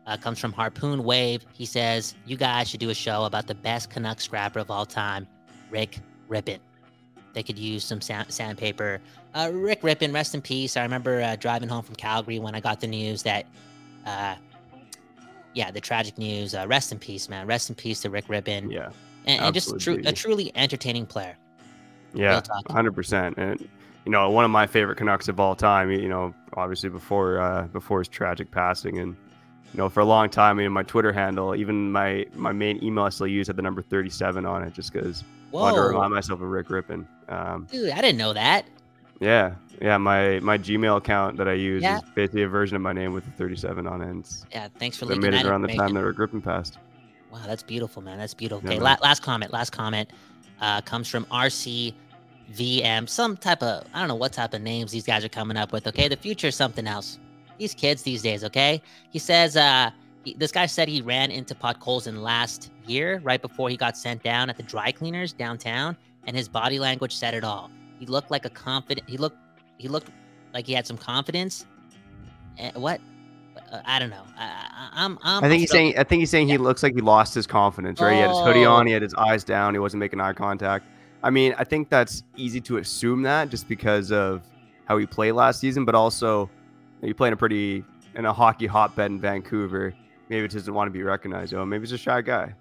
uh, 0.07 0.17
comes 0.17 0.39
from 0.39 0.51
Harpoon 0.51 1.05
Wave. 1.05 1.45
He 1.53 1.67
says, 1.67 2.15
You 2.25 2.39
guys 2.39 2.71
should 2.71 2.81
do 2.81 2.89
a 2.89 2.95
show 2.95 3.25
about 3.25 3.47
the 3.47 3.55
best 3.55 3.91
Canuck 3.91 4.19
scrapper 4.23 4.61
of 4.61 4.71
all 4.71 4.87
time, 4.87 5.27
Rick 5.71 5.99
Rypien. 6.27 6.59
They 7.35 7.43
could 7.43 7.59
use 7.59 7.85
some 7.85 8.01
sand- 8.01 8.33
sandpaper. 8.33 9.03
Uh, 9.35 9.51
Rick 9.53 9.83
Rypien, 9.83 10.15
rest 10.15 10.35
in 10.35 10.41
peace. 10.41 10.79
I 10.79 10.83
remember 10.83 11.21
uh, 11.21 11.37
driving 11.37 11.69
home 11.69 11.83
from 11.83 11.95
Calgary 11.97 12.39
when 12.39 12.55
I 12.55 12.61
got 12.61 12.81
the 12.81 12.87
news 12.87 13.23
that, 13.25 13.45
uh, 14.07 14.37
yeah, 15.53 15.71
the 15.71 15.81
tragic 15.81 16.17
news. 16.17 16.55
Uh, 16.55 16.65
rest 16.67 16.93
in 16.93 16.99
peace, 16.99 17.29
man. 17.29 17.47
Rest 17.47 17.69
in 17.69 17.75
peace 17.75 18.01
to 18.03 18.11
Rick 18.11 18.27
Rypien. 18.29 18.73
Yeah. 18.73 18.89
And, 19.27 19.43
and 19.43 19.55
just 19.55 19.79
tru- 19.79 20.01
a 20.07 20.13
truly 20.13 20.51
entertaining 20.55 21.05
player. 21.05 21.37
Yeah, 22.15 22.41
hundred 22.71 22.95
percent. 22.95 23.37
And 23.39 23.69
you 24.05 24.13
know, 24.13 24.31
one 24.31 24.45
of 24.45 24.51
my 24.51 24.67
favorite 24.67 24.97
Canucks 24.97 25.29
of 25.29 25.39
all 25.39 25.55
time. 25.55 25.91
You 25.91 26.09
know, 26.09 26.35
obviously 26.55 26.89
before 26.89 27.41
uh, 27.41 27.67
before 27.69 28.01
his 28.01 28.09
tragic 28.09 28.51
passing, 28.51 28.99
and 28.99 29.17
you 29.73 29.79
know, 29.79 29.89
for 29.89 30.01
a 30.01 30.05
long 30.05 30.29
time, 30.29 30.59
I 30.59 30.63
mean, 30.63 30.73
my 30.73 30.83
Twitter 30.83 31.13
handle, 31.13 31.55
even 31.55 31.93
my 31.93 32.27
my 32.35 32.53
main 32.53 32.83
email 32.83 33.05
I 33.05 33.09
still 33.11 33.27
use 33.27 33.47
had 33.47 33.57
the 33.57 33.63
number 33.63 33.83
thirty 33.83 34.11
seven 34.11 34.45
on 34.45 34.63
it, 34.63 34.75
just 34.75 34.93
because 34.93 35.23
I 35.23 35.57
wanted 35.57 35.77
to 35.77 35.83
remind 35.83 36.13
myself 36.13 36.41
of 36.41 36.49
Rick 36.49 36.69
Rypien. 36.69 37.07
Um, 37.29 37.67
Dude, 37.71 37.91
I 37.91 38.01
didn't 38.01 38.19
know 38.19 38.33
that. 38.33 38.67
Yeah, 39.21 39.55
yeah. 39.81 39.97
My 39.99 40.41
my 40.41 40.59
Gmail 40.59 40.97
account 40.97 41.37
that 41.37 41.49
I 41.49 41.53
use 41.53 41.83
yeah. 41.83 41.99
is 41.99 42.03
basically 42.15 42.43
a 42.43 42.49
version 42.49 42.75
of 42.77 42.83
my 42.83 42.93
name 42.93 43.13
with 43.13 43.25
the 43.25 43.31
thirty 43.33 43.57
seven 43.57 43.87
on 43.87 44.03
it. 44.03 44.45
Yeah, 44.51 44.69
thanks 44.79 44.97
for 44.97 45.07
leaving 45.07 45.23
that. 45.23 45.31
made 45.31 45.41
it 45.41 45.47
around 45.47 45.63
the 45.63 45.75
time 45.75 45.95
that 45.95 46.05
Rick 46.05 46.17
Rypien 46.17 46.43
passed. 46.43 46.79
Wow, 47.33 47.41
that's 47.47 47.63
beautiful, 47.63 48.03
man. 48.03 48.19
That's 48.19 48.35
beautiful. 48.35 48.69
Okay, 48.69 48.79
la- 48.79 48.99
last 49.01 49.23
comment. 49.23 49.53
Last 49.53 49.71
comment 49.71 50.11
uh, 50.61 50.83
comes 50.83 51.09
from 51.09 51.25
RC 51.27 51.95
VM, 52.57 53.09
some 53.09 53.37
type 53.37 53.63
of 53.63 53.87
I 53.95 53.99
don't 54.01 54.09
know 54.09 54.15
what 54.15 54.33
type 54.33 54.55
of 54.55 54.63
names 54.63 54.93
these 54.93 55.05
guys 55.07 55.25
are 55.25 55.29
coming 55.29 55.57
up 55.57 55.73
with. 55.73 55.87
Okay, 55.87 56.09
the 56.09 56.17
future 56.17 56.49
is 56.49 56.57
something 56.57 56.87
else. 56.87 57.19
These 57.59 57.75
kids 57.75 58.03
these 58.03 58.23
days. 58.23 58.45
Okay, 58.45 58.83
he 59.11 59.19
says 59.19 59.57
uh, 59.57 59.91
he, 60.25 60.35
this 60.35 60.53
guy 60.53 60.67
said 60.67 60.89
he 60.89 61.03
ran 61.03 61.31
into 61.31 61.55
Podkolzin 61.55 62.23
last 62.23 62.71
year, 62.87 63.21
right 63.23 63.41
before 63.41 63.69
he 63.69 63.77
got 63.77 63.97
sent 63.97 64.23
down 64.23 64.51
at 64.51 64.57
the 64.57 64.63
dry 64.63 64.93
cleaners 64.93 65.33
downtown, 65.33 65.97
and 66.27 66.37
his 66.37 66.49
body 66.49 66.79
language 66.79 67.15
said 67.15 67.35
it 67.35 67.45
all. 67.45 67.71
He 67.99 68.07
looked 68.07 68.31
like 68.31 68.45
a 68.45 68.51
confident. 68.51 69.09
He 69.09 69.17
looked 69.17 69.37
he 69.79 69.89
looked 69.89 70.11
like 70.55 70.67
he 70.67 70.73
had 70.73 70.87
some 70.87 70.99
confidence, 70.99 71.67
Eh, 72.59 72.71
what? 72.75 73.01
Uh, 73.71 73.81
I 73.85 73.99
don't 73.99 74.11
know. 74.11 74.25
I, 74.39 74.45
I, 74.45 75.05
I'm. 75.05 75.19
I'm 75.23 75.45
I 75.45 75.49
think 75.49 75.61
he's 75.61 75.71
still- 75.71 75.79
saying. 75.79 75.99
I 75.99 76.05
think 76.05 76.21
he's 76.21 76.31
saying 76.31 76.49
he 76.49 76.59
looks 76.59 76.83
like 76.83 76.95
he 76.95 77.01
lost 77.01 77.35
his 77.35 77.47
confidence. 77.47 78.01
Right? 78.01 78.15
He 78.15 78.21
had 78.21 78.31
his 78.31 78.39
hoodie 78.41 78.65
on. 78.65 78.87
He 78.87 78.93
had 78.93 79.03
his 79.03 79.15
eyes 79.15 79.45
down. 79.45 79.75
He 79.75 79.79
wasn't 79.79 80.01
making 80.01 80.21
eye 80.21 80.33
contact. 80.33 80.87
I 81.23 81.31
mean, 81.31 81.55
I 81.59 81.65
think 81.65 81.89
that's 81.89 82.25
easy 82.37 82.61
to 82.63 82.79
assume 82.79 83.23
that 83.23 83.49
just 83.49 83.69
because 83.69 84.11
of 84.11 84.43
how 84.87 84.99
he 84.99 85.07
played 85.07 85.33
last 85.33 85.61
season, 85.61 85.85
but 85.85 85.95
also 85.95 86.51
he 87.01 87.13
played 87.15 87.29
in 87.29 87.35
a 87.35 87.37
pretty 87.37 87.85
in 88.15 88.25
a 88.27 88.33
hockey 88.33 88.67
hotbed 88.67 89.11
in 89.11 89.21
Vancouver. 89.21 89.95
Maybe 90.29 90.43
he 90.43 90.49
doesn't 90.49 90.75
want 90.75 90.89
to 90.89 90.93
be 90.93 91.03
recognized. 91.03 91.55
Oh, 91.55 91.65
maybe 91.65 91.83
he's 91.83 91.93
a 91.93 91.99
shy 91.99 92.23
guy. 92.23 92.55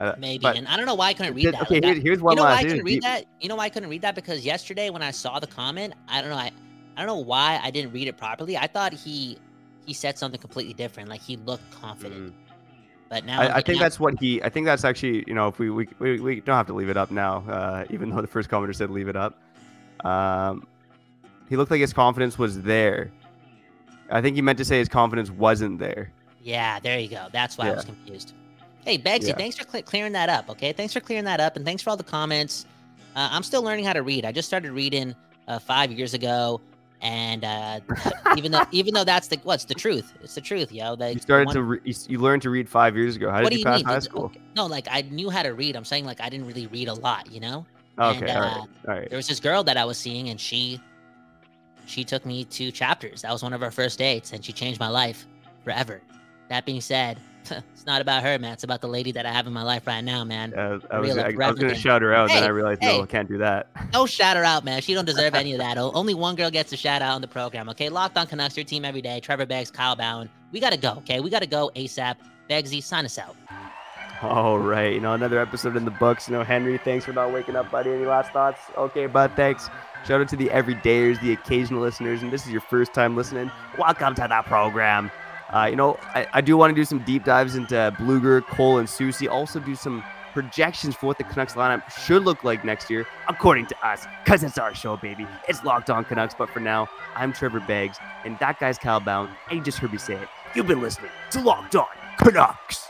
Uh, 0.00 0.14
Maybe, 0.18 0.46
and 0.46 0.66
I 0.66 0.78
don't 0.78 0.86
know 0.86 0.94
why 0.94 1.08
I 1.08 1.12
couldn't 1.14 1.34
read 1.34 1.42
Here- 1.42 1.52
that. 1.52 1.62
okay, 1.62 1.74
Like, 1.74 1.84
here's, 1.84 2.02
here's 2.02 2.22
one 2.22 2.32
you 2.32 2.36
know 2.36 2.44
why 2.44 2.54
I 2.54 2.62
couldn't 2.62 2.84
read 2.84 2.94
deep- 2.94 3.02
that? 3.02 3.26
You 3.38 3.50
know 3.50 3.56
why 3.56 3.64
I 3.64 3.68
couldn't 3.68 3.90
read 3.90 4.00
that? 4.00 4.14
Because 4.14 4.42
yesterday 4.46 4.88
when 4.88 5.02
I 5.02 5.10
saw 5.10 5.38
the 5.38 5.46
comment, 5.46 5.92
I 6.08 6.22
don't 6.22 6.30
know, 6.30 6.36
I, 6.36 6.50
I 6.96 7.00
don't 7.00 7.06
know 7.06 7.18
why 7.22 7.60
I 7.62 7.70
didn't 7.70 7.92
read 7.92 8.08
it 8.08 8.16
properly. 8.16 8.56
I 8.56 8.66
thought 8.66 8.94
he 8.94 9.36
he 9.84 9.92
said 9.92 10.16
something 10.16 10.40
completely 10.40 10.72
different. 10.72 11.10
Like 11.10 11.20
he 11.20 11.36
looked 11.36 11.70
confident. 11.70 12.32
Mm. 12.32 12.32
But 13.10 13.24
now 13.26 13.40
I, 13.40 13.56
I 13.56 13.60
think 13.60 13.78
now- 13.78 13.84
that's 13.84 14.00
what 14.00 14.18
he. 14.18 14.42
I 14.42 14.48
think 14.48 14.64
that's 14.64 14.84
actually. 14.84 15.24
You 15.26 15.34
know, 15.34 15.48
if 15.48 15.58
we 15.58 15.68
we, 15.68 15.88
we, 15.98 16.20
we 16.20 16.40
don't 16.40 16.56
have 16.56 16.68
to 16.68 16.72
leave 16.72 16.88
it 16.88 16.96
up 16.96 17.10
now, 17.10 17.38
uh, 17.48 17.84
even 17.90 18.08
though 18.08 18.22
the 18.22 18.28
first 18.28 18.48
commenter 18.48 18.74
said 18.74 18.88
leave 18.88 19.08
it 19.08 19.16
up. 19.16 19.38
Um, 20.06 20.66
he 21.50 21.56
looked 21.56 21.70
like 21.70 21.80
his 21.80 21.92
confidence 21.92 22.38
was 22.38 22.62
there. 22.62 23.10
I 24.10 24.22
think 24.22 24.36
he 24.36 24.42
meant 24.42 24.58
to 24.58 24.64
say 24.64 24.78
his 24.78 24.88
confidence 24.88 25.30
wasn't 25.30 25.78
there. 25.80 26.12
Yeah, 26.42 26.78
there 26.80 26.98
you 26.98 27.08
go. 27.08 27.26
That's 27.32 27.58
why 27.58 27.68
I 27.68 27.72
was 27.74 27.84
confused. 27.84 28.32
Hey, 28.84 28.96
Begsy, 28.96 29.28
Yeah. 29.28 29.36
thanks 29.36 29.58
for 29.58 29.64
cle 29.64 29.82
clearing 29.82 30.12
that 30.12 30.28
up. 30.30 30.48
Okay, 30.48 30.72
thanks 30.72 30.94
for 30.94 31.00
clearing 31.00 31.24
that 31.26 31.38
up, 31.38 31.56
and 31.56 31.64
thanks 31.66 31.82
for 31.82 31.90
all 31.90 31.96
the 31.98 32.02
comments. 32.04 32.64
Uh, 33.14 33.28
I'm 33.30 33.42
still 33.42 33.62
learning 33.62 33.84
how 33.84 33.92
to 33.92 34.02
read. 34.02 34.24
I 34.24 34.32
just 34.32 34.48
started 34.48 34.72
reading 34.72 35.14
uh, 35.48 35.58
five 35.58 35.92
years 35.92 36.14
ago, 36.14 36.60
and 37.02 37.44
uh, 37.44 37.80
even 38.36 38.52
though 38.52 38.64
even 38.72 38.94
though 38.94 39.04
that's 39.04 39.28
the 39.28 39.38
what's 39.42 39.64
the 39.64 39.74
truth, 39.74 40.12
it's 40.22 40.34
the 40.34 40.40
truth, 40.40 40.72
yo. 40.72 40.94
Like 40.94 41.14
You 41.14 41.20
started 41.20 41.46
one- 41.46 41.54
to. 41.56 41.62
Re- 41.62 41.80
you, 41.84 42.18
learned 42.18 42.42
to 42.42 42.50
read 42.50 42.68
five 42.68 42.96
years 42.96 43.16
ago. 43.16 43.30
How 43.30 43.42
what 43.42 43.50
did 43.50 43.56
do 43.56 43.58
you 43.60 43.64
pass 43.64 43.78
mean? 43.78 43.86
high 43.86 43.98
school? 43.98 44.24
okay, 44.26 44.40
No, 44.56 44.66
like 44.66 44.86
I 44.90 45.02
knew 45.02 45.30
how 45.30 45.42
to 45.42 45.50
read. 45.54 45.76
I'm 45.76 45.84
saying 45.84 46.04
like 46.04 46.20
I 46.20 46.28
didn't 46.28 46.46
really 46.46 46.66
read 46.66 46.88
a 46.88 46.94
lot, 46.94 47.30
you 47.30 47.40
know. 47.40 47.66
Okay, 47.98 48.28
and, 48.28 48.30
all 48.30 48.36
uh, 48.36 48.40
right, 48.46 48.68
all 48.88 48.94
right. 48.94 49.08
There 49.10 49.16
was 49.16 49.28
this 49.28 49.40
girl 49.40 49.62
that 49.64 49.76
I 49.76 49.84
was 49.84 49.98
seeing, 49.98 50.28
and 50.28 50.40
she 50.40 50.80
she 51.86 52.04
took 52.04 52.24
me 52.24 52.44
to 52.44 52.70
chapters. 52.70 53.22
That 53.22 53.32
was 53.32 53.42
one 53.42 53.52
of 53.52 53.62
our 53.62 53.70
first 53.70 53.98
dates, 53.98 54.32
and 54.32 54.44
she 54.44 54.52
changed 54.52 54.78
my 54.80 54.88
life 54.88 55.26
forever. 55.64 56.00
That 56.48 56.64
being 56.66 56.80
said, 56.80 57.18
it's 57.50 57.86
not 57.86 58.00
about 58.00 58.22
her, 58.22 58.38
man. 58.38 58.52
It's 58.52 58.64
about 58.64 58.80
the 58.80 58.88
lady 58.88 59.12
that 59.12 59.26
I 59.26 59.32
have 59.32 59.46
in 59.46 59.52
my 59.52 59.62
life 59.62 59.86
right 59.86 60.02
now, 60.02 60.24
man. 60.24 60.54
Uh, 60.54 60.78
I 60.90 60.98
was, 60.98 61.16
I, 61.16 61.28
I 61.28 61.50
was 61.50 61.58
gonna 61.58 61.74
shout 61.74 62.02
her 62.02 62.14
out, 62.14 62.28
then 62.28 62.42
Hey, 62.42 62.44
I 62.44 62.50
realized 62.50 62.82
hey. 62.82 62.98
no, 62.98 63.04
I 63.04 63.06
can't 63.06 63.28
do 63.28 63.38
that. 63.38 63.68
No 63.92 64.06
shout 64.06 64.36
her 64.36 64.44
out, 64.44 64.64
man. 64.64 64.80
She 64.82 64.94
don't 64.94 65.04
deserve 65.04 65.34
any 65.34 65.52
of 65.52 65.58
that. 65.60 65.76
Only 65.78 66.14
one 66.14 66.36
girl 66.36 66.50
gets 66.50 66.72
a 66.72 66.76
shout 66.76 67.02
out 67.02 67.14
on 67.14 67.20
the 67.20 67.28
program, 67.28 67.68
okay? 67.70 67.88
Locked 67.88 68.16
on 68.16 68.26
Canucks, 68.26 68.56
your 68.56 68.64
team 68.64 68.84
every 68.84 69.02
day. 69.02 69.20
Trevor 69.20 69.46
Beggs, 69.46 69.70
Kyle 69.70 69.96
Bhawan. 69.96 70.28
We 70.52 70.60
gotta 70.60 70.76
go, 70.76 70.92
okay? 70.98 71.20
We 71.20 71.30
gotta 71.30 71.46
go 71.46 71.70
ASAP. 71.74 72.16
Beggsy, 72.48 72.82
sign 72.82 73.04
us 73.04 73.18
out. 73.18 73.36
All 74.22 74.58
right, 74.58 74.92
you 74.92 75.00
know 75.00 75.14
another 75.14 75.40
episode 75.40 75.76
in 75.76 75.86
the 75.86 75.90
books. 75.92 76.28
You 76.28 76.34
know, 76.34 76.44
Henry, 76.44 76.76
thanks 76.78 77.06
for 77.06 77.12
not 77.12 77.32
waking 77.32 77.56
up, 77.56 77.70
buddy. 77.70 77.90
Any 77.90 78.04
last 78.04 78.32
thoughts? 78.32 78.60
Okay, 78.76 79.06
bud, 79.06 79.32
thanks. 79.34 79.70
Shout 80.06 80.20
out 80.20 80.28
to 80.28 80.36
the 80.36 80.48
everydayers, 80.48 81.20
the 81.22 81.32
occasional 81.32 81.80
listeners, 81.80 82.22
and 82.22 82.30
this 82.32 82.44
is 82.44 82.52
your 82.52 82.60
first 82.60 82.92
time 82.92 83.16
listening. 83.16 83.50
Welcome 83.78 84.14
to 84.16 84.26
the 84.28 84.42
program. 84.46 85.10
Uh, 85.52 85.66
you 85.68 85.76
know, 85.76 85.98
I, 86.14 86.26
I 86.34 86.40
do 86.40 86.56
want 86.56 86.70
to 86.70 86.74
do 86.74 86.84
some 86.84 87.00
deep 87.00 87.24
dives 87.24 87.56
into 87.56 87.74
Blueger, 87.98 88.44
Cole, 88.46 88.78
and 88.78 88.88
Soucy. 88.88 89.28
Also, 89.28 89.58
do 89.60 89.74
some 89.74 90.04
projections 90.32 90.94
for 90.94 91.06
what 91.06 91.18
the 91.18 91.24
Canucks 91.24 91.54
lineup 91.54 91.90
should 91.90 92.24
look 92.24 92.44
like 92.44 92.64
next 92.64 92.88
year, 92.88 93.06
according 93.28 93.66
to 93.66 93.86
us, 93.86 94.06
because 94.24 94.44
it's 94.44 94.58
our 94.58 94.74
show, 94.74 94.96
baby. 94.96 95.26
It's 95.48 95.64
Locked 95.64 95.90
On 95.90 96.04
Canucks. 96.04 96.34
But 96.38 96.50
for 96.50 96.60
now, 96.60 96.88
I'm 97.14 97.32
Trevor 97.32 97.60
Beggs, 97.60 97.98
and 98.24 98.38
that 98.38 98.60
guy's 98.60 98.78
Kyle 98.78 99.00
Bhawan, 99.00 99.30
you 99.50 99.60
just 99.60 99.78
heard 99.78 99.92
me 99.92 99.98
say 99.98 100.14
it. 100.14 100.28
You've 100.54 100.68
been 100.68 100.80
listening 100.80 101.10
to 101.32 101.40
Locked 101.40 101.74
On 101.76 101.86
Canucks. 102.18 102.89